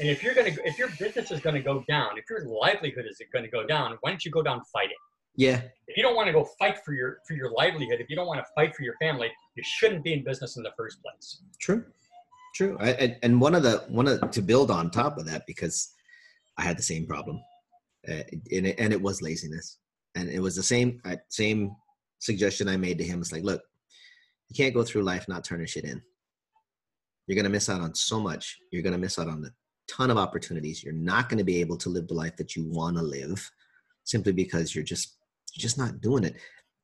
And 0.00 0.08
if 0.08 0.22
you're 0.22 0.34
gonna, 0.34 0.56
if 0.64 0.78
your 0.78 0.88
business 0.98 1.30
is 1.30 1.40
gonna 1.40 1.62
go 1.62 1.84
down, 1.88 2.18
if 2.18 2.24
your 2.28 2.46
livelihood 2.46 3.04
is 3.08 3.20
gonna 3.32 3.48
go 3.48 3.66
down, 3.66 3.96
why 4.00 4.10
don't 4.10 4.24
you 4.24 4.30
go 4.30 4.42
down 4.42 4.62
fighting? 4.72 4.96
Yeah. 5.36 5.62
If 5.88 5.96
you 5.96 6.02
don't 6.02 6.14
want 6.14 6.28
to 6.28 6.32
go 6.32 6.46
fight 6.58 6.78
for 6.84 6.94
your 6.94 7.18
for 7.26 7.34
your 7.34 7.50
livelihood, 7.52 8.00
if 8.00 8.08
you 8.08 8.16
don't 8.16 8.26
want 8.26 8.40
to 8.40 8.46
fight 8.54 8.74
for 8.74 8.82
your 8.82 8.94
family, 9.00 9.30
you 9.56 9.62
shouldn't 9.64 10.04
be 10.04 10.12
in 10.12 10.24
business 10.24 10.56
in 10.56 10.62
the 10.62 10.70
first 10.76 10.98
place. 11.02 11.40
True. 11.60 11.84
True. 12.54 12.76
I, 12.80 13.16
and 13.24 13.40
one 13.40 13.54
of 13.54 13.64
the 13.64 13.84
one 13.88 14.06
of 14.06 14.30
to 14.30 14.42
build 14.42 14.70
on 14.70 14.90
top 14.90 15.18
of 15.18 15.26
that 15.26 15.42
because 15.46 15.92
I 16.56 16.62
had 16.62 16.78
the 16.78 16.82
same 16.82 17.04
problem, 17.06 17.40
uh, 18.08 18.22
and, 18.50 18.66
it, 18.66 18.78
and 18.78 18.92
it 18.92 19.00
was 19.00 19.22
laziness. 19.22 19.78
and 20.14 20.28
it 20.28 20.40
was 20.40 20.56
the 20.56 20.62
same 20.62 21.00
uh, 21.04 21.16
same 21.28 21.74
suggestion 22.18 22.68
I 22.68 22.76
made 22.76 22.98
to 22.98 23.04
him. 23.04 23.20
It's 23.20 23.32
like, 23.32 23.44
look, 23.44 23.62
you 24.48 24.56
can't 24.56 24.74
go 24.74 24.82
through 24.82 25.02
life 25.02 25.28
not 25.28 25.44
turning 25.44 25.66
shit 25.66 25.84
in. 25.84 26.00
You're 27.26 27.36
gonna 27.36 27.48
miss 27.48 27.68
out 27.68 27.80
on 27.80 27.94
so 27.94 28.20
much. 28.20 28.58
You're 28.70 28.82
gonna 28.82 28.98
miss 28.98 29.18
out 29.18 29.28
on 29.28 29.44
a 29.44 29.50
ton 29.92 30.10
of 30.10 30.18
opportunities. 30.18 30.82
You're 30.82 30.94
not 30.94 31.28
gonna 31.28 31.44
be 31.44 31.60
able 31.60 31.76
to 31.78 31.88
live 31.88 32.08
the 32.08 32.14
life 32.14 32.36
that 32.36 32.54
you 32.56 32.64
want 32.68 32.96
to 32.96 33.02
live, 33.02 33.50
simply 34.04 34.32
because 34.32 34.74
you're 34.74 34.84
just 34.84 35.16
you're 35.54 35.62
just 35.62 35.78
not 35.78 36.00
doing 36.00 36.24
it. 36.24 36.36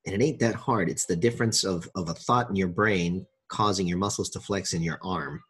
And 0.05 0.15
it 0.15 0.25
ain't 0.25 0.39
that 0.39 0.55
hard. 0.55 0.89
It's 0.89 1.05
the 1.05 1.15
difference 1.15 1.63
of 1.63 1.89
of 1.95 2.09
a 2.09 2.13
thought 2.13 2.49
in 2.49 2.55
your 2.55 2.69
brain 2.69 3.25
causing 3.49 3.87
your 3.87 3.97
muscles 3.97 4.29
to 4.31 4.39
flex 4.39 4.73
in 4.73 4.81
your 4.81 4.97
arm 5.03 5.43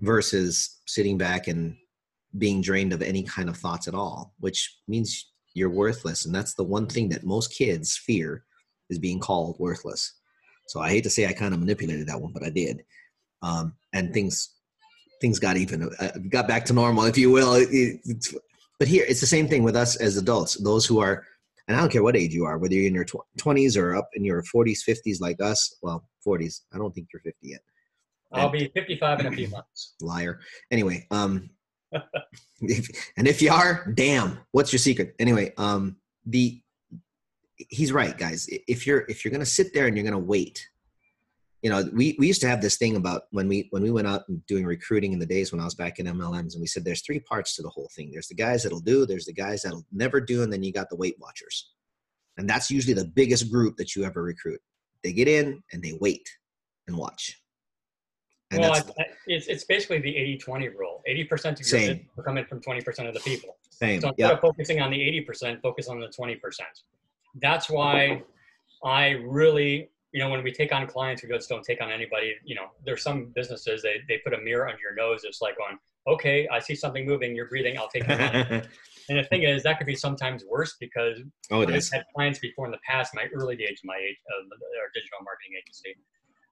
versus 0.00 0.80
sitting 0.86 1.18
back 1.18 1.48
and 1.48 1.76
being 2.38 2.60
drained 2.60 2.92
of 2.92 3.02
any 3.02 3.22
kind 3.22 3.48
of 3.48 3.56
thoughts 3.56 3.88
at 3.88 3.94
all, 3.94 4.34
which 4.38 4.78
means 4.86 5.30
you're 5.54 5.70
worthless. 5.70 6.26
And 6.26 6.34
that's 6.34 6.54
the 6.54 6.64
one 6.64 6.86
thing 6.86 7.08
that 7.10 7.24
most 7.24 7.52
kids 7.52 7.96
fear 7.96 8.44
is 8.88 8.98
being 8.98 9.18
called 9.18 9.56
worthless. 9.58 10.12
So 10.68 10.80
I 10.80 10.90
hate 10.90 11.04
to 11.04 11.10
say 11.10 11.26
I 11.26 11.32
kind 11.32 11.52
of 11.52 11.60
manipulated 11.60 12.06
that 12.06 12.20
one, 12.20 12.32
but 12.32 12.44
I 12.44 12.50
did. 12.50 12.82
Um, 13.42 13.74
and 13.92 14.12
things 14.12 14.54
things 15.20 15.38
got 15.38 15.56
even 15.56 15.90
uh, 15.98 16.10
got 16.30 16.48
back 16.48 16.64
to 16.66 16.72
normal, 16.72 17.04
if 17.04 17.18
you 17.18 17.30
will. 17.30 17.54
It, 17.54 17.68
it, 17.70 18.26
but 18.78 18.88
here, 18.88 19.04
it's 19.08 19.20
the 19.20 19.26
same 19.26 19.48
thing 19.48 19.62
with 19.62 19.76
us 19.76 19.96
as 19.96 20.16
adults. 20.16 20.54
Those 20.54 20.86
who 20.86 21.00
are, 21.00 21.24
and 21.68 21.76
I 21.76 21.80
don't 21.80 21.92
care 21.92 22.02
what 22.02 22.16
age 22.16 22.32
you 22.32 22.44
are, 22.44 22.58
whether 22.58 22.74
you're 22.74 22.86
in 22.86 22.94
your 22.94 23.06
twenties 23.38 23.76
or 23.76 23.94
up 23.94 24.08
in 24.14 24.24
your 24.24 24.42
forties, 24.44 24.82
fifties, 24.82 25.20
like 25.20 25.40
us. 25.42 25.76
Well, 25.82 26.06
forties. 26.22 26.62
I 26.72 26.78
don't 26.78 26.94
think 26.94 27.08
you're 27.12 27.22
fifty 27.22 27.48
yet. 27.48 27.60
I'll 28.32 28.48
and, 28.48 28.52
be 28.52 28.70
fifty-five 28.74 29.20
in 29.20 29.26
a 29.26 29.32
few 29.32 29.48
months. 29.48 29.94
Liar. 30.00 30.40
Anyway, 30.70 31.06
um, 31.10 31.50
if, 32.60 33.12
and 33.16 33.26
if 33.26 33.42
you 33.42 33.52
are, 33.52 33.92
damn, 33.94 34.38
what's 34.52 34.72
your 34.72 34.78
secret? 34.78 35.14
Anyway, 35.18 35.52
um, 35.56 35.96
the 36.26 36.60
he's 37.68 37.92
right, 37.92 38.16
guys. 38.16 38.48
If 38.48 38.86
you're 38.86 39.04
if 39.08 39.24
you're 39.24 39.32
gonna 39.32 39.46
sit 39.46 39.72
there 39.74 39.86
and 39.86 39.96
you're 39.96 40.04
gonna 40.04 40.18
wait, 40.18 40.66
you 41.62 41.70
know, 41.70 41.84
we 41.92 42.16
we 42.18 42.26
used 42.26 42.40
to 42.42 42.48
have 42.48 42.62
this 42.62 42.76
thing 42.76 42.96
about 42.96 43.22
when 43.30 43.48
we 43.48 43.68
when 43.70 43.82
we 43.82 43.90
went 43.90 44.06
out 44.06 44.22
doing 44.46 44.64
recruiting 44.64 45.12
in 45.12 45.18
the 45.18 45.26
days 45.26 45.52
when 45.52 45.60
I 45.60 45.64
was 45.64 45.74
back 45.74 45.98
in 45.98 46.06
MLMs, 46.06 46.54
and 46.54 46.60
we 46.60 46.66
said 46.66 46.84
there's 46.84 47.02
three 47.02 47.20
parts 47.20 47.54
to 47.56 47.62
the 47.62 47.68
whole 47.68 47.90
thing. 47.94 48.10
There's 48.10 48.28
the 48.28 48.34
guys 48.34 48.62
that'll 48.62 48.80
do, 48.80 49.06
there's 49.06 49.26
the 49.26 49.32
guys 49.32 49.62
that'll 49.62 49.86
never 49.92 50.20
do, 50.20 50.42
and 50.42 50.52
then 50.52 50.62
you 50.62 50.72
got 50.72 50.88
the 50.88 50.96
Weight 50.96 51.16
Watchers, 51.18 51.70
and 52.36 52.48
that's 52.48 52.70
usually 52.70 52.94
the 52.94 53.04
biggest 53.04 53.50
group 53.50 53.76
that 53.76 53.94
you 53.94 54.04
ever 54.04 54.22
recruit. 54.22 54.60
They 55.02 55.12
get 55.12 55.28
in 55.28 55.62
and 55.72 55.82
they 55.82 55.96
wait 56.00 56.28
and 56.86 56.96
watch. 56.96 57.39
And 58.50 58.62
well, 58.62 58.74
I, 58.74 59.04
it's, 59.26 59.46
it's 59.46 59.64
basically 59.64 60.00
the 60.00 60.16
80 60.16 60.38
20 60.38 60.68
rule 60.70 61.02
80% 61.08 61.32
of 61.32 61.44
your 61.44 61.54
same. 61.54 61.80
business 61.80 61.98
are 62.18 62.24
coming 62.24 62.44
from 62.44 62.60
20% 62.60 63.08
of 63.08 63.14
the 63.14 63.20
people. 63.20 63.56
Same. 63.70 64.00
So 64.00 64.08
instead 64.08 64.14
yep. 64.18 64.32
of 64.32 64.40
focusing 64.40 64.80
on 64.80 64.90
the 64.90 64.98
80%, 64.98 65.60
focus 65.60 65.88
on 65.88 66.00
the 66.00 66.08
20%. 66.08 66.38
That's 67.40 67.70
why 67.70 68.22
I 68.84 69.10
really, 69.10 69.90
you 70.12 70.20
know, 70.20 70.28
when 70.28 70.42
we 70.42 70.50
take 70.50 70.72
on 70.72 70.86
clients, 70.88 71.22
we 71.22 71.28
just 71.28 71.48
don't 71.48 71.62
take 71.62 71.80
on 71.80 71.92
anybody. 71.92 72.34
You 72.44 72.56
know, 72.56 72.66
there's 72.84 73.02
some 73.02 73.26
businesses, 73.26 73.82
they, 73.82 73.98
they 74.08 74.18
put 74.18 74.34
a 74.34 74.38
mirror 74.38 74.68
under 74.68 74.80
your 74.80 74.94
nose. 74.96 75.22
It's 75.22 75.40
like 75.40 75.56
going, 75.56 75.78
okay, 76.08 76.48
I 76.48 76.58
see 76.58 76.74
something 76.74 77.06
moving, 77.06 77.36
you're 77.36 77.48
breathing, 77.48 77.78
I'll 77.78 77.88
take 77.88 78.04
it. 78.08 78.68
and 79.08 79.18
the 79.18 79.24
thing 79.24 79.44
is, 79.44 79.62
that 79.62 79.78
could 79.78 79.86
be 79.86 79.94
sometimes 79.94 80.44
worse 80.44 80.76
because 80.80 81.20
oh, 81.52 81.62
I've 81.62 81.88
had 81.92 82.04
clients 82.12 82.40
before 82.40 82.66
in 82.66 82.72
the 82.72 82.80
past, 82.84 83.14
my 83.14 83.26
early 83.32 83.54
days 83.54 83.78
of 83.80 83.84
my 83.84 83.96
age, 83.96 84.16
uh, 84.28 84.42
of 84.42 84.50
our 84.82 84.90
digital 84.92 85.18
marketing 85.22 85.52
agency 85.56 85.94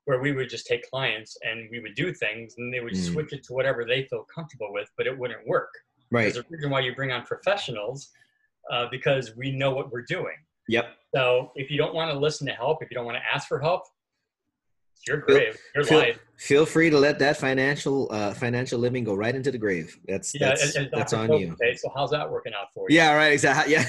where 0.09 0.21
we 0.23 0.33
would 0.33 0.49
just 0.49 0.66
take 0.66 0.88
clients 0.88 1.37
and 1.42 1.68
we 1.71 1.81
would 1.81 1.94
do 1.94 2.14
things 2.14 2.55
and 2.57 2.73
they 2.73 2.81
would 2.81 2.94
mm. 2.94 3.12
switch 3.12 3.31
it 3.35 3.42
to 3.44 3.53
whatever 3.53 3.85
they 3.85 4.05
feel 4.05 4.25
comfortable 4.35 4.73
with, 4.73 4.88
but 4.97 5.07
it 5.07 5.16
wouldn't 5.16 5.47
work. 5.47 5.68
Right. 6.11 6.33
There's 6.33 6.38
a 6.38 6.44
reason 6.49 6.71
why 6.71 6.81
you 6.81 6.94
bring 6.94 7.12
on 7.12 7.25
professionals 7.25 8.09
uh, 8.73 8.87
because 8.90 9.37
we 9.37 9.51
know 9.51 9.71
what 9.71 9.92
we're 9.92 10.07
doing. 10.09 10.37
Yep. 10.68 10.87
So 11.14 11.53
if 11.57 11.71
you 11.71 11.77
don't 11.77 11.94
want 11.94 12.11
to 12.11 12.18
listen 12.18 12.47
to 12.47 12.55
help, 12.55 12.83
if 12.83 12.90
you 12.90 12.94
don't 12.94 13.05
want 13.05 13.18
to 13.18 13.23
ask 13.35 13.49
for 13.49 13.61
help, 13.61 13.83
it's 14.97 15.07
your 15.07 15.18
grave, 15.18 15.59
your 15.75 15.85
feel, 15.85 15.99
life. 15.99 16.18
Feel 16.38 16.64
free 16.64 16.88
to 16.88 16.99
let 16.99 17.18
that 17.18 17.37
financial 17.37 18.09
uh, 18.11 18.33
financial 18.33 18.79
living 18.79 19.05
go 19.05 19.14
right 19.14 19.35
into 19.35 19.51
the 19.51 19.59
grave. 19.59 19.94
That's 20.09 20.35
yeah, 20.35 20.49
that's, 20.49 20.75
and, 20.75 20.87
and 20.87 20.94
that's 20.94 21.12
on 21.12 21.31
you. 21.35 21.53
Okay, 21.53 21.75
so 21.75 21.92
how's 21.94 22.12
that 22.12 22.31
working 22.31 22.55
out 22.59 22.68
for 22.73 22.87
you? 22.88 22.97
Yeah, 22.97 23.12
right. 23.12 23.33
Exactly. 23.35 23.75
Yeah. 23.75 23.85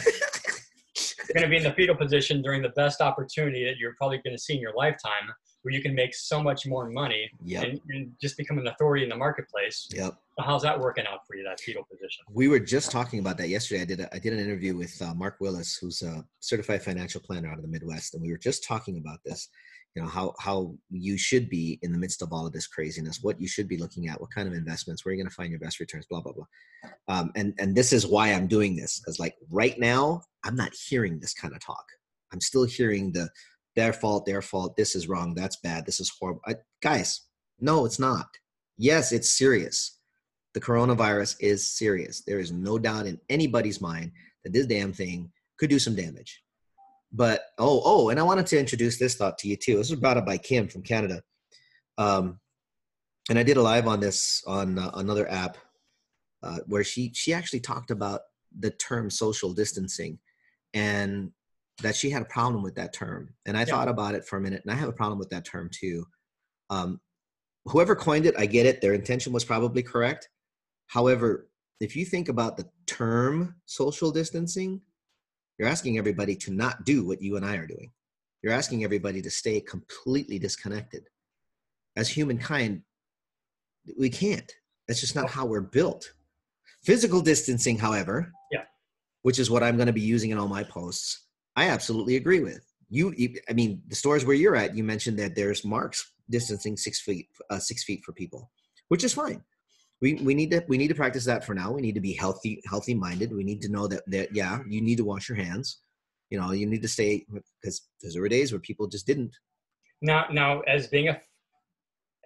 you're 1.29 1.33
going 1.35 1.43
to 1.43 1.49
be 1.49 1.57
in 1.57 1.63
the 1.63 1.73
fetal 1.73 1.95
position 1.95 2.41
during 2.41 2.61
the 2.61 2.69
best 2.69 2.99
opportunity 2.99 3.63
that 3.63 3.77
you're 3.77 3.93
probably 3.97 4.17
going 4.17 4.35
to 4.35 4.41
see 4.41 4.55
in 4.55 4.59
your 4.59 4.73
lifetime 4.75 5.31
where 5.63 5.73
you 5.73 5.81
can 5.81 5.93
make 5.93 6.13
so 6.15 6.41
much 6.41 6.65
more 6.65 6.89
money 6.89 7.29
yep. 7.43 7.63
and, 7.63 7.81
and, 7.89 8.11
just 8.21 8.37
become 8.37 8.57
an 8.57 8.67
authority 8.67 9.03
in 9.03 9.09
the 9.09 9.15
marketplace. 9.15 9.87
Yep. 9.91 10.13
So 10.37 10.43
how's 10.43 10.61
that 10.61 10.79
working 10.79 11.05
out 11.05 11.27
for 11.27 11.35
you, 11.35 11.43
that 11.43 11.59
fetal 11.59 11.83
position? 11.83 12.23
We 12.31 12.47
were 12.47 12.59
just 12.59 12.91
talking 12.91 13.19
about 13.19 13.37
that 13.37 13.49
yesterday. 13.49 13.81
I 13.81 13.85
did 13.85 13.99
a, 13.99 14.15
I 14.15 14.19
did 14.19 14.33
an 14.33 14.39
interview 14.39 14.75
with 14.75 14.99
uh, 15.01 15.13
Mark 15.13 15.37
Willis, 15.39 15.75
who's 15.75 16.01
a 16.01 16.25
certified 16.39 16.81
financial 16.81 17.21
planner 17.21 17.49
out 17.49 17.57
of 17.57 17.63
the 17.63 17.67
Midwest, 17.67 18.13
and 18.13 18.23
we 18.23 18.31
were 18.31 18.37
just 18.37 18.63
talking 18.63 18.97
about 18.97 19.19
this. 19.25 19.49
You 19.95 20.03
know 20.03 20.07
how 20.07 20.33
how 20.39 20.75
you 20.91 21.17
should 21.17 21.49
be 21.49 21.79
in 21.81 21.91
the 21.91 21.97
midst 21.97 22.21
of 22.21 22.31
all 22.31 22.45
of 22.45 22.53
this 22.53 22.67
craziness, 22.67 23.19
what 23.21 23.41
you 23.41 23.47
should 23.47 23.67
be 23.67 23.77
looking 23.77 24.07
at, 24.07 24.21
what 24.21 24.29
kind 24.33 24.47
of 24.47 24.53
investments, 24.53 25.03
where 25.03 25.13
you're 25.13 25.21
going 25.21 25.29
to 25.29 25.35
find 25.35 25.49
your 25.49 25.59
best 25.59 25.79
returns, 25.79 26.05
blah 26.09 26.21
blah 26.21 26.33
blah. 26.33 26.45
Um, 27.07 27.31
and 27.35 27.53
and 27.57 27.75
this 27.75 27.91
is 27.91 28.05
why 28.05 28.31
I'm 28.31 28.47
doing 28.47 28.75
this 28.75 28.99
because 28.99 29.19
like 29.19 29.35
right 29.49 29.77
now 29.79 30.21
I'm 30.45 30.55
not 30.55 30.73
hearing 30.73 31.19
this 31.19 31.33
kind 31.33 31.53
of 31.55 31.59
talk. 31.59 31.83
I'm 32.31 32.39
still 32.39 32.65
hearing 32.65 33.11
the 33.11 33.29
their 33.79 33.93
fault, 33.93 34.25
their 34.25 34.41
fault. 34.41 34.75
This 34.75 34.93
is 34.93 35.07
wrong. 35.07 35.33
That's 35.33 35.55
bad. 35.55 35.85
This 35.85 36.01
is 36.01 36.11
horrible. 36.19 36.41
I, 36.45 36.55
guys, 36.81 37.21
no, 37.61 37.85
it's 37.85 37.97
not. 37.99 38.27
Yes, 38.77 39.13
it's 39.13 39.31
serious. 39.31 39.99
The 40.53 40.59
coronavirus 40.59 41.37
is 41.39 41.71
serious. 41.71 42.21
There 42.27 42.39
is 42.39 42.51
no 42.51 42.77
doubt 42.77 43.07
in 43.07 43.19
anybody's 43.29 43.79
mind 43.79 44.11
that 44.43 44.51
this 44.51 44.65
damn 44.65 44.91
thing 44.91 45.31
could 45.57 45.69
do 45.69 45.79
some 45.79 45.95
damage. 45.95 46.43
But 47.13 47.41
oh, 47.57 47.81
oh, 47.85 48.09
and 48.09 48.19
I 48.19 48.23
wanted 48.23 48.47
to 48.47 48.59
introduce 48.59 48.99
this 48.99 49.15
thought 49.15 49.37
to 49.39 49.47
you 49.47 49.55
too. 49.55 49.77
This 49.77 49.89
was 49.89 49.99
brought 49.99 50.17
up 50.17 50.25
by 50.25 50.37
Kim 50.37 50.67
from 50.67 50.83
Canada, 50.83 51.23
um, 51.97 52.39
and 53.29 53.39
I 53.39 53.43
did 53.43 53.57
a 53.57 53.61
live 53.61 53.87
on 53.87 53.99
this 53.99 54.43
on 54.45 54.77
uh, 54.77 54.91
another 54.95 55.29
app 55.31 55.57
uh, 56.43 56.59
where 56.67 56.83
she 56.83 57.11
she 57.15 57.33
actually 57.33 57.61
talked 57.61 57.89
about 57.89 58.21
the 58.59 58.71
term 58.71 59.09
social 59.09 59.53
distancing 59.53 60.19
and 60.73 61.31
that 61.81 61.95
she 61.95 62.09
had 62.09 62.21
a 62.21 62.25
problem 62.25 62.63
with 62.63 62.75
that 62.75 62.93
term. 62.93 63.33
And 63.45 63.57
I 63.57 63.61
yeah. 63.61 63.65
thought 63.65 63.87
about 63.87 64.15
it 64.15 64.25
for 64.25 64.37
a 64.37 64.41
minute, 64.41 64.61
and 64.63 64.71
I 64.71 64.75
have 64.75 64.89
a 64.89 64.93
problem 64.93 65.19
with 65.19 65.29
that 65.29 65.45
term 65.45 65.69
too. 65.71 66.05
Um, 66.69 66.99
whoever 67.65 67.95
coined 67.95 68.25
it, 68.25 68.35
I 68.37 68.45
get 68.45 68.65
it. 68.65 68.81
Their 68.81 68.93
intention 68.93 69.33
was 69.33 69.45
probably 69.45 69.83
correct. 69.83 70.29
However, 70.87 71.49
if 71.79 71.95
you 71.95 72.05
think 72.05 72.29
about 72.29 72.57
the 72.57 72.67
term 72.87 73.55
social 73.65 74.11
distancing, 74.11 74.81
you're 75.57 75.69
asking 75.69 75.97
everybody 75.97 76.35
to 76.37 76.51
not 76.51 76.85
do 76.85 77.05
what 77.05 77.21
you 77.21 77.37
and 77.37 77.45
I 77.45 77.55
are 77.57 77.67
doing. 77.67 77.91
You're 78.41 78.53
asking 78.53 78.83
everybody 78.83 79.21
to 79.21 79.29
stay 79.29 79.59
completely 79.59 80.39
disconnected. 80.39 81.03
As 81.95 82.09
humankind, 82.09 82.81
we 83.97 84.09
can't. 84.09 84.51
That's 84.87 85.01
just 85.01 85.15
not 85.15 85.29
how 85.29 85.45
we're 85.45 85.61
built. 85.61 86.13
Physical 86.83 87.21
distancing, 87.21 87.77
however, 87.77 88.31
yeah. 88.51 88.63
which 89.23 89.37
is 89.39 89.49
what 89.49 89.63
I'm 89.63 89.75
going 89.75 89.87
to 89.87 89.93
be 89.93 90.01
using 90.01 90.31
in 90.31 90.37
all 90.37 90.47
my 90.47 90.63
posts, 90.63 91.27
I 91.59 91.67
absolutely 91.67 92.15
agree 92.15 92.39
with 92.39 92.65
you. 92.89 93.13
I 93.49 93.51
mean, 93.51 93.81
the 93.89 93.95
stores 93.95 94.23
where 94.23 94.35
you're 94.35 94.55
at, 94.55 94.77
you 94.77 94.83
mentioned 94.85 95.19
that 95.19 95.35
there's 95.35 95.65
marks 95.65 96.13
distancing 96.29 96.77
six 96.77 97.01
feet, 97.01 97.27
uh, 97.49 97.59
six 97.59 97.83
feet 97.83 98.01
for 98.05 98.13
people, 98.13 98.49
which 98.87 99.03
is 99.03 99.13
fine. 99.13 99.43
We, 100.01 100.13
we 100.13 100.33
need 100.33 100.51
to 100.51 100.63
we 100.69 100.77
need 100.77 100.87
to 100.87 100.95
practice 100.95 101.25
that 101.25 101.43
for 101.43 101.53
now. 101.53 101.73
We 101.73 101.81
need 101.81 101.95
to 101.95 101.99
be 101.99 102.13
healthy 102.13 102.61
healthy 102.65 102.93
minded. 102.93 103.33
We 103.35 103.43
need 103.43 103.61
to 103.63 103.69
know 103.69 103.87
that 103.87 104.03
that 104.07 104.33
yeah, 104.33 104.59
you 104.69 104.79
need 104.79 104.99
to 104.99 105.03
wash 105.03 105.27
your 105.27 105.37
hands. 105.37 105.79
You 106.29 106.39
know, 106.39 106.51
you 106.53 106.65
need 106.65 106.81
to 106.81 106.87
stay 106.87 107.25
because 107.61 107.81
there 108.01 108.21
were 108.21 108.29
days 108.29 108.53
where 108.53 108.61
people 108.61 108.87
just 108.87 109.05
didn't. 109.05 109.35
Now, 110.01 110.27
now, 110.31 110.61
as 110.61 110.87
being 110.87 111.09
a 111.09 111.19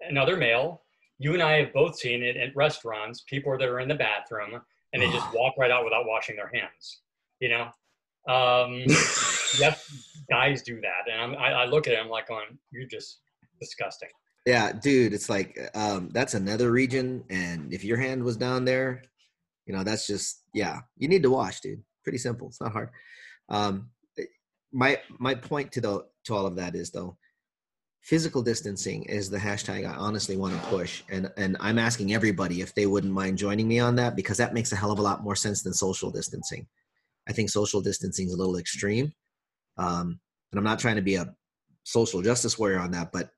another 0.08 0.38
male, 0.38 0.84
you 1.18 1.34
and 1.34 1.42
I 1.42 1.54
have 1.54 1.74
both 1.74 1.98
seen 1.98 2.22
it 2.22 2.38
at 2.38 2.56
restaurants. 2.56 3.24
People 3.28 3.58
that 3.58 3.68
are 3.68 3.80
in 3.80 3.88
the 3.88 3.96
bathroom 3.96 4.62
and 4.94 5.02
they 5.02 5.10
just 5.10 5.26
walk 5.34 5.56
right 5.58 5.72
out 5.72 5.86
without 5.86 6.06
washing 6.06 6.36
their 6.36 6.52
hands. 6.54 7.02
You 7.40 7.50
know, 7.50 7.72
um, 8.28 8.84
yep, 9.60 9.80
guys 10.30 10.62
do 10.62 10.80
that, 10.82 11.12
and 11.12 11.22
I'm, 11.22 11.36
I, 11.36 11.64
I 11.64 11.66
look 11.66 11.88
at 11.88 11.94
it, 11.94 12.00
I'm 12.00 12.10
like, 12.10 12.30
"On 12.30 12.42
"You're 12.72 12.88
just 12.88 13.20
disgusting." 13.60 14.10
Yeah, 14.46 14.74
dude, 14.74 15.14
it's 15.14 15.30
like 15.30 15.58
um, 15.74 16.10
that's 16.14 16.34
another 16.34 16.72
region, 16.72 17.24
and 17.30 17.74
if 17.74 17.84
your 17.84 17.98
hand 17.98 18.24
was 18.24 18.38
down 18.38 18.66
there, 18.66 19.04
you 19.66 19.74
know, 19.74 19.84
that's 19.84 20.08
just 20.08 20.44
yeah, 20.54 20.80
you 20.98 21.08
need 21.08 21.24
to 21.24 21.30
wash, 21.30 21.62
dude. 21.62 21.84
Pretty 22.04 22.18
simple. 22.18 22.48
It's 22.48 22.62
not 22.62 22.74
hard. 22.74 22.90
Um, 23.50 23.90
my 24.74 25.00
my 25.20 25.36
point 25.36 25.72
to 25.74 25.82
the 25.82 26.06
to 26.26 26.34
all 26.34 26.46
of 26.46 26.56
that 26.56 26.76
is 26.76 26.92
though, 26.92 27.18
physical 28.02 28.42
distancing 28.42 29.04
is 29.04 29.30
the 29.30 29.38
hashtag 29.38 29.88
I 29.88 29.94
honestly 29.96 30.36
want 30.36 30.54
to 30.54 30.68
push, 30.68 31.04
and 31.10 31.32
and 31.38 31.56
I'm 31.60 31.80
asking 31.80 32.14
everybody 32.14 32.62
if 32.62 32.76
they 32.76 32.86
wouldn't 32.86 33.14
mind 33.14 33.38
joining 33.38 33.68
me 33.68 33.80
on 33.80 33.96
that 33.96 34.16
because 34.16 34.38
that 34.38 34.54
makes 34.54 34.72
a 34.72 34.76
hell 34.76 34.92
of 34.92 35.00
a 35.00 35.04
lot 35.04 35.24
more 35.24 35.36
sense 35.36 35.62
than 35.62 35.74
social 35.74 36.12
distancing. 36.12 36.68
I 37.28 37.34
think 37.34 37.50
social 37.50 37.82
distancing 37.82 38.28
is 38.28 38.34
a 38.34 38.38
little 38.38 38.58
extreme. 38.58 39.14
Um, 39.78 40.20
and 40.52 40.60
I'm 40.60 40.64
not 40.64 40.80
trying 40.80 40.98
to 40.98 41.02
be 41.02 41.16
a 41.16 41.34
social 41.84 42.22
justice 42.22 42.58
warrior 42.60 42.80
on 42.80 42.92
that, 42.92 43.12
but 43.12 43.30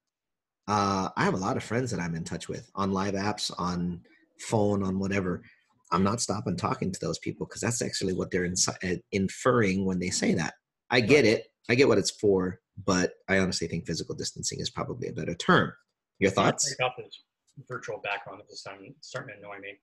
uh, 0.67 1.09
I 1.15 1.23
have 1.23 1.33
a 1.33 1.37
lot 1.37 1.57
of 1.57 1.63
friends 1.63 1.91
that 1.91 1.99
I'm 1.99 2.15
in 2.15 2.23
touch 2.23 2.49
with 2.49 2.69
on 2.75 2.91
live 2.91 3.13
apps, 3.13 3.51
on 3.57 4.01
phone, 4.39 4.83
on 4.83 4.99
whatever. 4.99 5.43
I'm 5.91 6.03
not 6.03 6.19
stopping 6.19 6.57
talking 6.57 6.91
to 6.91 6.99
those 6.99 7.19
people 7.19 7.45
because 7.45 7.61
that's 7.61 7.81
actually 7.81 8.13
what 8.13 8.31
they're 8.31 8.45
uh, 8.45 8.95
inferring 9.11 9.85
when 9.85 9.99
they 9.99 10.09
say 10.09 10.33
that. 10.33 10.55
I 10.89 11.01
get 11.01 11.25
it. 11.25 11.45
I 11.69 11.75
get 11.75 11.87
what 11.87 11.97
it's 11.97 12.11
for, 12.11 12.59
but 12.83 13.13
I 13.29 13.39
honestly 13.39 13.67
think 13.67 13.85
physical 13.85 14.15
distancing 14.15 14.59
is 14.59 14.69
probably 14.69 15.07
a 15.07 15.13
better 15.13 15.35
term. 15.35 15.71
Your 16.19 16.31
thoughts? 16.31 16.75
Off 16.83 16.93
this 16.97 17.21
virtual 17.67 17.99
background. 18.03 18.41
This 18.41 18.55
is 18.55 18.59
starting, 18.61 18.95
starting 19.01 19.35
to 19.35 19.39
annoy 19.41 19.59
me. 19.59 19.79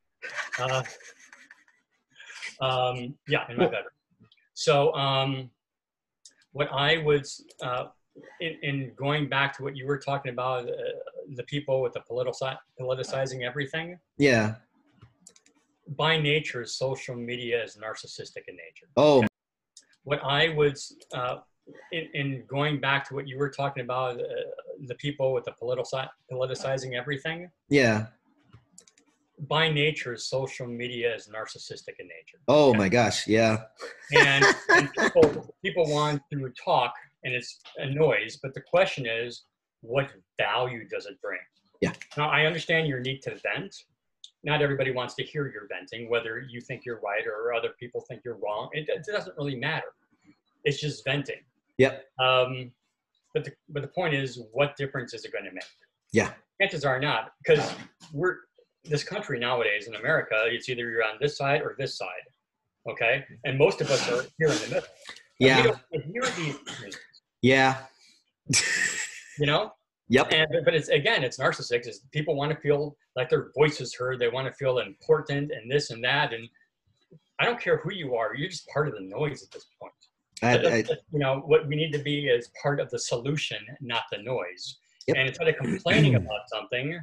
Uh, 0.59 0.83
um, 2.61 3.15
yeah, 3.29 3.45
in 3.49 3.57
my 3.57 3.65
bedroom. 3.65 3.93
So 4.55 4.95
um, 4.95 5.51
what 6.53 6.69
I 6.73 6.99
was 6.99 7.45
uh, 7.63 7.87
in, 8.41 8.57
in, 8.63 8.93
going 8.97 9.29
back 9.29 9.57
to 9.57 9.63
what 9.63 9.77
you 9.77 9.87
were 9.87 9.99
talking 9.99 10.33
about, 10.33 10.69
uh, 10.69 10.73
the 11.35 11.45
people 11.45 11.81
with 11.83 11.95
the 11.95 12.01
political 12.01 12.55
politicizing 12.81 13.43
everything. 13.43 13.99
Yeah. 14.19 14.57
By 15.97 16.19
nature, 16.19 16.65
social 16.67 17.17
media 17.17 17.63
is 17.65 17.77
narcissistic 17.77 18.49
in 18.49 18.57
nature. 18.57 18.89
Oh. 18.97 19.25
What 20.05 20.21
I 20.23 20.51
was 20.51 20.97
uh, 21.15 21.39
in, 21.93 22.09
in, 22.13 22.45
going 22.47 22.81
back 22.81 23.09
to 23.09 23.15
what 23.15 23.27
you 23.29 23.39
were 23.39 23.51
talking 23.51 23.85
about, 23.85 24.21
uh, 24.21 24.25
the 24.87 24.95
people 24.97 25.33
with 25.33 25.45
the 25.45 25.53
political 25.53 26.05
politicizing 26.31 26.95
everything. 26.95 27.51
Yeah 27.69 28.07
by 29.49 29.69
nature, 29.69 30.17
social 30.17 30.67
media 30.67 31.15
is 31.15 31.29
narcissistic 31.29 31.95
in 31.99 32.07
nature. 32.07 32.39
Oh 32.49 32.71
okay? 32.71 32.79
my 32.79 32.89
gosh, 32.89 33.27
yeah. 33.27 33.63
and, 34.13 34.45
and 34.71 34.91
people 34.99 35.55
people 35.65 35.89
want 35.89 36.23
to 36.33 36.53
talk, 36.63 36.95
and 37.25 37.35
it's 37.35 37.61
a 37.79 37.87
noise. 37.87 38.39
But 38.43 38.55
the 38.55 38.61
question 38.61 39.07
is, 39.07 39.45
what 39.81 40.11
value 40.39 40.87
does 40.89 41.07
it 41.07 41.21
bring? 41.21 41.41
Yeah. 41.81 41.93
Now 42.17 42.29
I 42.29 42.47
understand 42.47 42.87
your 42.87 43.01
need 43.01 43.23
to 43.23 43.31
vent. 43.31 43.85
Not 44.45 44.63
everybody 44.63 44.91
wants 44.91 45.15
to 45.15 45.23
hear 45.23 45.51
your 45.53 45.69
venting, 45.69 46.11
whether 46.11 46.41
you 46.49 46.61
think 46.61 46.85
you're 46.85 47.01
right 47.01 47.25
or 47.27 47.55
other 47.55 47.71
people 47.79 48.05
think 48.09 48.23
you're 48.25 48.39
wrong. 48.43 48.71
It, 48.73 48.89
it 48.89 49.05
doesn't 49.11 49.37
really 49.37 49.55
matter. 49.55 49.87
It's 50.65 50.81
just 50.81 51.05
venting. 51.05 51.43
Yep. 51.79 52.05
Um, 52.21 52.73
but 53.35 53.45
the 53.45 53.53
but 53.69 53.83
the 53.83 53.89
point 53.89 54.15
is, 54.15 54.41
what 54.53 54.77
difference 54.77 55.15
is 55.15 55.25
it 55.25 55.33
going 55.33 55.45
to 55.45 55.53
make? 55.53 55.65
Yeah. 56.13 56.33
Chances 56.61 56.85
are 56.85 57.01
not, 57.01 57.33
because 57.45 57.75
we're 58.13 58.37
this 58.85 59.05
country 59.05 59.39
nowadays 59.39 59.87
in 59.87 59.95
America, 59.95 60.35
it's 60.47 60.69
either 60.69 60.91
you're 60.91 61.05
on 61.05 61.17
this 61.21 61.37
side 61.37 61.63
or 61.63 61.75
this 61.79 61.97
side. 61.97 62.09
Okay. 62.89 63.25
And 63.45 63.59
most 63.59 63.81
of 63.81 63.91
us 63.91 64.09
are 64.11 64.25
here 64.39 64.49
in 64.49 64.59
the 64.59 64.69
middle. 64.69 64.89
Yeah. 65.39 65.73
Yeah. 67.43 67.77
you 69.39 69.47
know? 69.47 69.73
Yep. 70.09 70.29
And 70.33 70.49
but 70.65 70.75
it's 70.75 70.89
again, 70.89 71.25
it's 71.25 71.39
narcissistic. 71.39 71.89
Is 71.89 72.03
people 72.13 72.37
want 72.37 72.51
to 72.53 72.59
feel 72.59 72.97
like 73.17 73.31
their 73.31 73.51
voice 73.57 73.81
is 73.81 73.95
heard. 73.95 74.19
They 74.19 74.29
want 74.29 74.47
to 74.47 74.53
feel 74.53 74.79
important 74.79 75.53
and 75.53 75.71
this 75.71 75.91
and 75.91 76.03
that. 76.05 76.35
And 76.35 76.49
I 77.41 77.45
don't 77.45 77.61
care 77.61 77.79
who 77.79 77.93
you 77.93 78.15
are. 78.15 78.35
You're 78.35 78.51
just 78.51 78.69
part 78.69 78.89
of 78.89 78.95
the 78.95 79.01
noise 79.01 79.43
at 79.43 79.51
this 79.51 79.67
point. 79.81 79.93
I, 80.43 80.57
I, 80.57 80.77
you 81.13 81.19
know 81.19 81.43
what 81.47 81.67
we 81.69 81.77
need 81.77 81.93
to 81.93 81.99
be 81.99 82.27
is 82.27 82.51
part 82.61 82.81
of 82.81 82.91
the 82.91 82.99
solution, 82.99 83.59
not 83.81 84.03
the 84.11 84.19
noise. 84.19 84.79
Yep. 85.07 85.17
And 85.17 85.29
instead 85.29 85.49
of 85.49 85.57
complaining 85.57 86.17
about 86.17 86.49
something, 86.49 87.01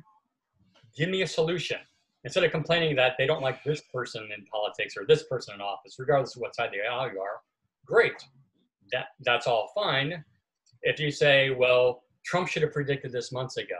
give 0.99 1.09
me 1.09 1.21
a 1.21 1.27
solution. 1.27 1.77
Instead 2.25 2.43
of 2.43 2.51
complaining 2.51 2.97
that 2.97 3.13
they 3.17 3.25
don't 3.25 3.41
like 3.41 3.63
this 3.63 3.81
person 3.93 4.27
in 4.37 4.45
politics 4.45 4.95
or 4.97 5.05
this 5.07 5.23
person 5.23 5.55
in 5.55 5.61
office 5.61 5.95
regardless 5.97 6.35
of 6.35 6.41
what 6.41 6.53
side 6.53 6.65
of 6.65 6.73
the 6.73 6.81
aisle 6.81 7.09
you 7.13 7.19
are 7.19 7.39
great. 7.85 8.21
That 8.91 9.07
that's 9.21 9.47
all 9.47 9.71
fine. 9.73 10.23
If 10.83 10.99
you 10.99 11.11
say 11.11 11.51
well 11.51 12.03
trump 12.25 12.49
should 12.49 12.61
have 12.63 12.73
predicted 12.73 13.13
this 13.13 13.31
months 13.31 13.55
ago. 13.55 13.79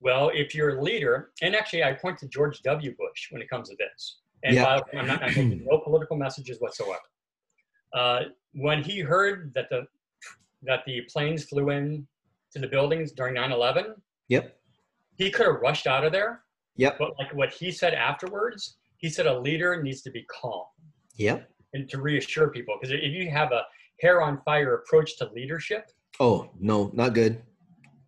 Well 0.00 0.30
if 0.32 0.54
you're 0.54 0.78
a 0.78 0.82
leader 0.82 1.30
and 1.42 1.56
actually 1.56 1.82
i 1.82 1.92
point 1.92 2.18
to 2.18 2.28
george 2.28 2.62
w. 2.62 2.94
Bush 2.96 3.20
when 3.30 3.42
it 3.42 3.50
comes 3.50 3.68
to 3.70 3.76
this. 3.76 4.20
And 4.44 4.54
yeah. 4.54 4.78
i'm 4.96 5.06
not 5.08 5.22
I'm 5.24 5.34
making 5.34 5.66
no 5.68 5.78
political 5.78 6.16
messages 6.16 6.58
whatsoever. 6.60 7.00
Uh, 7.92 8.20
when 8.54 8.82
he 8.82 9.00
heard 9.00 9.52
that 9.56 9.68
the 9.70 9.86
that 10.62 10.84
the 10.86 11.00
planes 11.12 11.44
flew 11.44 11.70
in 11.70 12.06
to 12.52 12.60
the 12.60 12.68
buildings 12.68 13.10
during 13.10 13.34
9-11 13.34 13.94
yep. 14.28 14.56
he 15.16 15.30
could 15.30 15.46
have 15.46 15.60
rushed 15.60 15.88
out 15.88 16.04
of 16.04 16.12
there. 16.12 16.42
Yep. 16.76 16.96
But 16.98 17.10
like 17.18 17.34
what 17.34 17.52
he 17.52 17.70
said 17.70 17.94
afterwards, 17.94 18.78
he 18.96 19.08
said 19.08 19.26
a 19.26 19.38
leader 19.38 19.82
needs 19.82 20.02
to 20.02 20.10
be 20.10 20.24
calm. 20.24 20.64
Yep. 21.16 21.48
And 21.74 21.88
to 21.90 22.00
reassure 22.00 22.48
people, 22.48 22.76
because 22.80 22.92
if 22.92 23.12
you 23.12 23.30
have 23.30 23.52
a 23.52 23.62
hair 24.00 24.20
on 24.20 24.40
fire 24.44 24.74
approach 24.74 25.16
to 25.18 25.30
leadership. 25.34 25.86
Oh 26.20 26.50
no, 26.58 26.90
not 26.92 27.14
good. 27.14 27.42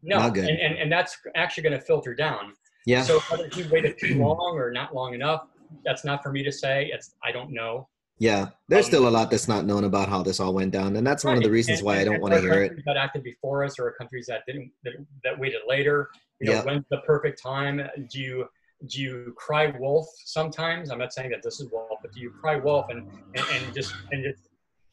No, 0.02 0.18
not 0.18 0.34
good. 0.34 0.48
And, 0.48 0.58
and, 0.58 0.76
and 0.76 0.92
that's 0.92 1.16
actually 1.36 1.62
going 1.62 1.78
to 1.78 1.80
filter 1.80 2.14
down. 2.14 2.52
Yeah. 2.84 3.02
So 3.02 3.20
whether 3.30 3.48
he 3.48 3.62
waited 3.64 3.98
too 3.98 4.18
long 4.18 4.56
or 4.56 4.70
not 4.70 4.94
long 4.94 5.14
enough, 5.14 5.46
that's 5.84 6.04
not 6.04 6.22
for 6.22 6.30
me 6.30 6.42
to 6.42 6.52
say. 6.52 6.90
It's 6.92 7.14
I 7.22 7.32
don't 7.32 7.50
know. 7.50 7.88
Yeah, 8.18 8.50
there's 8.68 8.84
um, 8.84 8.90
still 8.90 9.08
a 9.08 9.10
lot 9.10 9.30
that's 9.30 9.48
not 9.48 9.64
known 9.64 9.84
about 9.84 10.08
how 10.08 10.22
this 10.22 10.38
all 10.38 10.54
went 10.54 10.70
down, 10.70 10.94
and 10.94 11.04
that's 11.04 11.24
right. 11.24 11.32
one 11.32 11.38
of 11.38 11.42
the 11.42 11.50
reasons 11.50 11.78
and, 11.80 11.86
why 11.86 11.98
I 11.98 12.04
don't 12.04 12.20
want 12.20 12.32
to 12.34 12.40
hear 12.40 12.62
it. 12.62 12.84
That 12.86 12.96
acted 12.96 13.24
before 13.24 13.64
us, 13.64 13.78
or 13.78 13.90
countries 13.92 14.26
that 14.26 14.42
didn't 14.46 14.70
that, 14.84 14.92
that 15.24 15.38
waited 15.38 15.62
later. 15.66 16.10
You 16.40 16.50
know, 16.50 16.56
yeah. 16.56 16.64
when's 16.64 16.84
the 16.90 16.98
perfect 16.98 17.42
time? 17.42 17.80
Do 18.10 18.20
you 18.20 18.46
do 18.86 19.00
you 19.00 19.34
cry 19.36 19.72
wolf 19.78 20.06
sometimes? 20.24 20.90
I'm 20.90 20.98
not 20.98 21.12
saying 21.12 21.30
that 21.30 21.42
this 21.42 21.60
is 21.60 21.70
wolf, 21.70 21.98
but 22.02 22.12
do 22.12 22.20
you 22.20 22.30
cry 22.30 22.56
wolf 22.56 22.86
and 22.90 23.08
and, 23.34 23.44
and 23.52 23.74
just 23.74 23.94
and 24.12 24.22
just 24.24 24.48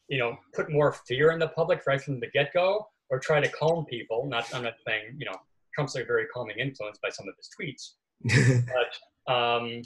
you 0.08 0.18
know 0.18 0.36
put 0.54 0.70
more 0.70 0.92
fear 0.92 1.30
in 1.30 1.38
the 1.38 1.48
public 1.48 1.82
right 1.86 2.00
from 2.00 2.20
the 2.20 2.28
get 2.28 2.52
go, 2.52 2.86
or 3.10 3.18
try 3.18 3.40
to 3.40 3.48
calm 3.48 3.84
people? 3.86 4.26
Not 4.26 4.52
I'm 4.54 4.62
not 4.62 4.74
saying 4.86 5.16
you 5.18 5.26
know 5.26 5.36
Trump's 5.74 5.96
a 5.96 6.04
very 6.04 6.26
calming 6.26 6.58
influence 6.58 6.98
by 7.02 7.10
some 7.10 7.26
of 7.28 7.34
his 7.36 7.50
tweets, 7.58 8.64
but 9.26 9.32
um, 9.32 9.82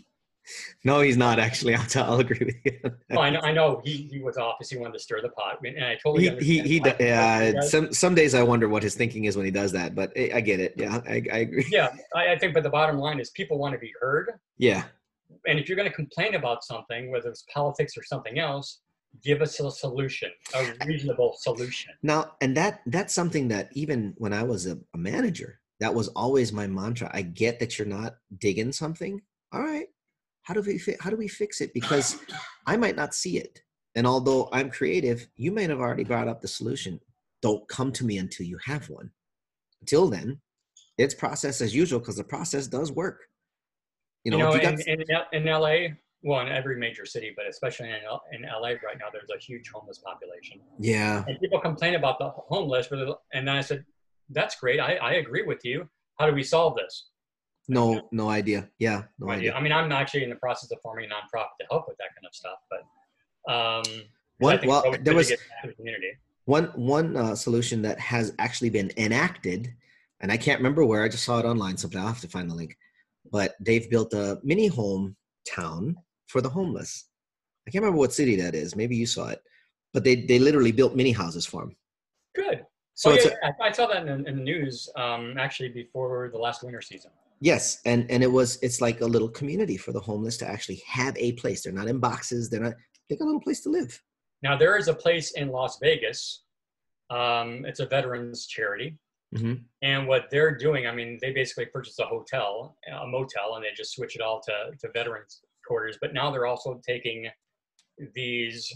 no, 0.84 1.00
he's 1.00 1.16
not 1.16 1.38
actually. 1.38 1.74
I'll, 1.76 1.86
I'll 1.96 2.20
agree 2.20 2.46
with 2.46 2.56
you. 2.64 2.78
well, 2.82 3.18
oh, 3.18 3.20
I 3.20 3.30
know, 3.30 3.40
I 3.40 3.52
know 3.52 3.80
he, 3.84 4.08
he 4.10 4.20
was 4.20 4.36
off 4.36 4.56
because 4.58 4.70
he 4.70 4.76
wanted 4.76 4.94
to 4.94 5.00
stir 5.00 5.20
the 5.22 5.30
pot, 5.30 5.58
and 5.64 5.84
I 5.84 5.96
totally 6.02 6.30
he 6.40 6.60
he, 6.60 6.78
he 6.78 6.82
yeah. 7.00 7.60
Some 7.60 7.92
some 7.92 8.14
days 8.14 8.34
I 8.34 8.42
wonder 8.42 8.68
what 8.68 8.82
his 8.82 8.94
thinking 8.94 9.24
is 9.24 9.36
when 9.36 9.44
he 9.44 9.52
does 9.52 9.72
that, 9.72 9.94
but 9.94 10.12
I, 10.16 10.30
I 10.34 10.40
get 10.40 10.60
it. 10.60 10.74
Yeah, 10.76 11.00
I, 11.06 11.22
I 11.32 11.38
agree. 11.38 11.66
Yeah, 11.70 11.94
I, 12.14 12.32
I 12.32 12.38
think, 12.38 12.54
but 12.54 12.62
the 12.62 12.70
bottom 12.70 12.98
line 12.98 13.20
is 13.20 13.30
people 13.30 13.58
want 13.58 13.74
to 13.74 13.78
be 13.78 13.92
heard. 14.00 14.32
Yeah. 14.58 14.84
And 15.46 15.58
if 15.58 15.68
you're 15.68 15.76
going 15.76 15.88
to 15.88 15.94
complain 15.94 16.34
about 16.34 16.64
something, 16.64 17.10
whether 17.10 17.28
it's 17.28 17.44
politics 17.52 17.96
or 17.96 18.02
something 18.02 18.38
else, 18.38 18.80
give 19.22 19.42
us 19.42 19.58
a 19.60 19.70
solution, 19.70 20.30
a 20.54 20.72
reasonable 20.86 21.34
solution. 21.38 21.92
Now, 22.02 22.32
and 22.40 22.56
that 22.56 22.80
that's 22.86 23.14
something 23.14 23.48
that 23.48 23.70
even 23.72 24.14
when 24.18 24.32
I 24.32 24.42
was 24.42 24.66
a, 24.66 24.78
a 24.94 24.98
manager, 24.98 25.60
that 25.80 25.94
was 25.94 26.08
always 26.08 26.52
my 26.52 26.66
mantra. 26.66 27.10
I 27.12 27.22
get 27.22 27.58
that 27.60 27.78
you're 27.78 27.88
not 27.88 28.16
digging 28.38 28.72
something. 28.72 29.20
All 29.52 29.62
right, 29.62 29.86
how 30.46 30.54
do 30.54 30.60
we 30.60 30.78
fi- 30.78 30.96
how 31.00 31.10
do 31.10 31.16
we 31.16 31.28
fix 31.28 31.60
it? 31.60 31.74
Because 31.74 32.18
i 32.66 32.76
might 32.76 32.96
not 32.96 33.14
see 33.14 33.36
it. 33.38 33.62
And 33.94 34.06
although 34.06 34.48
i'm 34.52 34.70
creative 34.70 35.28
you 35.36 35.52
might 35.52 35.70
have 35.70 35.80
already 35.80 36.04
brought 36.04 36.28
up 36.28 36.40
the 36.40 36.48
solution. 36.48 37.00
Don't 37.42 37.68
come 37.68 37.92
to 37.92 38.04
me 38.04 38.18
until 38.18 38.46
you 38.46 38.58
have 38.64 38.88
one. 38.88 39.10
Until 39.80 40.08
then 40.08 40.40
it's 40.98 41.14
process 41.14 41.60
as 41.60 41.74
usual 41.74 41.98
because 41.98 42.16
the 42.16 42.24
process 42.24 42.66
does 42.66 42.90
work. 42.90 43.26
You 44.24 44.30
know, 44.30 44.38
you 44.38 44.44
know 44.44 44.54
you 44.54 44.68
in, 44.68 45.04
in, 45.32 45.46
in, 45.46 45.52
la 45.52 45.76
well 46.22 46.40
in 46.40 46.48
every 46.48 46.76
major 46.76 47.04
city 47.04 47.32
but 47.36 47.46
especially 47.46 47.90
in, 47.90 48.00
in 48.32 48.42
la 48.42 48.68
right 48.68 48.98
now 48.98 49.08
there's 49.12 49.30
a 49.34 49.38
huge 49.38 49.68
homeless 49.74 49.98
population. 49.98 50.60
Yeah. 50.78 51.24
And 51.26 51.38
people 51.40 51.60
complain 51.60 51.94
about 51.96 52.18
the 52.18 52.28
homeless 52.30 52.88
and 52.90 53.48
then 53.48 53.56
i 53.56 53.60
said 53.60 53.84
that's 54.30 54.56
great. 54.56 54.80
I, 54.80 54.96
I 54.96 55.12
agree 55.14 55.44
with 55.44 55.64
you. 55.64 55.88
How 56.18 56.26
do 56.26 56.34
we 56.34 56.42
solve 56.42 56.76
this 56.76 57.10
no, 57.68 58.08
no 58.12 58.28
idea. 58.28 58.68
Yeah, 58.78 59.02
no, 59.18 59.30
idea. 59.30 59.50
idea. 59.50 59.54
I 59.54 59.60
mean, 59.60 59.72
I'm 59.72 59.90
actually 59.92 60.24
in 60.24 60.30
the 60.30 60.36
process 60.36 60.70
of 60.70 60.78
forming 60.82 61.10
a 61.10 61.14
nonprofit 61.14 61.56
to 61.60 61.66
help 61.70 61.86
with 61.88 61.96
that 61.98 62.08
kind 62.14 62.26
of 62.26 62.34
stuff. 62.34 62.58
But 62.70 63.52
um, 63.52 64.02
one, 64.38 64.60
well, 64.66 64.94
there 65.00 65.14
was 65.14 65.32
one 66.44 66.64
one 66.74 67.16
uh, 67.16 67.34
solution 67.34 67.82
that 67.82 67.98
has 67.98 68.34
actually 68.38 68.70
been 68.70 68.90
enacted, 68.96 69.72
and 70.20 70.30
I 70.30 70.36
can't 70.36 70.58
remember 70.58 70.84
where. 70.84 71.02
I 71.02 71.08
just 71.08 71.24
saw 71.24 71.38
it 71.38 71.44
online, 71.44 71.76
so 71.76 71.88
I'll 71.94 72.06
have 72.06 72.20
to 72.20 72.28
find 72.28 72.50
the 72.50 72.54
link. 72.54 72.76
But 73.30 73.54
they've 73.60 73.88
built 73.90 74.12
a 74.14 74.38
mini 74.42 74.68
home 74.68 75.16
town 75.48 75.96
for 76.28 76.40
the 76.40 76.48
homeless. 76.48 77.06
I 77.66 77.70
can't 77.70 77.82
remember 77.82 77.98
what 77.98 78.12
city 78.12 78.36
that 78.36 78.54
is. 78.54 78.76
Maybe 78.76 78.96
you 78.96 79.06
saw 79.06 79.28
it, 79.28 79.42
but 79.92 80.04
they 80.04 80.14
they 80.26 80.38
literally 80.38 80.72
built 80.72 80.94
mini 80.94 81.12
houses 81.12 81.46
for 81.46 81.62
them. 81.62 81.76
Good. 82.34 82.64
So 82.94 83.10
oh, 83.10 83.14
yeah, 83.14 83.30
yeah. 83.42 83.50
I 83.60 83.72
saw 83.72 83.86
that 83.88 84.06
in, 84.06 84.26
in 84.26 84.36
the 84.36 84.42
news 84.42 84.88
um, 84.96 85.36
actually 85.38 85.68
before 85.68 86.30
the 86.32 86.38
last 86.38 86.62
winter 86.62 86.80
season. 86.80 87.10
Yes, 87.40 87.80
and 87.84 88.10
and 88.10 88.22
it 88.22 88.30
was 88.30 88.58
it's 88.62 88.80
like 88.80 89.00
a 89.00 89.06
little 89.06 89.28
community 89.28 89.76
for 89.76 89.92
the 89.92 90.00
homeless 90.00 90.36
to 90.38 90.48
actually 90.48 90.82
have 90.86 91.16
a 91.18 91.32
place. 91.32 91.62
They're 91.62 91.72
not 91.72 91.88
in 91.88 91.98
boxes. 91.98 92.48
They're 92.48 92.60
not. 92.60 92.74
They 93.08 93.16
got 93.16 93.24
a 93.24 93.26
little 93.26 93.40
place 93.40 93.60
to 93.62 93.70
live. 93.70 94.00
Now 94.42 94.56
there 94.56 94.76
is 94.76 94.88
a 94.88 94.94
place 94.94 95.32
in 95.32 95.48
Las 95.48 95.78
Vegas. 95.80 96.44
Um, 97.10 97.64
it's 97.66 97.80
a 97.80 97.86
veterans 97.86 98.46
charity, 98.46 98.98
mm-hmm. 99.34 99.54
and 99.82 100.08
what 100.08 100.24
they're 100.30 100.56
doing, 100.56 100.86
I 100.86 100.92
mean, 100.92 101.18
they 101.20 101.32
basically 101.32 101.66
purchased 101.66 102.00
a 102.00 102.04
hotel, 102.04 102.76
a 102.92 103.06
motel, 103.06 103.54
and 103.54 103.64
they 103.64 103.68
just 103.76 103.92
switch 103.92 104.16
it 104.16 104.22
all 104.22 104.40
to 104.40 104.72
to 104.80 104.92
veterans 104.92 105.42
quarters. 105.66 105.98
But 106.00 106.14
now 106.14 106.30
they're 106.30 106.46
also 106.46 106.80
taking 106.86 107.28
these 108.14 108.72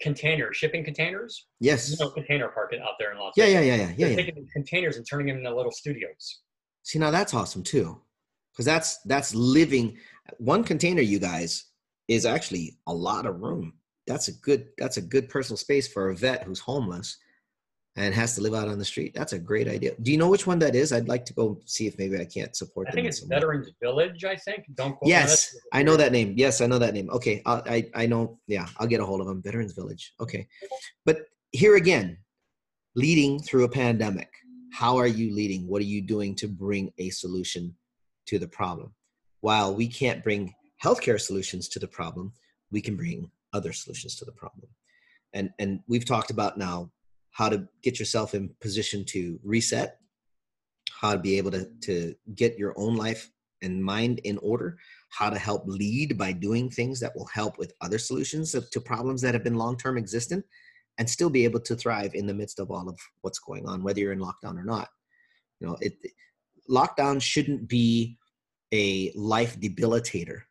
containers, 0.00 0.56
shipping 0.56 0.84
containers. 0.84 1.46
Yes. 1.60 1.90
You 1.90 2.04
know, 2.04 2.10
container 2.10 2.48
park 2.48 2.74
out 2.80 2.94
there 2.98 3.12
in 3.12 3.18
Las 3.18 3.34
yeah, 3.36 3.46
Vegas. 3.46 3.54
Yeah, 3.54 3.60
yeah, 3.60 3.74
yeah, 3.74 3.88
yeah. 3.88 3.94
They're 3.96 4.10
yeah, 4.10 4.16
taking 4.16 4.48
containers 4.52 4.96
and 4.96 5.06
turning 5.08 5.28
them 5.28 5.38
into 5.38 5.54
little 5.54 5.72
studios. 5.72 6.40
See, 6.84 7.00
now 7.00 7.10
that's 7.10 7.34
awesome 7.34 7.64
too, 7.64 8.00
because 8.52 8.64
that's 8.64 8.98
that's 9.02 9.34
living. 9.34 9.98
One 10.38 10.62
container, 10.62 11.02
you 11.02 11.18
guys, 11.18 11.64
is 12.06 12.24
actually 12.24 12.78
a 12.86 12.94
lot 12.94 13.26
of 13.26 13.40
room. 13.40 13.72
That's 14.06 14.28
a 14.28 14.32
good 14.32 14.68
that's 14.78 14.96
a 14.98 15.02
good 15.02 15.28
personal 15.28 15.56
space 15.56 15.88
for 15.88 16.10
a 16.10 16.16
vet 16.16 16.44
who's 16.44 16.60
homeless. 16.60 17.18
and 17.96 18.12
has 18.12 18.34
to 18.34 18.40
live 18.40 18.54
out 18.54 18.66
on 18.68 18.76
the 18.78 18.84
street. 18.84 19.14
That's 19.14 19.34
a 19.34 19.38
great 19.38 19.68
idea. 19.68 19.92
Do 20.02 20.10
you 20.10 20.18
know 20.18 20.28
which 20.28 20.46
one 20.48 20.58
that 20.58 20.74
is? 20.74 20.92
I'd 20.92 21.08
like 21.08 21.24
to 21.26 21.32
go 21.32 21.60
see 21.64 21.86
if 21.86 21.96
maybe 21.96 22.18
I 22.18 22.24
can't 22.24 22.54
support. 22.56 22.88
I 22.88 22.92
think 22.92 23.06
it's 23.06 23.20
some 23.20 23.28
way. 23.28 23.36
Veterans 23.36 23.70
Village. 23.80 24.24
I 24.24 24.34
think. 24.36 24.64
Don't. 24.74 24.96
Yes. 25.04 25.54
I 25.72 25.82
know 25.84 25.96
that 25.96 26.10
name. 26.10 26.34
Yes, 26.36 26.60
I 26.60 26.66
know 26.66 26.78
that 26.78 26.92
name. 26.92 27.08
Okay, 27.10 27.40
I, 27.46 27.62
I 27.94 28.02
I 28.02 28.06
know. 28.06 28.38
Yeah, 28.48 28.66
I'll 28.78 28.88
get 28.88 29.00
a 29.00 29.06
hold 29.06 29.20
of 29.20 29.26
them. 29.28 29.40
Veterans 29.42 29.72
Village. 29.74 30.12
Okay, 30.18 30.48
but 31.06 31.18
here 31.52 31.76
again, 31.76 32.18
leading 32.96 33.38
through 33.40 33.64
a 33.64 33.68
pandemic. 33.68 34.30
How 34.74 34.96
are 34.96 35.06
you 35.06 35.32
leading? 35.32 35.68
What 35.68 35.80
are 35.82 35.84
you 35.84 36.02
doing 36.02 36.34
to 36.34 36.48
bring 36.48 36.92
a 36.98 37.08
solution 37.10 37.76
to 38.26 38.40
the 38.40 38.48
problem? 38.48 38.92
While 39.40 39.72
we 39.72 39.86
can't 39.86 40.24
bring 40.24 40.52
healthcare 40.82 41.20
solutions 41.20 41.68
to 41.68 41.78
the 41.78 41.86
problem, 41.86 42.32
we 42.72 42.80
can 42.80 42.96
bring 42.96 43.30
other 43.52 43.72
solutions 43.72 44.16
to 44.16 44.24
the 44.24 44.32
problem. 44.32 44.66
And 45.32 45.50
and 45.60 45.78
we've 45.86 46.04
talked 46.04 46.32
about 46.32 46.58
now 46.58 46.90
how 47.30 47.48
to 47.48 47.68
get 47.84 48.00
yourself 48.00 48.34
in 48.34 48.50
position 48.60 49.04
to 49.10 49.38
reset, 49.44 49.98
how 50.90 51.12
to 51.12 51.20
be 51.20 51.38
able 51.38 51.52
to 51.52 51.68
to 51.82 52.16
get 52.34 52.58
your 52.58 52.74
own 52.76 52.96
life 52.96 53.30
and 53.62 53.80
mind 53.80 54.18
in 54.24 54.38
order, 54.38 54.76
how 55.10 55.30
to 55.30 55.38
help 55.38 55.62
lead 55.66 56.18
by 56.18 56.32
doing 56.32 56.68
things 56.68 56.98
that 56.98 57.14
will 57.14 57.26
help 57.26 57.58
with 57.58 57.72
other 57.80 57.98
solutions 57.98 58.56
to 58.72 58.80
problems 58.80 59.20
that 59.22 59.34
have 59.34 59.44
been 59.44 59.54
long 59.54 59.76
term 59.76 59.96
existent, 59.96 60.44
and 60.98 61.08
still 61.08 61.30
be 61.30 61.44
able 61.44 61.60
to 61.60 61.74
thrive 61.74 62.14
in 62.14 62.26
the 62.26 62.34
midst 62.34 62.60
of 62.60 62.70
all 62.70 62.88
of 62.88 62.98
what's 63.22 63.38
going 63.38 63.66
on, 63.66 63.82
whether 63.82 64.00
you're 64.00 64.12
in 64.12 64.20
lockdown 64.20 64.56
or 64.58 64.64
not. 64.64 64.88
You 65.60 65.66
know, 65.68 65.76
it 65.80 65.94
lockdown 66.70 67.20
shouldn't 67.20 67.68
be 67.68 68.18
a 68.72 69.12
life 69.14 69.58
debilitator. 69.58 70.42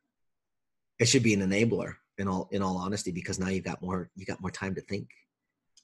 It 0.99 1.05
should 1.07 1.23
be 1.23 1.33
an 1.33 1.41
enabler 1.41 1.95
in 2.17 2.27
all 2.27 2.47
in 2.51 2.61
all 2.61 2.77
honesty, 2.77 3.11
because 3.11 3.39
now 3.39 3.49
you've 3.49 3.63
got 3.63 3.81
more 3.81 4.09
you 4.15 4.25
got 4.25 4.41
more 4.41 4.51
time 4.51 4.75
to 4.75 4.81
think. 4.81 5.07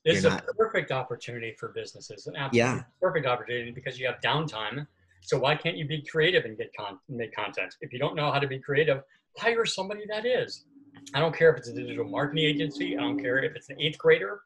This 0.05 0.17
is 0.17 0.23
You're 0.23 0.31
a 0.33 0.35
not- 0.35 0.45
perfect 0.57 0.91
opportunity 0.91 1.55
for 1.59 1.69
businesses. 1.69 2.27
An 2.27 2.35
absolute 2.35 2.57
Yeah. 2.57 2.83
perfect 3.01 3.25
opportunity 3.25 3.71
because 3.71 3.99
you 3.99 4.07
have 4.07 4.21
downtime. 4.21 4.87
So 5.21 5.37
why 5.37 5.55
can't 5.55 5.75
you 5.75 5.85
be 5.85 6.01
creative 6.03 6.45
and 6.45 6.57
get 6.57 6.71
con- 6.77 6.99
make 7.09 7.33
content? 7.33 7.75
If 7.81 7.91
you 7.91 7.99
don't 7.99 8.15
know 8.15 8.31
how 8.31 8.39
to 8.39 8.47
be 8.47 8.59
creative, 8.59 9.03
hire 9.37 9.65
somebody 9.65 10.05
that 10.07 10.25
is. 10.25 10.65
I 11.13 11.19
don't 11.19 11.35
care 11.35 11.51
if 11.51 11.57
it's 11.57 11.67
a 11.67 11.73
digital 11.73 12.05
marketing 12.05 12.45
agency. 12.45 12.95
I 12.97 13.01
don't 13.01 13.19
care 13.19 13.39
if 13.43 13.55
it's 13.55 13.69
an 13.69 13.81
eighth 13.81 13.97
grader. 13.97 14.41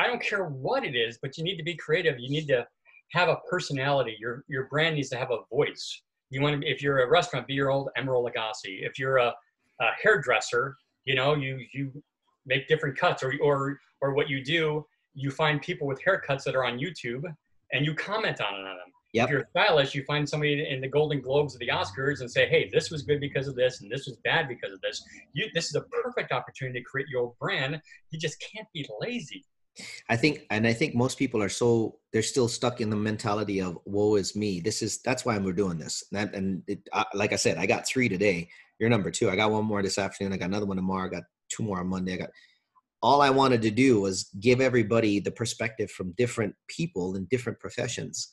I 0.00 0.06
don't 0.06 0.22
care 0.22 0.46
what 0.46 0.84
it 0.84 0.96
is, 0.96 1.18
but 1.20 1.36
you 1.36 1.44
need 1.44 1.58
to 1.58 1.62
be 1.62 1.74
creative. 1.74 2.18
You 2.18 2.30
need 2.30 2.46
to 2.48 2.66
have 3.12 3.28
a 3.28 3.36
personality. 3.50 4.16
Your 4.18 4.44
your 4.48 4.64
brand 4.68 4.96
needs 4.96 5.10
to 5.10 5.16
have 5.16 5.30
a 5.30 5.40
voice. 5.54 6.02
You 6.30 6.40
want 6.40 6.62
to, 6.62 6.66
if 6.66 6.82
you're 6.82 7.00
a 7.00 7.10
restaurant, 7.10 7.46
be 7.46 7.54
your 7.54 7.70
old 7.70 7.90
Emeril 7.98 8.26
Lagasse. 8.26 8.54
If 8.64 8.98
you're 8.98 9.18
a, 9.18 9.34
a 9.80 9.86
hairdresser, 10.02 10.74
you 11.04 11.14
know, 11.14 11.34
you 11.34 11.60
you 11.74 11.92
make 12.46 12.66
different 12.66 12.96
cuts, 12.96 13.22
or 13.22 13.34
or 13.42 13.78
or 14.00 14.14
what 14.14 14.30
you 14.30 14.42
do, 14.42 14.86
you 15.12 15.30
find 15.30 15.60
people 15.60 15.86
with 15.86 16.00
haircuts 16.02 16.44
that 16.44 16.54
are 16.54 16.64
on 16.64 16.78
YouTube 16.78 17.24
and 17.72 17.84
you 17.84 17.94
comment 17.94 18.40
on 18.40 18.54
it 18.54 18.66
on 18.66 18.76
them. 18.76 18.92
Yep. 19.12 19.24
If 19.24 19.30
you're 19.30 19.40
a 19.40 19.50
stylist, 19.50 19.94
you 19.94 20.04
find 20.04 20.28
somebody 20.28 20.66
in 20.68 20.80
the 20.80 20.88
Golden 20.88 21.20
Globes 21.20 21.54
or 21.54 21.58
the 21.58 21.68
Oscars 21.68 22.20
and 22.20 22.30
say, 22.30 22.48
"Hey, 22.48 22.70
this 22.72 22.90
was 22.90 23.02
good 23.02 23.20
because 23.20 23.48
of 23.48 23.56
this, 23.56 23.82
and 23.82 23.90
this 23.90 24.06
was 24.06 24.16
bad 24.24 24.48
because 24.48 24.72
of 24.72 24.80
this." 24.80 25.02
You, 25.34 25.48
this 25.52 25.66
is 25.66 25.74
a 25.74 25.82
perfect 26.02 26.32
opportunity 26.32 26.78
to 26.78 26.84
create 26.84 27.08
your 27.08 27.34
brand. 27.38 27.82
You 28.10 28.18
just 28.18 28.42
can't 28.54 28.68
be 28.72 28.88
lazy. 29.00 29.44
I 30.08 30.16
think, 30.16 30.46
and 30.50 30.66
I 30.66 30.72
think 30.72 30.94
most 30.94 31.18
people 31.18 31.42
are 31.42 31.48
so 31.48 31.98
they're 32.12 32.22
still 32.22 32.48
stuck 32.48 32.80
in 32.80 32.90
the 32.90 32.96
mentality 32.96 33.60
of 33.60 33.78
"woe 33.84 34.16
is 34.16 34.34
me." 34.34 34.60
This 34.60 34.82
is 34.82 35.00
that's 35.02 35.24
why 35.24 35.38
we're 35.38 35.52
doing 35.52 35.78
this. 35.78 36.04
And, 36.10 36.20
that, 36.20 36.34
and 36.34 36.62
it, 36.66 36.88
I, 36.92 37.04
like 37.14 37.32
I 37.32 37.36
said, 37.36 37.58
I 37.58 37.66
got 37.66 37.86
three 37.86 38.08
today. 38.08 38.48
You're 38.78 38.90
number 38.90 39.10
two. 39.10 39.30
I 39.30 39.36
got 39.36 39.50
one 39.50 39.64
more 39.64 39.82
this 39.82 39.98
afternoon. 39.98 40.32
I 40.32 40.36
got 40.36 40.48
another 40.48 40.66
one 40.66 40.76
tomorrow. 40.76 41.06
I 41.06 41.10
got 41.10 41.24
two 41.48 41.62
more 41.62 41.80
on 41.80 41.88
Monday. 41.88 42.14
I 42.14 42.18
got. 42.18 42.30
All 43.02 43.22
I 43.22 43.30
wanted 43.30 43.62
to 43.62 43.70
do 43.70 44.00
was 44.00 44.30
give 44.40 44.60
everybody 44.60 45.20
the 45.20 45.30
perspective 45.30 45.90
from 45.90 46.12
different 46.12 46.54
people 46.68 47.16
in 47.16 47.24
different 47.26 47.58
professions, 47.58 48.32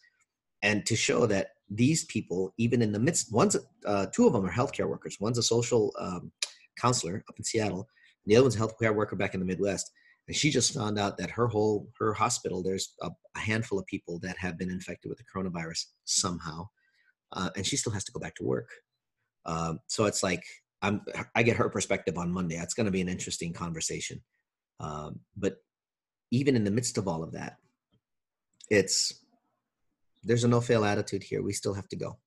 and 0.62 0.86
to 0.86 0.96
show 0.96 1.26
that 1.28 1.52
these 1.70 2.06
people, 2.06 2.54
even 2.58 2.82
in 2.82 2.92
the 2.92 3.00
midst, 3.00 3.32
one's 3.32 3.56
uh, 3.86 4.08
two 4.14 4.28
of 4.28 4.34
them 4.34 4.46
are 4.46 4.52
healthcare 4.52 4.90
workers. 4.90 5.18
One's 5.20 5.38
a 5.38 5.44
social 5.44 5.94
um, 6.00 6.32
counselor 6.80 7.24
up 7.30 7.36
in 7.38 7.44
Seattle. 7.44 7.88
The 8.26 8.36
other 8.36 8.44
one's 8.44 8.56
a 8.56 8.60
healthcare 8.60 8.94
worker 8.94 9.16
back 9.16 9.34
in 9.34 9.40
the 9.40 9.46
Midwest 9.46 9.92
and 10.28 10.36
she 10.36 10.50
just 10.50 10.74
found 10.74 11.00
out 11.00 11.18
that 11.18 11.32
her 11.32 11.48
whole 11.48 11.88
her 12.00 12.14
hospital 12.14 12.62
there's 12.62 12.94
a, 13.02 13.10
a 13.36 13.40
handful 13.40 13.80
of 13.80 13.86
people 13.86 14.20
that 14.20 14.38
have 14.38 14.58
been 14.58 14.70
infected 14.70 15.10
with 15.10 15.18
the 15.18 15.24
coronavirus 15.24 15.86
somehow 16.06 16.68
uh, 17.34 17.50
and 17.56 17.66
she 17.66 17.78
still 17.78 17.92
has 17.92 18.04
to 18.06 18.12
go 18.12 18.20
back 18.20 18.36
to 18.36 18.44
work. 18.44 18.70
Um, 19.46 19.80
so 19.88 20.06
it's 20.06 20.24
like 20.24 20.44
i'm 20.84 21.02
i 21.36 21.42
get 21.42 21.58
her 21.58 21.70
perspective 21.70 22.18
on 22.18 22.32
monday. 22.32 22.56
That's 22.56 22.74
going 22.74 22.86
to 22.86 22.92
be 22.92 23.02
an 23.02 23.10
interesting 23.10 23.54
conversation. 23.54 24.22
Um, 24.80 25.22
but 25.36 25.58
even 26.32 26.56
in 26.56 26.64
the 26.64 26.72
midst 26.72 26.98
of 26.98 27.08
all 27.08 27.24
of 27.24 27.32
that 27.32 27.58
it's 28.70 29.14
there's 30.24 30.44
a 30.44 30.48
no 30.48 30.60
fail 30.62 30.84
attitude 30.84 31.24
here. 31.24 31.42
We 31.42 31.54
still 31.54 31.74
have 31.74 31.88
to 31.90 31.96
go. 31.96 32.18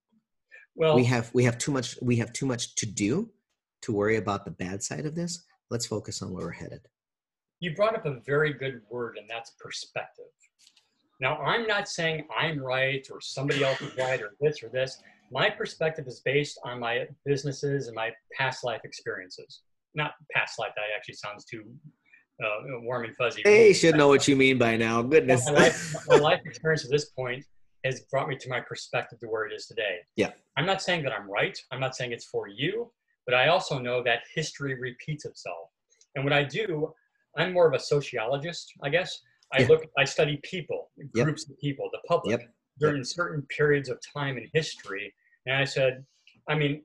Well, 0.75 0.97
we 0.97 1.05
have 1.05 1.31
we 1.35 1.45
have 1.45 1.59
too 1.59 1.73
much 1.73 1.97
we 2.01 2.17
have 2.17 2.33
too 2.33 2.47
much 2.47 2.75
to 2.77 2.87
do 2.87 3.31
to 3.83 3.93
worry 3.93 4.17
about 4.17 4.45
the 4.45 4.51
bad 4.51 4.83
side 4.83 5.07
of 5.07 5.15
this. 5.15 5.45
Let's 5.71 5.87
focus 5.87 6.23
on 6.23 6.33
where 6.33 6.47
we're 6.47 6.53
headed 6.53 6.81
you 7.61 7.75
brought 7.75 7.95
up 7.95 8.07
a 8.07 8.21
very 8.27 8.53
good 8.55 8.81
word, 8.91 9.17
and 9.19 9.29
that's 9.29 9.53
perspective. 9.61 10.25
Now, 11.21 11.37
I'm 11.37 11.67
not 11.67 11.89
saying 11.89 12.27
I'm 12.37 12.59
right 12.59 13.07
or 13.13 13.21
somebody 13.21 13.63
else 13.63 13.81
is 13.83 13.95
right 13.97 14.21
or 14.21 14.33
this 14.41 14.63
or 14.63 14.71
this. 14.71 14.99
My 15.31 15.51
perspective 15.51 16.07
is 16.09 16.21
based 16.25 16.59
on 16.65 16.81
my 16.81 17.07
businesses 17.27 17.87
and 17.87 17.95
my 17.95 18.11
past 18.33 18.65
life 18.65 18.81
experiences. 18.85 19.61
Not 19.95 20.13
past 20.33 20.59
life, 20.59 20.73
that 20.77 20.85
actually 20.97 21.17
sounds 21.17 21.45
too 21.45 21.65
uh, 22.43 22.81
warm 22.83 23.05
and 23.05 23.15
fuzzy. 23.17 23.43
They 23.45 23.75
should 23.75 23.97
know 23.97 24.09
what 24.09 24.27
you 24.27 24.35
mean 24.35 24.57
by 24.57 24.77
now. 24.77 25.03
Goodness. 25.03 25.47
my 25.47 25.53
life, 25.53 25.95
my 26.09 26.17
life 26.17 26.41
experience 26.47 26.85
at 26.85 26.91
this 26.91 27.11
point 27.11 27.45
has 27.85 28.01
brought 28.11 28.29
me 28.29 28.37
to 28.37 28.49
my 28.49 28.61
perspective 28.61 29.21
to 29.21 29.27
where 29.27 29.45
it 29.47 29.53
is 29.53 29.67
today. 29.67 29.99
Yeah. 30.17 30.31
I'm 30.57 30.67
not 30.67 30.81
saying 30.81 31.03
that 31.05 31.13
I'm 31.13 31.31
right. 31.31 31.59
I'm 31.71 31.81
not 31.81 31.95
saying 31.95 32.13
it's 32.13 32.27
for 32.27 32.49
you, 32.49 32.91
but 33.27 33.35
I 33.35 33.49
also 33.49 33.79
know 33.79 34.03
that 34.05 34.21
history 34.35 34.75
repeats 34.81 35.27
itself. 35.27 35.69
And 36.15 36.25
what 36.25 36.33
I 36.33 36.45
do, 36.45 36.93
I'm 37.37 37.53
more 37.53 37.67
of 37.67 37.75
a 37.75 37.79
sociologist, 37.79 38.73
I 38.83 38.89
guess. 38.89 39.21
I 39.53 39.61
Yeah. 39.63 39.69
look, 39.69 39.85
I 39.99 40.05
study 40.05 40.39
people, 40.43 40.91
Yep. 41.15 41.25
groups 41.25 41.49
of 41.49 41.59
people, 41.59 41.89
the 41.93 42.01
public, 42.07 42.41
Yep. 42.41 42.55
during 42.79 43.05
certain 43.05 43.43
periods 43.47 43.89
of 43.89 44.01
time 44.01 44.39
in 44.39 44.49
history. 44.53 45.15
And 45.47 45.57
I 45.57 45.65
said, 45.65 46.05
I 46.49 46.55
mean, 46.55 46.85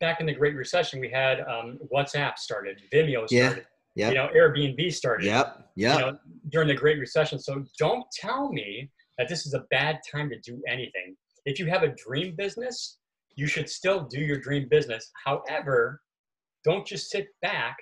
back 0.00 0.20
in 0.20 0.26
the 0.26 0.34
Great 0.34 0.54
Recession, 0.54 1.00
we 1.00 1.08
had 1.10 1.40
um, 1.40 1.78
WhatsApp 1.92 2.38
started, 2.38 2.82
Vimeo 2.92 3.26
Yeah. 3.30 3.48
started, 3.48 3.66
Yep. 3.96 4.08
you 4.12 4.14
know, 4.18 4.28
Airbnb 4.28 4.92
started 4.92 5.26
Yep. 5.26 5.72
Yep. 5.76 5.94
you 5.98 6.06
know, 6.06 6.18
during 6.50 6.68
the 6.68 6.74
Great 6.74 6.98
Recession. 6.98 7.38
So 7.38 7.64
don't 7.78 8.10
tell 8.12 8.52
me 8.52 8.90
that 9.16 9.28
this 9.28 9.46
is 9.46 9.54
a 9.54 9.60
bad 9.70 10.00
time 10.10 10.30
to 10.30 10.38
do 10.40 10.62
anything. 10.68 11.16
If 11.44 11.58
you 11.58 11.66
have 11.66 11.82
a 11.82 11.88
dream 11.88 12.36
business, 12.36 12.98
you 13.34 13.46
should 13.46 13.68
still 13.68 14.04
do 14.04 14.20
your 14.20 14.38
dream 14.38 14.68
business. 14.68 15.10
However, 15.24 16.02
don't 16.64 16.86
just 16.86 17.10
sit 17.10 17.28
back. 17.40 17.76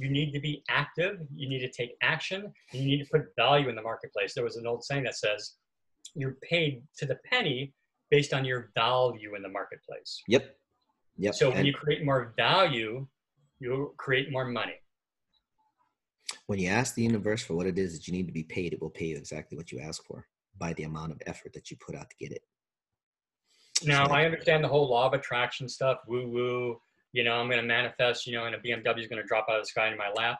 You 0.00 0.08
need 0.08 0.32
to 0.32 0.40
be 0.40 0.64
active. 0.70 1.18
You 1.34 1.46
need 1.46 1.58
to 1.60 1.70
take 1.70 1.94
action. 2.00 2.50
You 2.72 2.84
need 2.86 3.04
to 3.04 3.10
put 3.10 3.26
value 3.36 3.68
in 3.68 3.76
the 3.76 3.82
marketplace. 3.82 4.32
There 4.34 4.44
was 4.44 4.56
an 4.56 4.66
old 4.66 4.82
saying 4.82 5.04
that 5.04 5.14
says, 5.14 5.56
"You're 6.14 6.38
paid 6.42 6.82
to 6.96 7.04
the 7.04 7.16
penny 7.30 7.74
based 8.10 8.32
on 8.32 8.46
your 8.46 8.70
value 8.74 9.34
in 9.34 9.42
the 9.42 9.50
marketplace." 9.50 10.22
Yep. 10.26 10.56
Yep. 11.18 11.34
So 11.34 11.48
when 11.50 11.58
And 11.58 11.66
you 11.66 11.74
create 11.74 12.02
more 12.02 12.32
value, 12.36 13.06
you 13.58 13.94
create 13.98 14.32
more 14.32 14.46
money. 14.46 14.76
when 16.46 16.58
you 16.58 16.68
ask 16.68 16.94
the 16.94 17.02
universe 17.02 17.42
for 17.42 17.54
what 17.54 17.66
it 17.66 17.78
is 17.78 17.92
that 17.96 18.08
you 18.08 18.12
need 18.12 18.26
to 18.26 18.32
be 18.32 18.42
paid, 18.42 18.72
it 18.72 18.80
will 18.80 18.90
pay 18.90 19.04
you 19.06 19.16
exactly 19.16 19.56
what 19.56 19.70
you 19.70 19.78
ask 19.78 20.02
for 20.04 20.26
by 20.56 20.72
the 20.72 20.82
amount 20.84 21.12
of 21.12 21.20
effort 21.26 21.52
that 21.52 21.70
you 21.70 21.76
put 21.76 21.94
out 21.94 22.08
to 22.10 22.16
get 22.16 22.32
it. 22.32 22.42
Now 23.84 24.06
So- 24.08 24.14
I 24.14 24.24
understand 24.24 24.64
the 24.64 24.68
whole 24.68 24.88
law 24.88 25.06
of 25.06 25.12
attraction 25.12 25.68
stuff, 25.68 25.98
woo 26.08 26.26
woo. 26.28 26.82
You 27.12 27.24
know, 27.24 27.34
I'm 27.34 27.46
going 27.46 27.60
to 27.60 27.66
manifest. 27.66 28.26
You 28.26 28.34
know, 28.34 28.44
and 28.46 28.54
a 28.54 28.58
BMW 28.58 29.00
is 29.00 29.08
going 29.08 29.20
to 29.20 29.26
drop 29.26 29.46
out 29.50 29.56
of 29.56 29.62
the 29.62 29.66
sky 29.66 29.88
in 29.88 29.96
my 29.96 30.10
lap. 30.14 30.38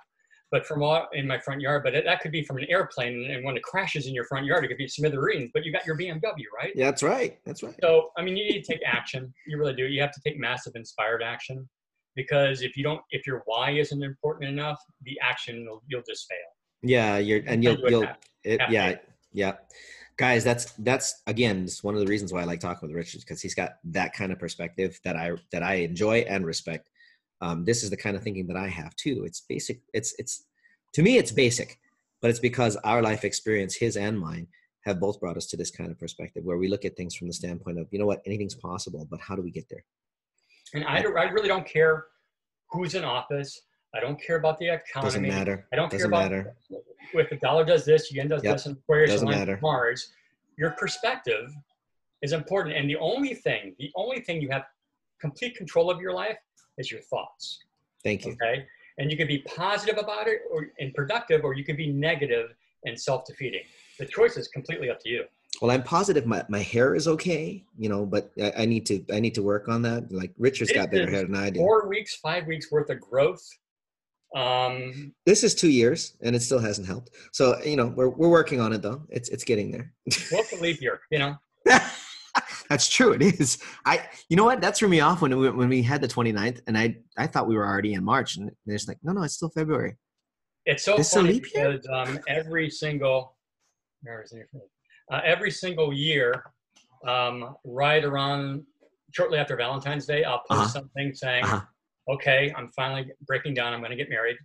But 0.51 0.67
from 0.67 0.83
all 0.83 1.07
in 1.13 1.29
my 1.29 1.39
front 1.39 1.61
yard, 1.61 1.85
but 1.85 1.95
it, 1.95 2.05
that 2.05 2.21
could 2.21 2.33
be 2.33 2.43
from 2.43 2.57
an 2.59 2.67
airplane, 2.69 3.31
and 3.31 3.45
when 3.45 3.57
it 3.57 3.63
crashes 3.63 4.09
in 4.09 4.15
your 4.15 4.25
front 4.25 4.47
yard, 4.47 4.65
it 4.65 4.69
could 4.69 4.79
be 4.79 4.89
smithereens. 4.89 5.51
But 5.55 5.65
you 5.65 5.73
got 5.73 5.87
your 5.87 5.97
BMW, 5.97 6.45
right? 6.57 6.73
Yeah, 6.75 6.87
that's 6.87 7.05
right. 7.05 7.39
That's 7.45 7.63
right. 7.63 7.77
So 7.81 8.11
I 8.17 8.23
mean, 8.23 8.37
you 8.37 8.45
need 8.45 8.65
to 8.65 8.73
take 8.73 8.83
action. 8.85 9.33
You 9.47 9.59
really 9.59 9.75
do. 9.75 9.85
You 9.85 10.01
have 10.01 10.13
to 10.13 10.21
take 10.27 10.41
massive 10.41 10.73
inspired 10.75 11.23
action, 11.23 11.69
because 12.17 12.63
if 12.63 12.77
you 12.77 12.83
don't, 12.83 13.01
if 13.13 13.29
your 13.29 13.43
why 13.45 13.71
isn't 13.71 14.03
important 14.03 14.51
enough, 14.51 14.79
the 15.03 15.17
action 15.23 15.67
will, 15.69 15.83
you'll 15.87 16.03
just 16.03 16.27
fail. 16.29 16.39
Yeah, 16.83 17.19
you're 17.19 17.43
and 17.47 17.63
you'll 17.63 17.79
you'll 17.89 18.09
it, 18.43 18.61
yeah 18.71 18.97
yeah. 19.33 19.53
Guys, 20.21 20.45
that's 20.45 20.73
that's 20.73 21.23
again, 21.27 21.63
it's 21.63 21.83
one 21.83 21.95
of 21.95 22.01
the 22.01 22.07
reasons 22.07 22.31
why 22.31 22.43
I 22.43 22.45
like 22.45 22.61
talking 22.61 22.87
with 22.87 22.95
Richard 22.95 23.23
because 23.23 23.41
he's 23.41 23.55
got 23.55 23.77
that 23.85 24.13
kind 24.13 24.31
of 24.31 24.39
perspective 24.39 25.01
that 25.03 25.17
I 25.17 25.31
that 25.51 25.63
I 25.63 25.77
enjoy 25.77 26.27
and 26.29 26.45
respect. 26.45 26.91
Um, 27.41 27.65
this 27.65 27.83
is 27.83 27.89
the 27.89 27.97
kind 27.97 28.15
of 28.15 28.23
thinking 28.23 28.47
that 28.49 28.57
I 28.59 28.69
have 28.69 28.95
too. 28.97 29.23
It's 29.25 29.41
basic. 29.41 29.81
It's 29.95 30.15
it's 30.19 30.45
to 30.93 31.03
me 31.03 31.17
it's 31.17 31.33
basic, 31.33 31.79
but 32.21 32.29
it's 32.29 32.39
because 32.39 32.77
our 32.85 33.01
life 33.01 33.25
experience, 33.25 33.75
his 33.75 33.97
and 33.97 34.21
mine, 34.21 34.47
have 34.85 35.01
both 35.01 35.19
brought 35.21 35.39
us 35.39 35.47
to 35.47 35.57
this 35.57 35.71
kind 35.71 35.91
of 35.91 35.99
perspective 35.99 36.45
where 36.45 36.59
we 36.59 36.69
look 36.69 36.85
at 36.85 36.99
things 36.99 37.15
from 37.15 37.29
the 37.29 37.33
standpoint 37.33 37.79
of 37.79 37.89
you 37.91 37.99
know 37.99 38.05
what 38.05 38.21
anything's 38.27 38.55
possible, 38.55 39.09
but 39.11 39.21
how 39.21 39.35
do 39.35 39.41
we 39.41 39.51
get 39.51 39.71
there? 39.71 39.87
And 40.75 40.85
I, 40.85 40.99
I 40.99 41.31
really 41.31 41.49
don't 41.49 41.67
care 41.67 42.05
who's 42.73 42.95
in 42.95 43.05
office. 43.05 43.59
I 43.95 44.01
don't 44.01 44.21
care 44.21 44.37
about 44.37 44.59
the 44.59 44.69
economy. 44.69 45.07
Doesn't 45.09 45.23
matter. 45.23 45.67
I 45.73 45.77
don't 45.77 45.91
Doesn't 45.91 46.11
care 46.11 46.21
about 46.21 46.31
matter. 46.31 46.55
if 47.13 47.29
the 47.31 47.37
dollar 47.37 47.65
does 47.65 47.85
this, 47.85 48.13
yen 48.13 48.29
does 48.29 48.45
Yep. 48.45 48.55
this, 48.55 48.67
and 48.67 48.77
Aquarius 48.77 49.11
Doesn't 49.11 49.29
matter. 49.29 49.59
Mars. 49.63 50.13
Your 50.57 50.71
perspective 50.73 51.51
is 52.23 52.33
important, 52.33 52.77
and 52.77 52.89
the 52.89 52.97
only 52.97 53.35
thing, 53.35 53.75
the 53.79 53.91
only 53.97 54.21
thing 54.21 54.41
you 54.41 54.49
have 54.51 54.65
complete 55.21 55.57
control 55.57 55.91
of 55.91 56.01
your 56.01 56.13
life 56.13 56.39
is 56.79 56.91
your 56.91 57.01
thoughts. 57.01 57.65
Thank 58.05 58.25
you. 58.27 58.33
Okay, 58.33 58.67
and 58.99 59.11
you 59.11 59.17
can 59.17 59.27
be 59.27 59.39
positive 59.39 59.99
about 59.99 60.29
it 60.29 60.43
or 60.51 60.69
and 60.79 60.95
productive, 60.95 61.45
or 61.45 61.55
you 61.55 61.65
can 61.65 61.77
be 61.77 61.89
negative 61.91 62.55
and 62.85 62.99
self-defeating. 62.99 63.63
The 63.99 64.07
choice 64.07 64.37
is 64.37 64.49
completely 64.49 64.89
up 64.89 65.01
to 65.01 65.09
you. 65.09 65.25
Well, 65.61 65.71
I'm 65.71 65.83
positive 65.83 66.25
my, 66.27 66.45
my 66.49 66.61
hair 66.61 66.95
is 66.95 67.07
okay, 67.09 67.65
you 67.77 67.89
know, 67.89 68.07
but 68.07 68.31
I, 68.41 68.53
I 68.59 68.65
need 68.67 68.87
to 68.87 69.05
I 69.13 69.19
need 69.19 69.35
to 69.35 69.43
work 69.43 69.69
on 69.69 69.83
that. 69.83 70.13
Like 70.13 70.33
Richard's 70.39 70.73
got 70.73 70.91
better 70.91 71.11
hair 71.11 71.23
than 71.25 71.35
I 71.35 71.51
do. 71.51 71.59
Four 71.59 71.89
weeks, 71.89 72.15
five 72.17 72.47
weeks 72.47 72.71
worth 72.71 72.89
of 72.89 73.01
growth. 73.01 73.47
Um, 74.37 75.13
This 75.27 75.43
is 75.43 75.55
two 75.55 75.71
years, 75.71 76.17
and 76.23 76.37
it 76.37 76.41
still 76.43 76.59
hasn't 76.61 76.87
helped. 76.87 77.11
So 77.33 77.61
you 77.65 77.77
know, 77.77 77.89
we're 77.89 78.09
we're 78.11 78.29
working 78.29 78.61
on 78.61 78.73
it 78.73 78.83
though. 78.83 79.03
It's 79.11 79.29
it's 79.29 79.45
getting 79.45 79.71
there. 79.71 79.93
what's 80.31 80.51
the 80.51 80.59
leap 80.61 80.81
year? 80.81 81.01
You 81.11 81.19
know, 81.19 81.35
That's 82.69 82.89
true. 82.89 83.13
It 83.13 83.23
is. 83.23 83.59
I. 83.85 84.07
You 84.29 84.37
know 84.37 84.45
what? 84.45 84.61
That 84.61 84.77
threw 84.77 84.89
me 84.89 85.01
off 85.01 85.21
when 85.23 85.37
we 85.37 85.51
when 85.51 85.69
we 85.69 85.83
had 85.83 86.01
the 86.01 86.07
29th, 86.09 86.61
and 86.69 86.79
I 86.79 86.97
I 87.19 87.27
thought 87.27 87.49
we 87.49 87.57
were 87.57 87.67
already 87.67 87.95
in 87.95 88.05
March, 88.05 88.37
and 88.37 88.51
it's 88.67 88.87
like 88.87 88.99
no 89.03 89.13
no 89.13 89.23
it's 89.25 89.35
still 89.35 89.51
February. 89.51 89.97
It's 90.67 90.85
so 90.85 90.97
It's 90.97 91.13
funny 91.13 91.41
because 91.41 91.85
um, 91.93 92.21
every 92.29 92.71
single 92.71 93.37
where 94.03 94.23
is 94.23 94.33
it? 94.33 94.47
Uh, 95.13 95.21
every 95.25 95.51
single 95.51 95.93
year, 95.93 96.45
um, 97.07 97.57
right 97.65 98.05
around 98.05 98.63
shortly 99.13 99.39
after 99.39 99.57
Valentine's 99.57 100.07
Day, 100.07 100.23
I'll 100.23 100.39
post 100.49 100.51
Uh-huh. 100.51 100.69
something 100.69 101.13
saying, 101.13 101.45
Uh-huh. 101.45 101.61
"Okay, 102.11 102.53
I'm 102.57 102.71
finally 102.73 103.11
breaking 103.27 103.55
down. 103.55 103.73
I'm 103.73 103.83
to 103.83 103.97
get 103.97 104.11
married, 104.11 104.37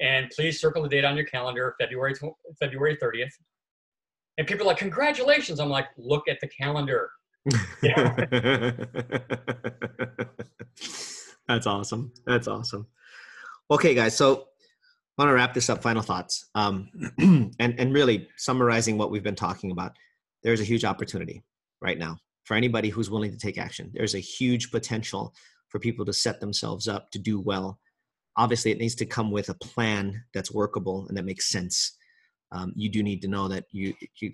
and 0.00 0.30
please 0.30 0.60
circle 0.60 0.82
the 0.82 0.88
date 0.88 1.04
on 1.04 1.16
your 1.16 1.26
calendar, 1.26 1.74
February 1.80 2.14
February 2.60 2.96
30th." 3.02 3.32
And 4.38 4.46
people 4.46 4.64
are 4.64 4.68
like, 4.68 4.78
"Congratulations!" 4.78 5.60
I'm 5.60 5.68
like, 5.70 5.86
"Look 5.96 6.28
at 6.28 6.38
the 6.40 6.48
calendar." 6.48 7.10
That's 11.48 11.66
awesome. 11.66 12.12
That's 12.26 12.46
awesome. 12.46 12.86
Okay, 13.70 13.94
guys. 13.94 14.16
So 14.16 14.48
I 15.18 15.22
want 15.22 15.30
to 15.30 15.34
wrap 15.34 15.54
this 15.54 15.70
up. 15.70 15.82
Final 15.82 16.02
thoughts. 16.02 16.48
Um, 16.54 16.90
and 17.18 17.54
and 17.58 17.92
really 17.92 18.28
summarizing 18.36 18.98
what 18.98 19.10
we've 19.10 19.22
been 19.22 19.34
talking 19.34 19.70
about. 19.70 19.92
There's 20.42 20.60
a 20.60 20.64
huge 20.64 20.84
opportunity 20.84 21.42
right 21.80 21.98
now 21.98 22.18
for 22.44 22.54
anybody 22.54 22.88
who's 22.88 23.10
willing 23.10 23.30
to 23.32 23.38
take 23.38 23.58
action. 23.58 23.90
There's 23.92 24.14
a 24.14 24.20
huge 24.20 24.70
potential 24.70 25.34
for 25.68 25.78
people 25.78 26.04
to 26.06 26.12
set 26.12 26.40
themselves 26.40 26.88
up 26.88 27.10
to 27.10 27.18
do 27.18 27.40
well. 27.40 27.78
Obviously, 28.36 28.70
it 28.70 28.78
needs 28.78 28.94
to 28.96 29.06
come 29.06 29.30
with 29.30 29.48
a 29.48 29.54
plan 29.54 30.22
that's 30.32 30.52
workable 30.52 31.06
and 31.08 31.16
that 31.16 31.24
makes 31.24 31.50
sense. 31.50 31.96
Um, 32.52 32.72
you 32.76 32.88
do 32.88 33.02
need 33.02 33.20
to 33.22 33.28
know 33.28 33.48
that 33.48 33.64
you, 33.72 33.94
you 34.20 34.32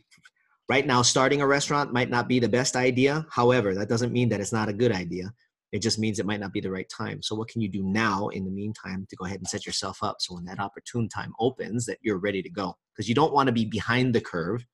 right 0.69 0.87
now 0.87 1.03
starting 1.03 1.41
a 1.41 1.47
restaurant 1.47 1.93
might 1.93 2.11
not 2.11 2.29
be 2.29 2.39
the 2.39 2.49
best 2.49 2.77
idea. 2.77 3.27
However 3.31 3.75
that 3.75 3.89
doesn't 3.89 4.13
mean 4.13 4.29
that 4.29 4.41
it's 4.41 4.53
not 4.53 4.69
a 4.69 4.73
good 4.73 4.93
idea. 4.93 5.33
It 5.73 5.83
just 5.83 5.99
means 5.99 6.21
it 6.21 6.27
might 6.27 6.39
not 6.39 6.53
be 6.53 6.61
the 6.61 6.71
right 6.71 6.89
time. 6.89 7.21
So 7.21 7.35
what 7.35 7.49
can 7.49 7.61
you 7.61 7.69
do 7.69 7.83
now 7.83 8.29
in 8.29 8.45
the 8.45 8.51
meantime 8.51 9.07
to 9.11 9.17
go 9.17 9.25
ahead 9.25 9.39
and 9.39 9.49
set 9.49 9.67
yourself 9.67 9.99
up 10.03 10.17
so 10.21 10.35
when 10.35 10.45
that 10.45 10.61
opportune 10.61 11.09
time 11.09 11.33
opens 11.41 11.85
that 11.87 11.99
you're 12.01 12.19
ready 12.19 12.43
to 12.43 12.49
go? 12.49 12.77
Because 12.95 13.09
you 13.09 13.15
don't 13.15 13.33
want 13.33 13.49
to 13.49 13.53
be 13.53 13.65
behind 13.65 14.15
the 14.15 14.21
curve. 14.21 14.65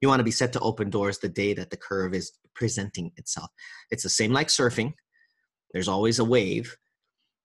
You 0.00 0.06
want 0.06 0.20
to 0.20 0.24
be 0.24 0.30
set 0.30 0.52
to 0.52 0.60
open 0.60 0.88
doors 0.88 1.18
the 1.18 1.28
day 1.28 1.52
that 1.54 1.70
the 1.70 1.76
curve 1.76 2.14
is 2.14 2.30
presenting 2.54 3.10
itself. 3.16 3.50
It's 3.90 4.04
the 4.04 4.08
same 4.08 4.32
like 4.32 4.48
surfing 4.48 4.92
there's 5.74 5.88
always 5.88 6.18
a 6.20 6.24
wave 6.24 6.78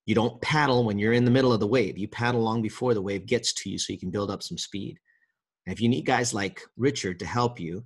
you 0.06 0.16
don't 0.16 0.42
paddle 0.42 0.86
when 0.86 0.98
you're 0.98 1.14
in 1.14 1.26
the 1.26 1.32
middle 1.32 1.52
of 1.54 1.60
the 1.60 1.68
wave 1.68 1.98
you 1.98 2.08
paddle 2.08 2.42
long 2.42 2.62
before 2.62 2.94
the 2.94 3.02
wave 3.02 3.26
gets 3.26 3.52
to 3.54 3.70
you 3.70 3.78
so 3.78 3.92
you 3.92 4.00
can 4.00 4.12
build 4.12 4.32
up 4.32 4.42
some 4.42 4.58
speed 4.58 4.98
and 5.66 5.74
if 5.78 5.82
you 5.82 5.90
need 5.90 6.06
guys 6.06 6.34
like 6.34 6.62
Richard 6.78 7.20
to 7.20 7.28
help 7.28 7.60
you, 7.60 7.86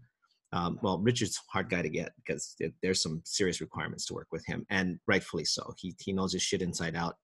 um, 0.54 0.80
well, 0.82 1.00
Richard's 1.00 1.38
a 1.38 1.52
hard 1.52 1.70
guy 1.70 1.82
to 1.82 1.90
get 1.90 2.14
because 2.16 2.56
there- 2.58 2.72
there's 2.82 3.02
some 3.02 3.22
serious 3.26 3.60
requirements 3.60 4.06
to 4.06 4.14
work 4.14 4.30
with 4.32 4.46
him, 4.46 4.66
and 4.70 5.02
rightfully 5.06 5.44
so. 5.44 5.74
He 5.78 5.94
he 6.00 6.14
knows 6.14 6.32
his 6.32 6.42
shit 6.42 6.62
inside 6.62 6.96
out. 6.96 7.18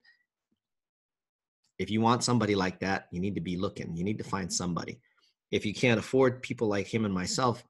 If 1.77 1.89
you 1.89 2.01
want 2.01 2.25
somebody 2.25 2.55
like 2.55 2.79
that, 2.81 3.07
you 3.11 3.21
need 3.21 3.35
to 3.35 3.41
be 3.41 3.55
looking. 3.55 3.95
You 3.95 4.03
need 4.03 4.17
to 4.17 4.23
find 4.25 4.51
somebody. 4.51 4.99
If 5.49 5.65
you 5.65 5.73
can't 5.73 5.99
afford 5.99 6.41
people 6.43 6.67
like 6.67 6.87
him 6.93 7.05
and 7.05 7.13
myself, 7.13 7.63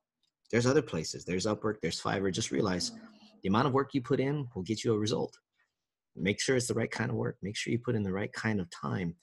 there's 0.50 0.66
other 0.66 0.82
places. 0.82 1.26
There's 1.26 1.46
Upwork. 1.46 1.82
There's 1.82 2.02
Fiverr. 2.02 2.32
Just 2.34 2.50
realize 2.50 2.92
the 3.42 3.50
amount 3.50 3.68
of 3.68 3.74
work 3.74 3.94
you 3.94 4.02
put 4.02 4.20
in 4.20 4.48
will 4.54 4.64
get 4.64 4.84
you 4.84 4.94
a 4.94 5.00
result. 5.00 5.38
Make 6.16 6.42
sure 6.42 6.56
it's 6.56 6.68
the 6.68 6.74
right 6.74 6.92
kind 6.92 7.10
of 7.10 7.16
work. 7.16 7.38
Make 7.42 7.56
sure 7.56 7.72
you 7.72 7.80
put 7.80 7.96
in 7.96 8.04
the 8.04 8.12
right 8.12 8.32
kind 8.34 8.60
of 8.60 8.70
time, 8.70 9.16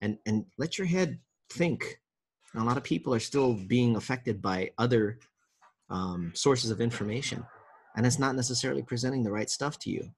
and 0.00 0.18
and 0.26 0.44
let 0.56 0.78
your 0.78 0.86
head 0.86 1.18
think. 1.50 2.00
A 2.54 2.64
lot 2.64 2.78
of 2.78 2.82
people 2.82 3.12
are 3.12 3.20
still 3.20 3.54
being 3.54 3.94
affected 3.96 4.40
by 4.40 4.70
other 4.78 5.18
um, 5.90 6.32
sources 6.34 6.70
of 6.70 6.80
information 6.80 7.44
and 7.98 8.06
it's 8.06 8.18
not 8.20 8.36
necessarily 8.36 8.82
presenting 8.82 9.24
the 9.24 9.32
right 9.32 9.50
stuff 9.50 9.76
to 9.80 9.90
you. 9.90 10.08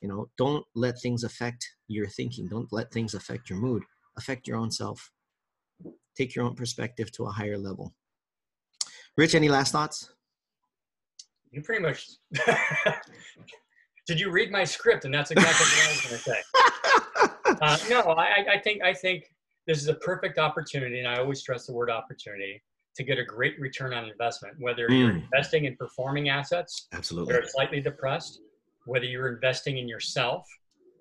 You 0.00 0.08
know 0.08 0.28
don't 0.38 0.64
let 0.76 1.00
things 1.00 1.24
affect 1.24 1.68
your 1.88 2.06
thinking. 2.06 2.46
Don't 2.46 2.72
let 2.72 2.92
things 2.92 3.12
affect 3.12 3.50
your 3.50 3.58
mood. 3.58 3.82
Affect 4.16 4.46
your 4.46 4.56
own 4.56 4.70
self. 4.70 5.10
Take 6.16 6.36
your 6.36 6.44
own 6.44 6.54
perspective 6.54 7.10
to 7.12 7.24
a 7.24 7.30
higher 7.30 7.58
level. 7.58 7.92
Rich 9.16 9.34
any 9.34 9.48
last 9.48 9.72
thoughts 9.72 10.10
You 11.50 11.62
pretty 11.62 11.82
much. 11.82 12.08
Did 14.06 14.20
you 14.20 14.30
read 14.30 14.50
my 14.50 14.64
script? 14.64 15.04
And 15.04 15.12
that's 15.12 15.30
exactly 15.30 15.66
what 15.66 15.86
I 15.86 15.90
was 15.90 16.00
going 16.02 16.16
to 16.16 16.22
say. 16.22 16.42
Uh, 17.60 17.76
no, 17.88 18.00
I, 18.12 18.44
I- 18.52 18.58
think 18.62 18.82
I 18.82 18.92
think 18.94 19.24
this 19.66 19.78
is 19.78 19.88
a 19.88 19.94
perfect 19.94 20.38
opportunity, 20.38 20.98
and 21.00 21.08
I 21.08 21.16
always 21.18 21.40
stress 21.40 21.66
the 21.66 21.72
word 21.72 21.90
opportunity 21.90 22.62
to 22.94 23.02
get 23.02 23.18
a 23.18 23.24
great 23.24 23.58
return 23.58 23.92
on 23.94 24.04
investment. 24.04 24.54
Whether 24.60 24.82
you're 24.90 25.12
Mm. 25.14 25.24
investing 25.24 25.64
in 25.64 25.74
performing 25.76 26.28
assets 26.28 26.86
absolutely 26.92 27.32
that 27.32 27.42
are 27.44 27.48
slightly 27.48 27.80
depressed, 27.80 28.40
whether 28.84 29.06
you're 29.06 29.32
investing 29.32 29.78
in 29.78 29.88
yourself, 29.88 30.46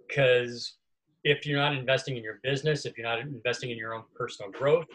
because 0.07 0.77
if 1.23 1.45
you're 1.45 1.59
not 1.59 1.75
investing 1.75 2.17
in 2.17 2.23
your 2.23 2.39
business, 2.41 2.85
if 2.85 2.97
you're 2.97 3.07
not 3.07 3.19
investing 3.19 3.69
in 3.69 3.77
your 3.77 3.93
own 3.93 4.03
personal 4.15 4.49
growth, 4.51 4.85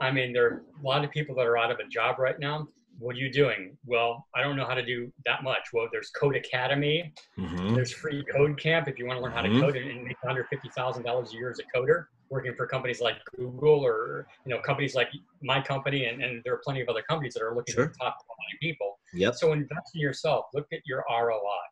I 0.00 0.10
mean, 0.10 0.32
there 0.32 0.46
are 0.46 0.62
a 0.82 0.86
lot 0.86 1.04
of 1.04 1.10
people 1.12 1.36
that 1.36 1.46
are 1.46 1.58
out 1.58 1.70
of 1.70 1.78
a 1.78 1.86
job 1.88 2.18
right 2.18 2.38
now. 2.40 2.66
What 2.98 3.16
are 3.16 3.18
you 3.18 3.32
doing? 3.32 3.76
Well, 3.84 4.26
I 4.34 4.42
don't 4.42 4.56
know 4.56 4.66
how 4.66 4.74
to 4.74 4.84
do 4.84 5.12
that 5.26 5.42
much. 5.42 5.68
Well, 5.72 5.88
there's 5.90 6.10
Code 6.10 6.36
Academy. 6.36 7.12
Mhm. 7.38 7.74
There's 7.74 7.92
free 7.92 8.24
code 8.32 8.58
camp 8.60 8.88
if 8.88 8.98
you 8.98 9.06
want 9.06 9.18
to 9.18 9.22
learn 9.22 9.32
how 9.32 9.42
to 9.42 9.48
Mhm. 9.48 9.60
code 9.60 9.76
and 9.76 10.04
make 10.04 10.16
$150,000 10.22 11.32
a 11.32 11.36
year 11.36 11.50
as 11.50 11.58
a 11.58 11.64
coder, 11.76 12.06
working 12.30 12.54
for 12.54 12.66
companies 12.66 13.00
like 13.00 13.16
Google 13.36 13.84
or 13.84 14.26
you 14.44 14.50
know 14.54 14.60
companies 14.60 14.94
like 14.94 15.08
my 15.42 15.60
company, 15.60 16.06
and, 16.06 16.22
and 16.22 16.42
there 16.44 16.54
are 16.54 16.60
plenty 16.64 16.80
of 16.80 16.88
other 16.88 17.02
companies 17.02 17.34
that 17.34 17.42
are 17.42 17.54
looking 17.54 17.74
Sure. 17.74 17.88
for 17.88 17.94
top 17.94 18.16
quality 18.26 18.58
people. 18.60 18.98
yep 19.14 19.34
So 19.34 19.52
invest 19.52 19.94
in 19.94 20.00
yourself. 20.00 20.46
Look 20.54 20.66
at 20.72 20.80
your 20.86 21.04
ROI, 21.10 21.62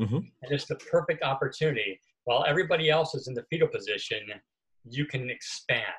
Mhm. 0.00 0.30
and 0.42 0.52
it's 0.52 0.66
the 0.66 0.76
perfect 0.76 1.22
opportunity. 1.22 2.00
While 2.24 2.44
everybody 2.46 2.88
else 2.90 3.14
is 3.14 3.26
in 3.28 3.34
the 3.34 3.44
fetal 3.50 3.68
position, 3.68 4.40
you 4.84 5.06
can 5.06 5.28
expand. 5.30 5.94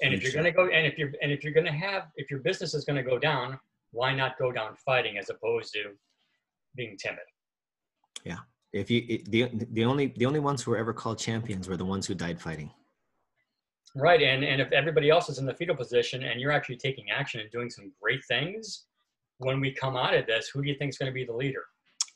Yep. 0.00 0.06
And 0.12 0.14
if 0.14 0.22
you're 0.24 0.32
going 0.32 0.44
to 0.44 0.50
go, 0.50 0.66
and 0.68 0.86
if 0.86 0.98
you're, 0.98 1.12
and 1.22 1.30
if 1.30 1.44
you're 1.44 1.52
going 1.52 1.66
to 1.66 1.72
have, 1.72 2.04
if 2.16 2.30
your 2.30 2.40
business 2.40 2.74
is 2.74 2.84
going 2.84 2.96
to 2.96 3.08
go 3.08 3.18
down, 3.18 3.58
why 3.92 4.14
not 4.14 4.36
go 4.38 4.50
down 4.50 4.74
fighting 4.84 5.18
as 5.18 5.30
opposed 5.30 5.72
to 5.74 5.92
being 6.74 6.96
timid? 6.96 7.20
Yeah. 8.24 8.38
If 8.72 8.90
you 8.90 9.04
it- 9.08 9.30
the, 9.30 9.48
the 9.72 9.84
only 9.84 10.08
the 10.16 10.26
only 10.26 10.40
ones 10.40 10.62
who 10.62 10.72
were 10.72 10.76
ever 10.78 10.92
called 10.92 11.18
champions 11.18 11.68
were 11.68 11.76
the 11.76 11.84
ones 11.84 12.06
who 12.06 12.14
died 12.14 12.40
fighting 12.40 12.70
Right, 13.96 14.20
and 14.20 14.44
and 14.44 14.60
if 14.60 14.72
everybody 14.72 15.08
else 15.10 15.28
is 15.28 15.38
in 15.38 15.46
the 15.46 15.54
fetal 15.54 15.76
position 15.76 16.24
and 16.24 16.40
you're 16.40 16.50
actually 16.50 16.78
taking 16.78 17.10
action 17.10 17.40
and 17.40 17.48
doing 17.52 17.70
some 17.70 17.92
great 18.02 18.24
things, 18.24 18.86
when 19.38 19.60
we 19.60 19.70
come 19.72 19.96
out 19.96 20.12
of 20.14 20.26
this, 20.26 20.48
who 20.48 20.62
do 20.64 20.68
you 20.68 20.74
think 20.76 20.88
is 20.88 20.98
going 20.98 21.08
to 21.12 21.14
be 21.14 21.24
the 21.24 21.32
leader? 21.32 21.62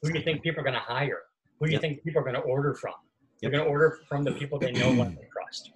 Who 0.02 0.10
do 0.10 0.18
you 0.18 0.24
think 0.24 0.42
people 0.42 0.60
are 0.60 0.64
going 0.64 0.74
to 0.74 0.80
hire? 0.80 1.20
Who 1.60 1.66
do 1.66 1.70
you 1.70 1.76
Yep. 1.76 1.82
think 1.82 2.02
people 2.02 2.20
are 2.20 2.24
going 2.24 2.34
to 2.34 2.40
order 2.40 2.74
from? 2.74 2.94
They're 3.40 3.50
Yep. 3.52 3.58
going 3.58 3.64
to 3.66 3.70
order 3.70 3.98
from 4.08 4.24
the 4.24 4.32
people 4.32 4.58
they 4.58 4.72
know, 4.72 4.90
and 5.02 5.16
trust. 5.32 5.70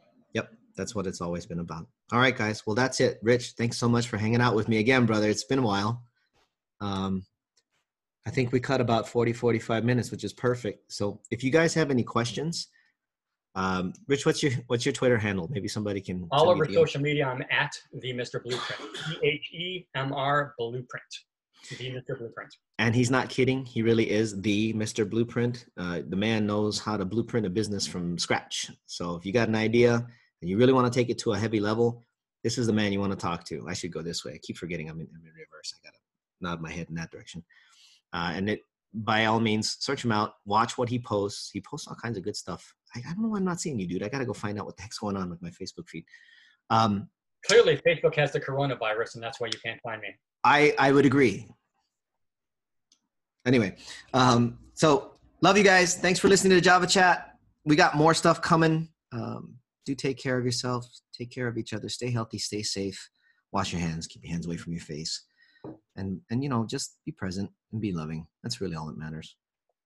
That's 0.77 0.95
what 0.95 1.07
it's 1.07 1.20
always 1.20 1.47
been 1.47 1.61
about 1.61 1.87
all 2.12 2.18
right 2.18 2.37
guys 2.37 2.66
well 2.66 2.75
that's 2.75 3.01
it 3.01 3.18
rich 3.23 3.53
thanks 3.59 3.77
so 3.79 3.89
much 3.89 4.09
for 4.09 4.16
hanging 4.16 4.41
out 4.41 4.55
with 4.55 4.68
me 4.68 4.79
again 4.79 5.07
brother 5.07 5.29
it's 5.29 5.45
been 5.45 5.59
a 5.59 5.62
while 5.62 6.03
um 6.81 7.25
i 8.27 8.31
think 8.31 8.53
we 8.53 8.61
cut 8.61 8.81
about 8.81 9.09
40 9.09 9.33
45 9.33 9.85
minutes 9.85 10.11
which 10.11 10.25
is 10.25 10.33
perfect 10.33 10.93
so 10.93 11.20
if 11.31 11.43
you 11.45 11.51
guys 11.51 11.75
have 11.75 11.91
any 11.91 12.03
questions 12.03 12.68
um 13.55 13.93
rich 14.09 14.25
what's 14.25 14.43
your 14.43 14.53
what's 14.68 14.87
your 14.87 14.93
twitter 14.95 15.18
handle 15.18 15.47
maybe 15.51 15.68
somebody 15.68 16.01
can 16.01 16.27
All 16.31 16.49
over 16.49 16.64
social 16.73 17.01
media, 17.03 17.27
I'm 17.27 17.43
at 17.51 17.73
the 18.01 18.14
Mr. 18.14 18.43
Blueprint. 18.43 18.81
T 18.95 19.18
H 19.23 19.51
E 19.53 19.87
M 19.95 20.12
R 20.14 20.55
Blueprint. 20.59 20.89
The 21.79 21.91
Mr. 21.91 22.18
Blueprint. 22.18 22.53
and 22.79 22.95
he's 22.95 23.11
not 23.11 23.29
kidding 23.29 23.64
he 23.66 23.83
really 23.83 24.11
is 24.11 24.41
the 24.41 24.73
mr 24.73 25.09
blueprint 25.09 25.66
uh, 25.77 26.01
the 26.09 26.16
man 26.16 26.47
knows 26.47 26.81
how 26.81 26.97
to 26.97 27.05
blueprint 27.05 27.47
a 27.47 27.51
business 27.51 27.87
from 27.87 28.16
scratch 28.18 28.70
so 28.87 29.14
if 29.16 29.25
you 29.27 29.33
got 29.33 29.49
an 29.49 29.55
idea 29.55 30.07
and 30.43 30.51
you 30.51 30.59
really 30.59 30.72
want 30.72 30.93
to 30.93 30.99
take 30.99 31.09
it 31.09 31.18
to 31.18 31.32
a 31.32 31.38
heavy 31.38 31.61
level 31.61 32.05
this 32.45 32.59
is 32.59 32.66
the 32.66 32.72
man 32.72 32.93
you 32.93 33.01
want 33.01 33.12
to 33.12 33.18
talk 33.18 33.45
to 33.45 33.64
i 33.68 33.72
should 33.72 33.93
go 33.93 34.03
this 34.03 34.24
way 34.24 34.32
i 34.34 34.38
keep 34.43 34.59
forgetting 34.59 34.90
i'm 34.90 35.01
in, 35.01 35.09
I'm 35.14 35.24
in 35.24 35.32
reverse 35.32 35.72
i 35.74 35.78
gotta 35.86 35.99
nod 36.40 36.61
my 36.61 36.70
head 36.70 36.88
in 36.88 36.95
that 36.97 37.11
direction 37.11 37.43
uh, 38.12 38.32
and 38.34 38.51
it 38.51 38.61
by 38.95 39.26
all 39.26 39.40
means, 39.40 39.76
search 39.80 40.05
him 40.05 40.12
out. 40.12 40.34
Watch 40.45 40.76
what 40.76 40.88
he 40.88 40.99
posts. 40.99 41.51
He 41.53 41.61
posts 41.61 41.88
all 41.88 41.95
kinds 41.95 42.18
of 42.18 42.24
good 42.24 42.36
stuff. 42.36 42.74
I, 42.95 43.01
I 43.01 43.12
don't 43.12 43.22
know 43.22 43.28
why 43.28 43.38
I'm 43.38 43.45
not 43.45 43.61
seeing 43.61 43.78
you, 43.78 43.86
dude. 43.86 44.03
I 44.03 44.09
gotta 44.09 44.26
go 44.26 44.32
find 44.32 44.59
out 44.59 44.66
what 44.66 44.76
the 44.76 44.82
heck's 44.82 44.99
going 44.99 45.16
on 45.16 45.30
with 45.30 45.40
my 45.43 45.51
Facebook 45.51 45.88
feed. 45.88 46.05
Um, 46.70 47.09
Clearly, 47.47 47.80
Facebook 47.86 48.14
has 48.16 48.32
the 48.32 48.40
coronavirus, 48.40 49.14
and 49.14 49.22
that's 49.22 49.40
why 49.40 49.49
you 49.49 49.59
can't 49.64 49.80
find 49.82 50.01
me. 50.01 50.09
I 50.45 50.74
I 50.78 50.93
would 50.93 51.07
agree. 51.07 51.49
Anyway, 53.47 53.74
um, 54.14 54.59
so 54.74 55.14
love 55.40 55.59
you 55.59 55.64
guys. 55.64 55.97
Thanks 55.97 56.20
for 56.20 56.28
listening 56.28 56.57
to 56.57 56.61
Java 56.61 56.86
Chat. 56.86 57.36
We 57.64 57.74
got 57.74 57.97
more 57.97 58.14
stuff 58.14 58.40
coming. 58.43 58.88
Um, 59.12 59.57
do 59.85 59.95
take 59.95 60.18
care 60.18 60.39
of 60.39 60.45
yourself. 60.45 60.87
Take 61.16 61.30
care 61.30 61.49
of 61.49 61.59
each 61.59 61.72
other. 61.72 61.89
Stay 61.89 62.11
healthy. 62.11 62.39
Stay 62.39 62.62
safe. 62.62 63.11
Wash 63.53 63.72
your 63.72 63.80
hands. 63.80 64.07
Keep 64.07 64.24
your 64.24 64.33
hands 64.33 64.47
away 64.47 64.57
from 64.57 64.72
your 64.72 64.83
face. 64.83 65.24
And 65.97 66.20
and 66.30 66.43
you 66.43 66.49
know, 66.49 66.66
just 66.68 66.99
be 67.05 67.12
present 67.12 67.51
and 67.72 67.80
be 67.80 67.93
loving. 67.93 68.26
That's 68.43 68.61
really 68.61 68.76
all 68.76 68.87
that 68.87 68.99
matters. 68.99 69.37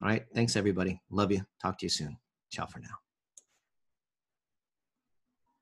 All 0.03 0.09
right. 0.09 0.25
Thanks 0.35 0.57
everybody. 0.57 1.01
Love 1.11 1.33
you. 1.33 1.43
Talk 1.61 1.79
to 1.79 1.87
you 1.87 1.91
soon. 1.91 2.17
Ciao 2.51 2.67
for 2.67 2.81
now. 2.81 3.06